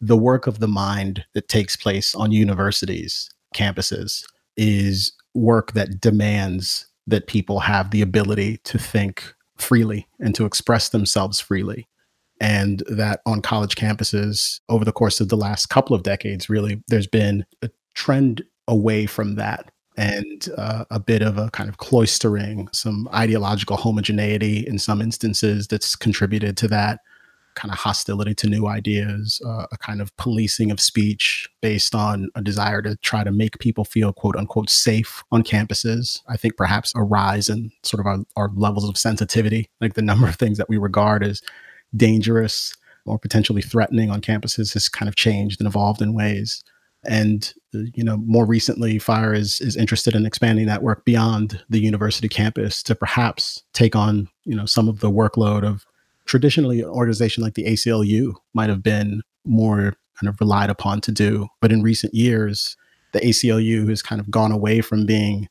the 0.00 0.16
work 0.16 0.46
of 0.46 0.60
the 0.60 0.68
mind 0.68 1.24
that 1.34 1.48
takes 1.48 1.76
place 1.76 2.14
on 2.14 2.32
universities 2.32 3.28
campuses 3.54 4.24
is 4.56 5.12
work 5.34 5.72
that 5.72 6.00
demands 6.00 6.86
that 7.06 7.26
people 7.26 7.60
have 7.60 7.90
the 7.90 8.02
ability 8.02 8.58
to 8.58 8.78
think 8.78 9.34
freely 9.56 10.06
and 10.20 10.34
to 10.34 10.44
express 10.44 10.88
themselves 10.88 11.40
freely. 11.40 11.88
And 12.40 12.82
that 12.88 13.20
on 13.26 13.42
college 13.42 13.74
campuses 13.74 14.60
over 14.68 14.84
the 14.84 14.92
course 14.92 15.20
of 15.20 15.28
the 15.28 15.36
last 15.36 15.66
couple 15.66 15.94
of 15.94 16.04
decades 16.04 16.48
really 16.48 16.82
there's 16.86 17.08
been 17.08 17.44
a 17.62 17.70
trend 17.94 18.42
away 18.68 19.06
from 19.06 19.34
that 19.36 19.72
and 19.96 20.48
uh, 20.56 20.84
a 20.90 20.98
bit 20.98 21.22
of 21.22 21.38
a 21.38 21.50
kind 21.50 21.68
of 21.68 21.78
cloistering, 21.78 22.74
some 22.74 23.08
ideological 23.12 23.76
homogeneity 23.76 24.66
in 24.66 24.78
some 24.78 25.00
instances 25.00 25.66
that's 25.66 25.94
contributed 25.96 26.56
to 26.58 26.68
that 26.68 27.00
kind 27.54 27.70
of 27.70 27.78
hostility 27.78 28.34
to 28.34 28.46
new 28.46 28.66
ideas, 28.66 29.40
uh, 29.46 29.66
a 29.70 29.76
kind 29.76 30.00
of 30.00 30.16
policing 30.16 30.70
of 30.70 30.80
speech 30.80 31.48
based 31.60 31.94
on 31.94 32.28
a 32.34 32.40
desire 32.40 32.80
to 32.80 32.96
try 32.96 33.22
to 33.22 33.30
make 33.30 33.58
people 33.58 33.84
feel 33.84 34.12
quote 34.12 34.36
unquote 34.36 34.70
safe 34.70 35.22
on 35.30 35.42
campuses. 35.42 36.20
I 36.28 36.36
think 36.36 36.56
perhaps 36.56 36.92
a 36.94 37.02
rise 37.02 37.48
in 37.48 37.70
sort 37.82 38.00
of 38.00 38.06
our, 38.06 38.18
our 38.36 38.50
levels 38.54 38.88
of 38.88 38.96
sensitivity, 38.96 39.68
like 39.80 39.94
the 39.94 40.02
number 40.02 40.26
of 40.26 40.36
things 40.36 40.58
that 40.58 40.68
we 40.68 40.78
regard 40.78 41.22
as 41.22 41.42
dangerous 41.94 42.74
or 43.04 43.18
potentially 43.18 43.62
threatening 43.62 44.10
on 44.10 44.20
campuses 44.20 44.72
has 44.72 44.88
kind 44.88 45.08
of 45.08 45.16
changed 45.16 45.60
and 45.60 45.66
evolved 45.66 46.00
in 46.00 46.14
ways 46.14 46.64
and 47.04 47.52
uh, 47.74 47.80
you 47.94 48.04
know 48.04 48.16
more 48.18 48.46
recently 48.46 48.98
fire 48.98 49.34
is 49.34 49.60
is 49.60 49.76
interested 49.76 50.14
in 50.14 50.26
expanding 50.26 50.66
that 50.66 50.82
work 50.82 51.04
beyond 51.04 51.62
the 51.68 51.80
university 51.80 52.28
campus 52.28 52.82
to 52.82 52.94
perhaps 52.94 53.62
take 53.72 53.96
on 53.96 54.28
you 54.44 54.54
know 54.54 54.66
some 54.66 54.88
of 54.88 55.00
the 55.00 55.10
workload 55.10 55.64
of 55.64 55.84
traditionally 56.24 56.80
an 56.80 56.88
organization 56.88 57.42
like 57.42 57.54
the 57.54 57.64
ACLU 57.64 58.34
might 58.54 58.68
have 58.68 58.82
been 58.82 59.22
more 59.44 59.94
kind 60.20 60.28
of 60.28 60.40
relied 60.40 60.70
upon 60.70 61.00
to 61.00 61.10
do. 61.10 61.48
But 61.60 61.72
in 61.72 61.82
recent 61.82 62.14
years 62.14 62.76
the 63.12 63.20
ACLU 63.20 63.88
has 63.88 64.02
kind 64.02 64.20
of 64.20 64.30
gone 64.30 64.52
away 64.52 64.80
from 64.80 65.04
being 65.04 65.48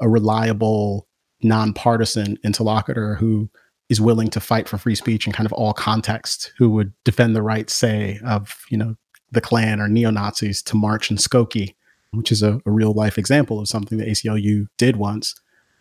a 0.00 0.08
reliable 0.08 1.06
nonpartisan 1.42 2.36
interlocutor 2.44 3.14
who 3.14 3.48
is 3.88 4.00
willing 4.00 4.28
to 4.28 4.40
fight 4.40 4.68
for 4.68 4.76
free 4.76 4.94
speech 4.94 5.26
in 5.26 5.32
kind 5.32 5.46
of 5.46 5.52
all 5.52 5.72
contexts, 5.72 6.52
who 6.58 6.68
would 6.70 6.92
defend 7.04 7.34
the 7.34 7.42
rights, 7.42 7.72
say, 7.72 8.20
of 8.24 8.64
you 8.70 8.76
know 8.76 8.94
the 9.30 9.40
Klan 9.40 9.80
or 9.80 9.88
neo 9.88 10.10
Nazis 10.10 10.62
to 10.62 10.76
march 10.76 11.10
in 11.10 11.16
Skokie, 11.16 11.74
which 12.12 12.32
is 12.32 12.42
a, 12.42 12.60
a, 12.64 12.70
real 12.70 12.92
life 12.92 13.18
example 13.18 13.60
of 13.60 13.68
something 13.68 13.98
the 13.98 14.06
ACLU 14.06 14.66
did 14.76 14.96
once, 14.96 15.34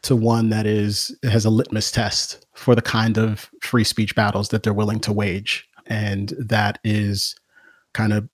to 0.03 0.15
one 0.15 0.49
that 0.49 0.65
is 0.65 1.17
has 1.23 1.45
a 1.45 1.49
litmus 1.49 1.91
test 1.91 2.45
for 2.53 2.75
the 2.75 2.81
kind 2.81 3.17
of 3.17 3.49
free 3.61 3.83
speech 3.83 4.15
battles 4.15 4.49
that 4.49 4.63
they're 4.63 4.73
willing 4.73 4.99
to 5.01 5.13
wage, 5.13 5.67
and 5.85 6.33
that 6.37 6.79
is 6.83 7.35
kind 7.93 8.13
of 8.13 8.27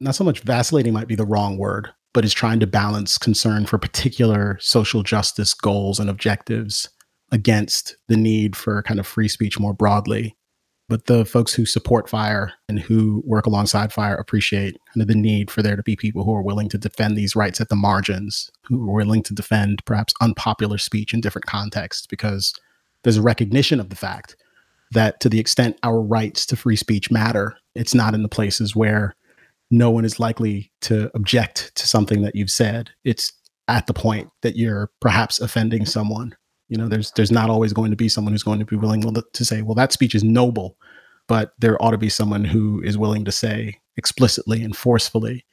not 0.00 0.14
so 0.14 0.24
much 0.24 0.40
vacillating 0.40 0.92
might 0.92 1.08
be 1.08 1.14
the 1.14 1.26
wrong 1.26 1.56
word, 1.56 1.90
but 2.12 2.24
is 2.24 2.34
trying 2.34 2.60
to 2.60 2.66
balance 2.66 3.18
concern 3.18 3.66
for 3.66 3.78
particular 3.78 4.58
social 4.60 5.02
justice 5.02 5.54
goals 5.54 5.98
and 5.98 6.10
objectives 6.10 6.90
against 7.32 7.96
the 8.08 8.16
need 8.16 8.54
for 8.54 8.82
kind 8.82 9.00
of 9.00 9.06
free 9.06 9.28
speech 9.28 9.58
more 9.58 9.74
broadly 9.74 10.36
but 10.88 11.06
the 11.06 11.24
folks 11.24 11.54
who 11.54 11.64
support 11.64 12.08
fire 12.08 12.52
and 12.68 12.78
who 12.78 13.22
work 13.24 13.46
alongside 13.46 13.92
fire 13.92 14.14
appreciate 14.14 14.76
kind 14.92 15.02
of 15.02 15.08
the 15.08 15.14
need 15.14 15.50
for 15.50 15.62
there 15.62 15.76
to 15.76 15.82
be 15.82 15.96
people 15.96 16.24
who 16.24 16.34
are 16.34 16.42
willing 16.42 16.68
to 16.68 16.78
defend 16.78 17.16
these 17.16 17.34
rights 17.34 17.60
at 17.60 17.68
the 17.68 17.76
margins 17.76 18.50
who 18.64 18.82
are 18.90 18.94
willing 18.94 19.22
to 19.22 19.34
defend 19.34 19.84
perhaps 19.84 20.14
unpopular 20.20 20.78
speech 20.78 21.14
in 21.14 21.20
different 21.20 21.46
contexts 21.46 22.06
because 22.06 22.54
there's 23.02 23.16
a 23.16 23.22
recognition 23.22 23.80
of 23.80 23.88
the 23.88 23.96
fact 23.96 24.36
that 24.92 25.20
to 25.20 25.28
the 25.28 25.40
extent 25.40 25.78
our 25.82 26.00
rights 26.00 26.46
to 26.46 26.56
free 26.56 26.76
speech 26.76 27.10
matter 27.10 27.56
it's 27.74 27.94
not 27.94 28.14
in 28.14 28.22
the 28.22 28.28
places 28.28 28.76
where 28.76 29.14
no 29.70 29.90
one 29.90 30.04
is 30.04 30.20
likely 30.20 30.70
to 30.82 31.10
object 31.14 31.74
to 31.74 31.86
something 31.86 32.22
that 32.22 32.34
you've 32.34 32.50
said. 32.50 32.90
It's 33.04 33.32
at 33.68 33.86
the 33.86 33.94
point 33.94 34.30
that 34.42 34.56
you're 34.56 34.90
perhaps 35.00 35.40
offending 35.40 35.86
someone 35.86 36.36
you 36.68 36.76
know, 36.76 36.88
there's 36.88 37.10
there's 37.12 37.32
not 37.32 37.50
always 37.50 37.72
going 37.72 37.90
to 37.90 37.96
be 37.96 38.08
someone 38.08 38.32
who's 38.32 38.42
going 38.42 38.58
to 38.58 38.64
be 38.64 38.76
willing 38.76 39.02
to 39.02 39.44
say, 39.44 39.62
well, 39.62 39.74
that 39.74 39.92
speech 39.92 40.14
is 40.14 40.24
noble, 40.24 40.76
but 41.28 41.52
there 41.58 41.80
ought 41.82 41.92
to 41.92 41.98
be 41.98 42.08
someone 42.08 42.44
who 42.44 42.80
is 42.82 42.98
willing 42.98 43.24
to 43.24 43.32
say 43.32 43.80
explicitly 43.96 44.62
and 44.62 44.76
forcefully 44.76 45.44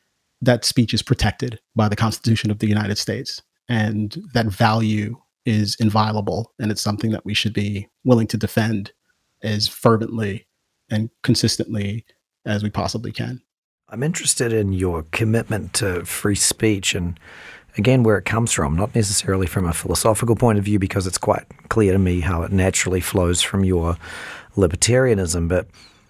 that 0.42 0.66
speech 0.66 0.94
is 0.94 1.04
protected 1.04 1.60
by 1.76 1.88
the 1.88 1.96
Constitution 1.96 2.50
of 2.50 2.60
the 2.60 2.68
United 2.68 2.98
States, 2.98 3.42
and 3.70 4.18
that 4.34 4.48
value 4.48 5.18
is 5.46 5.76
inviolable, 5.80 6.52
and 6.60 6.72
it's 6.72 6.82
something 6.82 7.12
that 7.12 7.26
we 7.26 7.34
should 7.34 7.54
be 7.54 7.88
willing 8.04 8.28
to 8.28 8.38
defend 8.38 8.92
as 9.44 9.68
fervently 9.68 10.48
and 10.90 11.10
consistently 11.24 12.06
as 12.46 12.64
we 12.64 12.70
possibly 12.70 13.12
can. 13.12 13.42
I'm 13.90 14.04
interested 14.04 14.54
in 14.54 14.72
your 14.72 15.04
commitment 15.12 15.74
to 15.76 16.06
free 16.06 16.36
speech 16.36 16.96
and 16.96 17.20
again, 17.78 18.04
where 18.04 18.18
it 18.18 18.26
comes 18.26 18.52
from, 18.52 18.76
not 18.76 18.94
necessarily 18.96 19.48
from 19.48 19.66
a 19.66 19.74
philosophical 19.74 20.36
point 20.36 20.60
of 20.60 20.66
view, 20.66 20.80
because 20.80 21.08
it's 21.08 21.18
quite 21.18 21.46
clear 21.70 21.94
to 21.94 22.00
me 22.00 22.20
how 22.20 22.44
it 22.44 22.52
naturally 22.52 23.02
flows 23.02 23.42
from 23.42 23.64
your 23.64 23.98
libertarianism. 24.56 25.48
But 25.48 25.68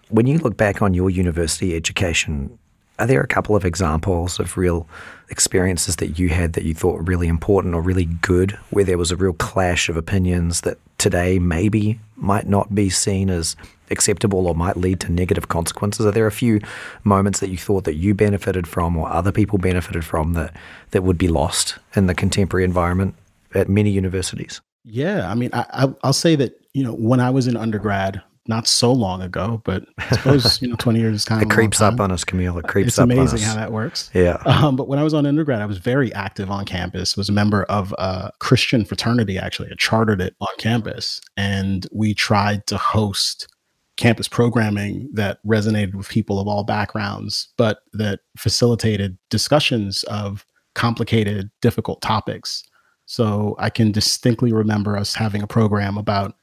when 0.10 0.28
you 0.28 0.38
look 0.40 0.58
back 0.58 0.82
on 0.82 0.94
your 0.94 1.10
university 1.10 1.76
education, 1.76 2.58
are 3.02 3.08
there 3.08 3.22
a 3.22 3.28
couple 3.28 3.56
of 3.56 3.66
examples 3.66 4.40
of 4.40 4.58
real 4.58 4.88
experiences 5.30 5.96
that 5.96 6.20
you 6.20 6.30
had 6.30 6.54
that 6.54 6.66
you 6.66 6.76
thought 6.76 6.98
were 6.98 7.02
really 7.02 7.28
important 7.28 7.74
or 7.74 7.82
really 7.82 8.06
good, 8.06 8.52
where 8.70 8.84
there 8.84 9.00
was 9.00 9.12
a 9.12 9.16
real 9.16 9.34
clash 9.34 9.90
of 9.90 9.98
opinions 9.98 10.62
that 10.62 10.78
today 11.00 11.40
maybe 11.40 12.00
might 12.16 12.48
not 12.48 12.76
be 12.76 12.92
seen 12.92 13.32
as 13.32 13.56
acceptable 13.90 14.46
or 14.46 14.54
might 14.54 14.78
lead 14.78 15.00
to 15.00 15.12
negative 15.12 15.48
consequences? 15.48 16.06
Are 16.06 16.12
there 16.12 16.28
a 16.28 16.32
few 16.32 16.62
moments 17.04 17.40
that 17.40 17.50
you 17.50 17.58
thought 17.58 17.86
that 17.86 17.96
you 17.96 18.14
benefited 18.14 18.68
from 18.68 18.96
or 18.96 19.10
other 19.10 19.32
people 19.32 19.58
benefited 19.58 20.06
from 20.06 20.34
that, 20.34 20.56
that 20.92 21.02
would 21.02 21.18
be 21.18 21.28
lost 21.28 21.80
in 21.96 22.06
the 22.06 22.14
contemporary 22.14 22.64
environment 22.64 23.16
at 23.56 23.68
many 23.68 23.90
universities? 23.90 24.62
Yeah, 24.84 25.28
I 25.28 25.34
mean, 25.34 25.50
I, 25.54 25.86
will 26.04 26.14
say 26.14 26.36
that 26.36 26.54
you 26.74 26.84
know 26.84 26.94
when 26.94 27.20
I 27.20 27.32
was 27.32 27.48
in 27.48 27.58
undergrad, 27.58 28.22
not 28.52 28.68
so 28.68 28.92
long 28.92 29.22
ago, 29.22 29.62
but 29.64 29.86
I 29.98 30.16
suppose 30.16 30.62
you 30.62 30.68
know 30.68 30.76
twenty 30.76 31.00
years 31.00 31.16
is 31.16 31.26
kind 31.26 31.42
of 31.42 31.48
it 31.50 31.54
creeps 31.54 31.82
up 31.82 32.00
on 32.00 32.12
us, 32.12 32.24
Kmele. 32.24 32.60
It 32.60 32.68
creeps 32.68 32.90
it's 32.90 33.00
up. 33.00 33.10
It's 33.10 33.18
amazing 33.18 33.40
how 33.40 33.56
that 33.56 33.72
works. 33.72 34.12
Yeah. 34.14 34.44
Um, 34.46 34.76
but 34.76 34.88
when 34.88 35.00
I 35.00 35.04
was 35.04 35.14
on 35.14 35.26
undergrad, 35.26 35.62
I 35.62 35.66
was 35.66 35.78
very 35.78 36.14
active 36.14 36.52
on 36.52 36.66
campus. 36.66 37.16
Was 37.16 37.30
a 37.30 37.32
member 37.32 37.64
of 37.64 37.96
a 37.98 38.32
Christian 38.40 38.84
fraternity. 38.84 39.38
Actually, 39.38 39.70
I 39.72 39.76
chartered 39.76 40.22
it 40.22 40.36
on 40.42 40.50
campus, 40.60 41.22
and 41.38 41.88
we 41.94 42.14
tried 42.14 42.68
to 42.68 42.78
host 42.78 43.48
campus 43.96 44.28
programming 44.28 45.10
that 45.14 45.40
resonated 45.46 45.96
with 45.96 46.10
people 46.10 46.40
of 46.40 46.48
all 46.48 46.64
backgrounds, 46.64 47.50
but 47.58 47.80
that 47.94 48.20
facilitated 48.38 49.18
discussions 49.30 50.04
of 50.04 50.46
complicated, 50.76 51.50
difficult 51.62 52.02
topics. 52.02 52.64
So 53.06 53.56
I 53.60 53.70
can 53.70 53.92
distinctly 53.92 54.54
remember 54.54 54.98
us 54.98 55.16
having 55.16 55.42
a 55.42 55.48
program 55.48 55.98
about 55.98 56.36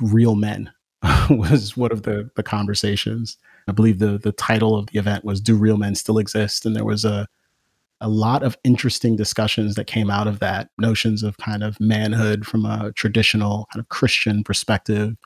real 0.00 0.34
men 0.34 0.70
was 1.30 1.76
one 1.76 1.92
of 1.92 2.02
the 2.02 2.30
the 2.36 2.42
conversations. 2.42 3.36
I 3.68 3.72
believe 3.72 3.98
the 3.98 4.18
the 4.18 4.32
title 4.32 4.76
of 4.76 4.86
the 4.86 4.98
event 4.98 5.24
was 5.24 5.40
"Do 5.40 5.56
Real 5.56 5.76
Men 5.76 5.94
Still 5.94 6.18
Exist?" 6.18 6.66
and 6.66 6.74
there 6.74 6.84
was 6.84 7.04
a 7.04 7.28
a 8.00 8.08
lot 8.08 8.42
of 8.42 8.58
interesting 8.62 9.16
discussions 9.16 9.74
that 9.74 9.86
came 9.86 10.10
out 10.10 10.26
of 10.26 10.38
that 10.40 10.68
notions 10.78 11.22
of 11.22 11.38
kind 11.38 11.62
of 11.62 11.80
manhood 11.80 12.46
from 12.46 12.66
a 12.66 12.92
traditional 12.92 13.66
kind 13.72 13.80
of 13.80 13.88
Christian 13.88 14.44
perspective 14.44 15.16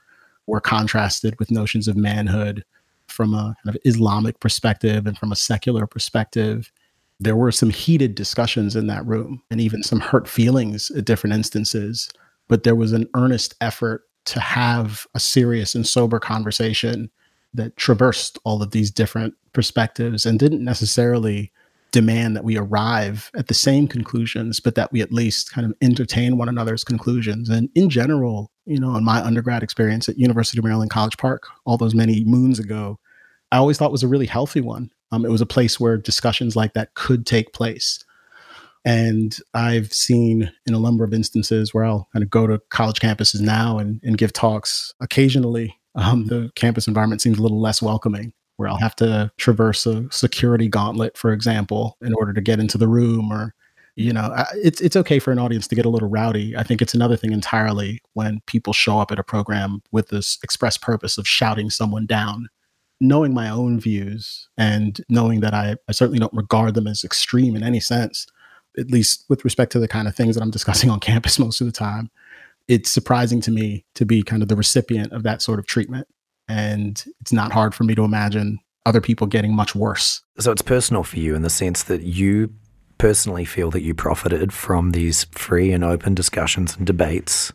were 0.47 0.61
contrasted 0.61 1.37
with 1.39 1.51
notions 1.51 1.89
of 1.89 1.97
manhood 1.97 2.64
from 3.09 3.35
a 3.35 3.57
kind 3.64 3.74
of 3.74 3.76
Islamic 3.85 4.39
perspective 4.41 5.07
and 5.07 5.18
from 5.18 5.33
a 5.33 5.37
secular 5.37 5.87
perspective. 5.87 6.70
There 7.18 7.37
were 7.37 7.53
some 7.53 7.70
heated 7.70 8.14
discussions 8.14 8.76
in 8.76 8.87
that 8.87 9.05
room 9.05 9.43
and 9.51 9.61
even 9.61 9.83
some 9.83 10.01
hurt 10.01 10.28
feelings 10.28 10.91
at 10.93 11.05
different 11.05 11.35
instances, 11.35 12.09
but 12.49 12.62
there 12.62 12.76
was 12.76 12.93
an 12.93 13.09
earnest 13.14 13.55
effort 13.61 14.05
to 14.27 14.41
have 14.41 15.07
a 15.14 15.21
serious 15.21 15.75
and 15.75 15.87
sober 15.87 16.18
conversation 16.18 17.11
that 17.55 17.77
traversed 17.77 18.39
all 18.45 18.62
of 18.62 18.71
these 18.71 18.91
different 18.91 19.35
perspectives 19.53 20.25
and 20.25 20.39
didn't 20.39 20.64
necessarily 20.64 21.51
demand 21.93 22.37
that 22.37 22.45
we 22.45 22.57
arrive 22.57 23.31
at 23.35 23.49
the 23.49 23.55
same 23.55 23.89
conclusions, 23.89 24.61
but 24.61 24.77
that 24.77 24.93
we 24.93 25.01
at 25.01 25.12
least 25.12 25.51
kind 25.51 25.66
of 25.66 25.75
entertain 25.83 26.37
one 26.37 26.49
another's 26.49 26.85
conclusions. 26.85 27.49
And 27.49 27.68
in 27.75 27.91
general, 27.91 28.51
you 28.66 28.79
know, 28.79 28.97
in 28.97 29.05
my 29.05 29.21
undergrad 29.21 29.62
experience 29.62 30.09
at 30.09 30.18
University 30.18 30.59
of 30.59 30.64
Maryland 30.64 30.91
College 30.91 31.16
Park, 31.16 31.49
all 31.64 31.77
those 31.77 31.95
many 31.95 32.25
moons 32.25 32.59
ago, 32.59 32.99
I 33.51 33.57
always 33.57 33.79
thought 33.79 33.91
was 33.91 34.05
a 34.05 34.09
really 34.09 34.27
healthy 34.27 34.61
one. 34.61 34.91
Um, 35.11 35.25
it 35.25 35.31
was 35.31 35.41
a 35.41 35.47
place 35.47 35.81
where 35.81 35.97
discussions 35.97 36.55
like 36.55 36.75
that 36.75 36.95
could 36.95 37.27
take 37.27 37.53
place. 37.53 38.05
And 38.85 39.37
I've 39.53 39.93
seen 39.93 40.51
in 40.66 40.74
a 40.74 40.78
number 40.78 41.05
of 41.05 41.12
instances 41.12 41.74
where 41.74 41.85
I'll 41.85 42.09
kind 42.12 42.22
of 42.22 42.31
go 42.31 42.47
to 42.47 42.61
college 42.70 42.99
campuses 42.99 43.41
now 43.41 43.78
and, 43.78 44.01
and 44.03 44.16
give 44.16 44.33
talks. 44.33 44.95
Occasionally, 45.01 45.76
um, 45.95 46.26
the 46.26 46.51
campus 46.55 46.89
environment 46.89 47.20
seems 47.20 47.39
a 47.39 47.43
little 47.43 47.61
less 47.61 47.83
welcoming 47.83 48.33
where 48.57 48.68
I'll 48.68 48.76
have 48.76 48.97
to 48.97 49.31
traverse 49.39 49.87
a 49.87 50.11
security 50.11 50.68
gauntlet, 50.68 51.16
for 51.16 51.33
example, 51.33 51.97
in 52.01 52.14
order 52.14 52.33
to 52.33 52.41
get 52.41 52.61
into 52.61 52.78
the 52.78 52.89
room 52.89 53.31
or 53.33 53.55
you 53.97 54.12
know 54.12 54.33
it's 54.55 54.81
it's 54.81 54.97
okay 54.97 55.18
for 55.18 55.33
an 55.33 55.39
audience 55.39 55.66
to 55.66 55.74
get 55.74 55.85
a 55.85 55.89
little 55.89 56.09
rowdy 56.09 56.57
i 56.57 56.62
think 56.62 56.81
it's 56.81 56.95
another 56.95 57.16
thing 57.16 57.33
entirely 57.33 58.01
when 58.12 58.41
people 58.47 58.72
show 58.72 59.01
up 59.01 59.11
at 59.11 59.18
a 59.18 59.24
program 59.24 59.83
with 59.91 60.09
this 60.09 60.39
express 60.45 60.78
purpose 60.78 61.18
of 61.18 61.26
shouting 61.26 61.68
someone 61.68 62.07
down 62.07 62.49
knowing 63.01 63.33
my 63.33 63.49
own 63.49 63.81
views 63.81 64.49
and 64.59 65.01
knowing 65.09 65.41
that 65.41 65.55
I, 65.55 65.76
I 65.89 65.93
certainly 65.93 66.18
don't 66.18 66.33
regard 66.35 66.74
them 66.74 66.87
as 66.87 67.03
extreme 67.03 67.57
in 67.57 67.62
any 67.62 67.81
sense 67.81 68.26
at 68.79 68.91
least 68.91 69.25
with 69.29 69.45
respect 69.45 69.73
to 69.73 69.79
the 69.79 69.89
kind 69.89 70.09
of 70.09 70.14
things 70.14 70.35
that 70.35 70.43
i'm 70.43 70.51
discussing 70.51 70.91
on 70.95 71.01
campus 71.01 71.39
most 71.39 71.61
of 71.61 71.66
the 71.66 71.73
time 71.73 72.11
it's 72.68 72.91
surprising 72.91 73.41
to 73.41 73.51
me 73.51 73.85
to 73.95 74.05
be 74.05 74.23
kind 74.23 74.43
of 74.43 74.49
the 74.49 74.57
recipient 74.57 75.12
of 75.12 75.23
that 75.23 75.43
sort 75.43 75.59
of 75.59 75.66
treatment 75.66 76.07
and 76.49 77.05
it's 77.21 77.33
not 77.33 77.53
hard 77.53 77.75
for 77.75 77.85
me 77.85 77.95
to 77.95 78.05
imagine 78.05 78.59
other 78.87 79.01
people 79.01 79.27
getting 79.27 79.55
much 79.55 79.75
worse. 79.75 80.23
So 80.39 80.53
it's 80.53 80.62
personal 80.62 81.05
for 81.05 81.18
you 81.18 81.35
in 81.35 81.43
the 81.43 81.51
sense 81.51 81.85
that 81.85 82.03
you 82.03 82.53
personally 82.99 83.45
feel 83.45 83.71
that 83.71 83.83
you 83.83 83.95
profited 83.95 84.53
from 84.53 84.91
these 84.91 85.25
free 85.33 85.73
and 85.73 85.85
open 85.85 86.14
discussions 86.14 86.77
and 86.77 86.87
debates 86.87 87.53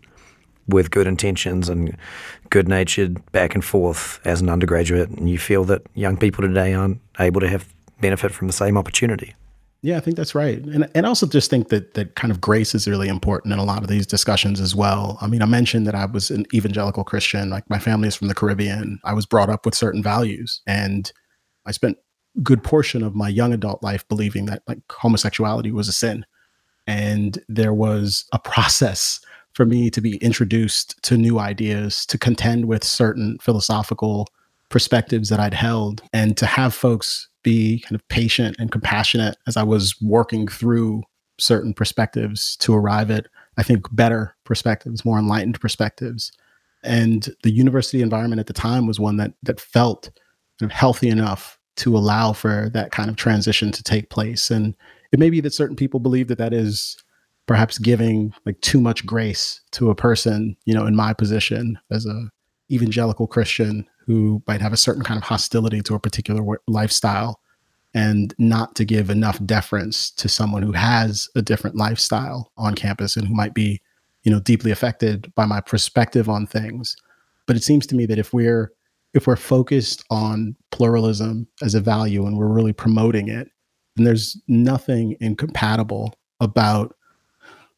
with 0.68 0.90
good 0.90 1.06
intentions 1.06 1.70
and 1.70 1.96
good 2.50 2.68
natured 2.68 3.24
back 3.32 3.54
and 3.54 3.64
forth 3.64 4.20
as 4.26 4.42
an 4.42 4.50
undergraduate, 4.50 5.10
and 5.10 5.30
you 5.30 5.38
feel 5.38 5.64
that 5.66 5.84
young 5.94 6.18
people 6.18 6.42
today 6.42 6.74
aren't 6.74 7.00
able 7.20 7.42
to 7.42 7.48
have 7.48 7.72
benefit 8.02 8.32
from 8.32 8.48
the 8.48 8.54
same 8.54 8.78
opportunity. 8.78 9.36
Yeah, 9.82 9.98
I 9.98 10.00
think 10.00 10.18
that's 10.18 10.34
right. 10.34 10.60
And 10.60 10.90
and 10.96 11.06
also 11.06 11.28
just 11.28 11.50
think 11.50 11.70
that 11.70 11.94
that 11.94 12.16
kind 12.16 12.32
of 12.32 12.42
grace 12.42 12.74
is 12.74 12.88
really 12.88 13.08
important 13.08 13.54
in 13.54 13.60
a 13.60 13.64
lot 13.64 13.84
of 13.84 13.88
these 13.88 14.08
discussions 14.08 14.60
as 14.60 14.76
well. 14.76 15.18
I 15.22 15.28
mean, 15.28 15.42
I 15.42 15.46
mentioned 15.46 15.86
that 15.86 15.96
I 15.96 16.06
was 16.06 16.32
an 16.32 16.46
evangelical 16.54 17.04
Christian, 17.04 17.50
like 17.50 17.70
my 17.70 17.78
family 17.78 18.08
is 18.08 18.16
from 18.16 18.28
the 18.28 18.34
Caribbean. 18.34 19.00
I 19.04 19.14
was 19.14 19.26
brought 19.26 19.50
up 19.50 19.66
with 19.66 19.76
certain 19.76 20.02
values 20.02 20.62
and 20.66 21.12
I 21.66 21.72
spent 21.72 21.98
a 22.36 22.42
good 22.42 22.64
portion 22.64 23.04
of 23.04 23.16
my 23.16 23.30
young 23.30 23.54
adult 23.54 23.84
life 23.84 24.08
believing 24.08 24.46
that 24.48 24.64
like 24.68 24.80
homosexuality 24.90 25.72
was 25.72 25.88
a 25.88 25.94
sin. 25.94 26.26
And 26.88 27.40
there 27.48 27.74
was 27.74 28.26
a 28.34 28.40
process 28.40 29.20
for 29.54 29.66
me 29.66 29.90
to 29.90 30.02
be 30.02 30.18
introduced 30.18 31.02
to 31.04 31.18
new 31.18 31.40
ideas, 31.40 32.06
to 32.08 32.18
contend 32.18 32.66
with 32.66 32.84
certain 32.84 33.38
philosophical 33.40 34.28
perspectives 34.70 35.30
that 35.30 35.40
I'd 35.40 35.54
held, 35.54 36.02
and 36.12 36.36
to 36.38 36.46
have 36.46 36.74
folks 36.74 37.30
be 37.46 37.80
kind 37.82 37.96
of 37.96 38.06
patient 38.10 38.58
and 38.60 38.72
compassionate 38.72 39.38
as 39.48 39.56
I 39.56 39.64
was 39.64 39.96
working 40.02 40.48
through 40.48 41.04
certain 41.40 41.74
perspectives 41.74 42.58
to 42.58 42.74
arrive 42.74 43.12
at, 43.12 43.28
I 43.58 43.64
think, 43.64 43.86
better 43.96 44.36
perspectives, 44.44 45.06
more 45.06 45.20
enlightened 45.20 45.62
perspectives. 45.62 46.32
And 46.84 47.30
the 47.44 47.52
university 47.52 48.02
environment 48.02 48.40
at 48.40 48.48
the 48.48 48.54
time 48.54 48.88
was 48.88 49.00
one 49.00 49.18
that 49.18 49.34
that 49.44 49.60
felt 49.60 50.10
kind 50.60 50.72
of 50.72 50.76
healthy 50.76 51.08
enough 51.08 51.58
to 51.78 51.96
allow 51.96 52.34
for 52.34 52.70
that 52.74 52.92
kind 52.92 53.10
of 53.10 53.16
transition 53.16 53.72
to 53.72 53.84
take 53.84 54.10
place. 54.10 54.50
And 54.50 54.76
it 55.12 55.20
may 55.20 55.30
be 55.30 55.42
that 55.42 55.54
certain 55.54 55.76
people 55.76 56.00
believe 56.00 56.28
that 56.30 56.38
that 56.38 56.54
is 56.54 56.98
perhaps 57.48 57.78
giving 57.78 58.34
like 58.46 58.60
too 58.62 58.82
much 58.82 59.06
grace 59.06 59.62
to 59.72 59.92
a 59.92 59.96
person, 59.96 60.58
you 60.66 60.74
know, 60.74 60.88
in 60.88 60.96
my 60.96 61.14
position 61.14 61.78
as 61.92 62.06
a 62.06 62.30
evangelical 62.72 63.28
Christian 63.28 63.88
who 64.06 64.42
might 64.48 64.62
have 64.62 64.74
a 64.74 64.78
certain 64.78 65.04
kind 65.04 65.18
of 65.18 65.24
hostility 65.24 65.82
to 65.82 65.96
a 65.96 66.00
particular 66.00 66.60
lifestyle 66.68 67.40
and 67.94 68.36
not 68.38 68.76
to 68.76 68.86
give 68.86 69.10
enough 69.10 69.44
deference 69.46 70.12
to 70.12 70.28
someone 70.28 70.62
who 70.62 70.74
has 70.74 71.30
a 71.36 71.42
different 71.42 71.76
lifestyle 71.76 72.52
on 72.58 72.76
campus 72.76 73.16
and 73.16 73.28
who 73.28 73.34
might 73.34 73.54
be, 73.54 73.82
you 74.24 74.32
know, 74.32 74.40
deeply 74.40 74.70
affected 74.70 75.34
by 75.34 75.46
my 75.46 75.62
perspective 75.62 76.30
on 76.30 76.46
things. 76.46 76.96
But 77.48 77.56
it 77.56 77.64
seems 77.64 77.88
to 77.88 77.96
me 77.96 78.06
that 78.08 78.20
if 78.20 78.34
we're 78.34 78.72
if 79.14 79.28
we're 79.28 79.38
focused 79.38 80.04
on 80.10 80.58
pluralism 80.72 81.48
as 81.62 81.74
a 81.74 81.80
value 81.80 82.26
and 82.26 82.38
we're 82.38 82.52
really 82.52 82.74
promoting 82.74 83.30
it, 83.30 83.48
then 83.96 84.04
there's 84.04 84.40
nothing 84.50 85.16
incompatible 85.22 86.14
about 86.42 86.98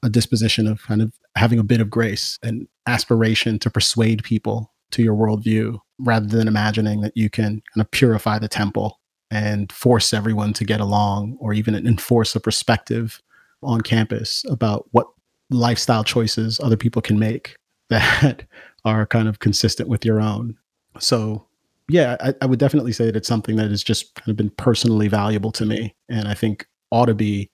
a 0.01 0.09
disposition 0.09 0.65
of 0.65 0.81
kind 0.81 1.03
of 1.03 1.13
having 1.35 1.59
a 1.59 1.63
bit 1.63 1.79
of 1.79 1.91
grace 1.91 2.39
and 2.41 2.67
aspiration 2.87 3.59
to 3.59 3.69
persuade 3.69 4.23
people 4.23 4.73
to 4.89 5.03
your 5.03 5.15
worldview 5.15 5.79
rather 5.99 6.27
than 6.27 6.47
imagining 6.47 7.01
that 7.01 7.15
you 7.15 7.29
can 7.29 7.61
kind 7.73 7.81
of 7.81 7.89
purify 7.91 8.39
the 8.39 8.47
temple 8.47 8.99
and 9.31 9.71
force 9.71 10.13
everyone 10.13 10.53
to 10.53 10.63
get 10.63 10.79
along 10.79 11.37
or 11.39 11.53
even 11.53 11.75
enforce 11.75 12.35
a 12.35 12.39
perspective 12.39 13.21
on 13.63 13.81
campus 13.81 14.45
about 14.49 14.87
what 14.91 15.07
lifestyle 15.49 16.03
choices 16.03 16.59
other 16.59 16.77
people 16.77 17.01
can 17.01 17.17
make 17.17 17.55
that 17.89 18.43
are 18.85 19.05
kind 19.05 19.27
of 19.27 19.39
consistent 19.39 19.89
with 19.89 20.05
your 20.05 20.21
own. 20.21 20.57
So, 20.99 21.45
yeah, 21.89 22.17
I, 22.19 22.33
I, 22.41 22.45
would 22.45 22.59
definitely 22.59 22.91
say 22.91 23.05
that 23.05 23.15
it's 23.15 23.27
something 23.27 23.55
that 23.55 23.69
has 23.69 23.83
just 23.83 24.13
kind 24.15 24.29
of 24.29 24.35
been 24.35 24.49
personally 24.51 25.07
valuable 25.07 25.51
to 25.53 25.65
me. 25.65 25.95
And 26.09 26.27
I 26.27 26.33
think 26.33 26.67
ought 26.91 27.05
to 27.05 27.13
be 27.13 27.49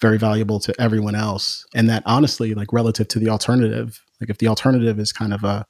very 0.00 0.18
valuable 0.18 0.60
to 0.60 0.74
everyone 0.78 1.14
else. 1.14 1.66
And 1.74 1.88
that 1.88 2.02
honestly, 2.06 2.54
like 2.54 2.72
relative 2.72 3.08
to 3.08 3.18
the 3.18 3.28
alternative, 3.28 4.04
like 4.20 4.30
if 4.30 4.38
the 4.38 4.48
alternative 4.48 4.98
is 4.98 5.12
kind 5.12 5.32
of 5.32 5.42
a 5.42 5.66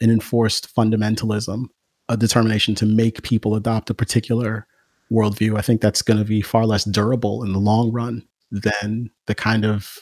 an 0.00 0.10
enforced 0.10 0.74
fundamentalism, 0.74 1.66
a 2.08 2.16
determination 2.16 2.74
to 2.76 2.86
make 2.86 3.22
people 3.22 3.54
adopt 3.54 3.90
a 3.90 3.94
particular 3.94 4.66
worldview, 5.10 5.58
I 5.58 5.62
think 5.62 5.80
that's 5.80 6.02
going 6.02 6.18
to 6.18 6.24
be 6.24 6.40
far 6.40 6.66
less 6.66 6.84
durable 6.84 7.42
in 7.42 7.52
the 7.52 7.58
long 7.58 7.92
run 7.92 8.26
than 8.50 9.10
the 9.26 9.34
kind 9.34 9.64
of 9.64 9.98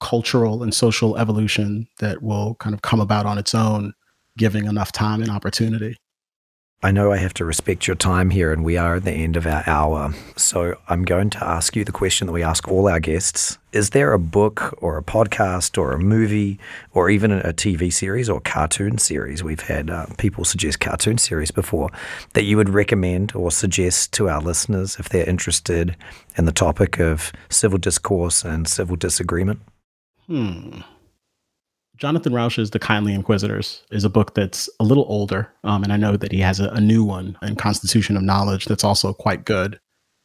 cultural 0.00 0.62
and 0.62 0.72
social 0.72 1.16
evolution 1.16 1.88
that 1.98 2.22
will 2.22 2.54
kind 2.56 2.74
of 2.74 2.82
come 2.82 3.00
about 3.00 3.26
on 3.26 3.38
its 3.38 3.54
own, 3.54 3.94
giving 4.36 4.66
enough 4.66 4.92
time 4.92 5.22
and 5.22 5.30
opportunity. 5.30 5.96
I 6.80 6.92
know 6.92 7.10
I 7.10 7.16
have 7.16 7.34
to 7.34 7.44
respect 7.44 7.88
your 7.88 7.96
time 7.96 8.30
here, 8.30 8.52
and 8.52 8.64
we 8.64 8.76
are 8.76 8.94
at 8.94 9.04
the 9.04 9.10
end 9.10 9.36
of 9.36 9.48
our 9.48 9.64
hour. 9.66 10.14
So 10.36 10.76
I'm 10.88 11.04
going 11.04 11.28
to 11.30 11.44
ask 11.44 11.74
you 11.74 11.84
the 11.84 11.90
question 11.90 12.28
that 12.28 12.32
we 12.32 12.44
ask 12.44 12.68
all 12.68 12.86
our 12.86 13.00
guests 13.00 13.58
Is 13.72 13.90
there 13.90 14.12
a 14.12 14.18
book 14.18 14.78
or 14.80 14.96
a 14.96 15.02
podcast 15.02 15.76
or 15.76 15.90
a 15.90 15.98
movie 15.98 16.60
or 16.92 17.10
even 17.10 17.32
a 17.32 17.52
TV 17.52 17.92
series 17.92 18.30
or 18.30 18.40
cartoon 18.40 18.98
series? 18.98 19.42
We've 19.42 19.58
had 19.58 19.90
uh, 19.90 20.06
people 20.18 20.44
suggest 20.44 20.78
cartoon 20.78 21.18
series 21.18 21.50
before 21.50 21.90
that 22.34 22.44
you 22.44 22.56
would 22.56 22.68
recommend 22.68 23.34
or 23.34 23.50
suggest 23.50 24.12
to 24.12 24.28
our 24.28 24.40
listeners 24.40 25.00
if 25.00 25.08
they're 25.08 25.28
interested 25.28 25.96
in 26.36 26.44
the 26.44 26.52
topic 26.52 27.00
of 27.00 27.32
civil 27.50 27.78
discourse 27.78 28.44
and 28.44 28.68
civil 28.68 28.94
disagreement? 28.94 29.58
Hmm. 30.28 30.82
Jonathan 31.98 32.32
Rauch's 32.32 32.70
The 32.70 32.78
Kindly 32.78 33.12
Inquisitors 33.12 33.82
is 33.90 34.04
a 34.04 34.10
book 34.10 34.34
that's 34.34 34.70
a 34.78 34.84
little 34.84 35.04
older. 35.08 35.52
Um, 35.64 35.82
and 35.82 35.92
I 35.92 35.96
know 35.96 36.16
that 36.16 36.32
he 36.32 36.40
has 36.40 36.60
a, 36.60 36.68
a 36.70 36.80
new 36.80 37.04
one 37.04 37.36
in 37.42 37.56
Constitution 37.56 38.16
of 38.16 38.22
Knowledge 38.22 38.66
that's 38.66 38.84
also 38.84 39.12
quite 39.12 39.44
good. 39.44 39.80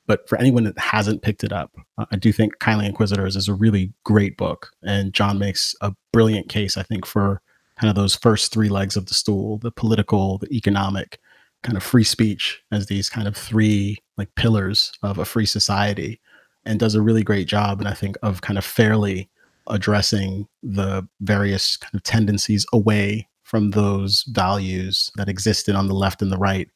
But 0.06 0.28
for 0.30 0.38
anyone 0.38 0.66
that 0.66 0.78
hasn't 0.78 1.22
picked 1.22 1.44
it 1.44 1.52
up, 1.52 1.72
uh, 1.98 2.06
I 2.12 2.18
do 2.18 2.32
think 2.32 2.60
Kindly 2.60 2.86
Inquisitors 2.86 3.36
is 3.36 3.48
a 3.48 3.54
really 3.54 3.92
great 4.04 4.38
book. 4.38 4.70
And 4.84 5.14
John 5.14 5.40
makes 5.40 5.76
a 5.82 5.94
brilliant 6.12 6.50
case, 6.50 6.78
I 6.78 6.84
think, 6.84 7.06
for 7.06 7.42
kind 7.80 7.90
of 7.90 7.96
those 7.96 8.16
first 8.16 8.54
three 8.54 8.70
legs 8.70 8.96
of 8.96 9.08
the 9.08 9.14
stool 9.16 9.58
the 9.58 9.72
political, 9.72 10.38
the 10.38 10.54
economic, 10.56 11.20
kind 11.64 11.78
of 11.78 11.84
free 11.84 12.04
speech 12.04 12.62
as 12.72 12.86
these 12.86 13.10
kind 13.10 13.28
of 13.28 13.36
three 13.36 13.98
like 14.18 14.36
pillars 14.36 14.92
of 15.02 15.18
a 15.18 15.26
free 15.26 15.46
society 15.46 16.20
and 16.66 16.80
does 16.80 16.94
a 16.94 17.02
really 17.02 17.24
great 17.24 17.48
job 17.48 17.80
and 17.80 17.88
i 17.88 17.94
think 17.94 18.16
of 18.22 18.42
kind 18.42 18.58
of 18.58 18.66
fairly 18.66 19.30
addressing 19.68 20.48
the 20.62 21.08
various 21.22 21.78
kind 21.78 21.94
of 21.96 22.04
tendencies 22.04 22.66
away 22.74 23.28
from 23.44 23.72
those 23.72 24.24
values 24.30 25.12
that 25.16 25.30
existed 25.30 25.76
on 25.76 25.88
the 25.88 25.94
left 25.94 26.22
and 26.22 26.32
the 26.32 26.38
right 26.38 26.70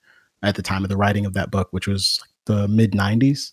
at 0.43 0.55
the 0.55 0.61
time 0.61 0.83
of 0.83 0.89
the 0.89 0.97
writing 0.97 1.25
of 1.25 1.33
that 1.33 1.51
book, 1.51 1.69
which 1.71 1.87
was 1.87 2.21
the 2.45 2.67
mid 2.67 2.91
90s. 2.91 3.51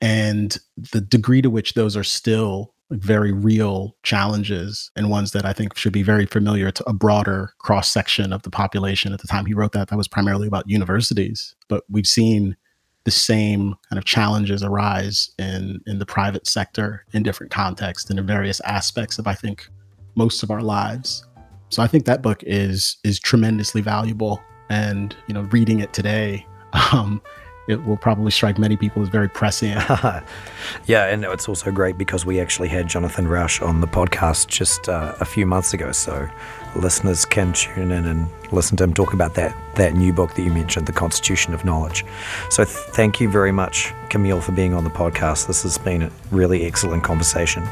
And 0.00 0.58
the 0.92 1.00
degree 1.00 1.40
to 1.42 1.50
which 1.50 1.74
those 1.74 1.96
are 1.96 2.04
still 2.04 2.74
very 2.90 3.32
real 3.32 3.96
challenges 4.02 4.90
and 4.96 5.10
ones 5.10 5.32
that 5.32 5.44
I 5.44 5.52
think 5.52 5.76
should 5.76 5.92
be 5.92 6.02
very 6.02 6.26
familiar 6.26 6.70
to 6.70 6.88
a 6.88 6.92
broader 6.92 7.54
cross 7.58 7.90
section 7.90 8.32
of 8.32 8.42
the 8.42 8.50
population. 8.50 9.12
At 9.12 9.20
the 9.20 9.28
time 9.28 9.46
he 9.46 9.54
wrote 9.54 9.72
that, 9.72 9.88
that 9.88 9.96
was 9.96 10.08
primarily 10.08 10.46
about 10.46 10.68
universities. 10.68 11.54
But 11.68 11.84
we've 11.88 12.06
seen 12.06 12.56
the 13.04 13.10
same 13.10 13.74
kind 13.88 13.98
of 13.98 14.04
challenges 14.04 14.62
arise 14.62 15.30
in 15.38 15.80
in 15.86 15.98
the 15.98 16.06
private 16.06 16.46
sector 16.46 17.04
in 17.12 17.22
different 17.22 17.52
contexts 17.52 18.10
and 18.10 18.18
in 18.18 18.26
various 18.26 18.60
aspects 18.60 19.18
of 19.18 19.26
I 19.26 19.34
think 19.34 19.68
most 20.16 20.42
of 20.42 20.50
our 20.50 20.62
lives. 20.62 21.26
So 21.68 21.82
I 21.82 21.86
think 21.86 22.04
that 22.06 22.22
book 22.22 22.42
is 22.44 22.96
is 23.04 23.18
tremendously 23.18 23.80
valuable, 23.80 24.42
and 24.70 25.14
you 25.26 25.34
know, 25.34 25.42
reading 25.42 25.80
it 25.80 25.92
today, 25.92 26.46
um, 26.92 27.20
it 27.68 27.84
will 27.84 27.96
probably 27.96 28.30
strike 28.30 28.58
many 28.58 28.76
people 28.76 29.02
as 29.02 29.08
very 29.08 29.28
prescient. 29.28 29.82
yeah, 30.86 31.06
and 31.06 31.24
it's 31.24 31.48
also 31.48 31.70
great 31.70 31.98
because 31.98 32.24
we 32.24 32.40
actually 32.40 32.68
had 32.68 32.88
Jonathan 32.88 33.26
Rauch 33.26 33.60
on 33.62 33.80
the 33.80 33.86
podcast 33.86 34.48
just 34.48 34.88
uh, 34.88 35.14
a 35.20 35.24
few 35.24 35.46
months 35.46 35.74
ago, 35.74 35.92
so 35.92 36.28
listeners 36.76 37.24
can 37.24 37.52
tune 37.52 37.90
in 37.90 38.04
and 38.04 38.28
listen 38.52 38.76
to 38.76 38.84
him 38.84 38.94
talk 38.94 39.12
about 39.12 39.34
that 39.34 39.56
that 39.76 39.94
new 39.94 40.12
book 40.12 40.34
that 40.34 40.42
you 40.42 40.52
mentioned, 40.52 40.86
The 40.86 40.92
Constitution 40.92 41.52
of 41.52 41.64
Knowledge. 41.64 42.04
So 42.50 42.64
th- 42.64 42.76
thank 42.76 43.20
you 43.20 43.28
very 43.28 43.50
much, 43.52 43.92
Kmele, 44.10 44.42
for 44.42 44.52
being 44.52 44.72
on 44.72 44.84
the 44.84 44.90
podcast. 44.90 45.46
This 45.46 45.64
has 45.64 45.78
been 45.78 46.02
a 46.02 46.10
really 46.30 46.64
excellent 46.64 47.02
conversation. 47.02 47.64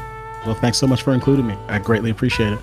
Well, 0.45 0.55
thanks 0.55 0.77
so 0.77 0.87
much 0.87 1.03
for 1.03 1.13
including 1.13 1.47
me. 1.47 1.55
I 1.67 1.79
greatly 1.79 2.09
appreciate 2.09 2.53
it. 2.53 2.59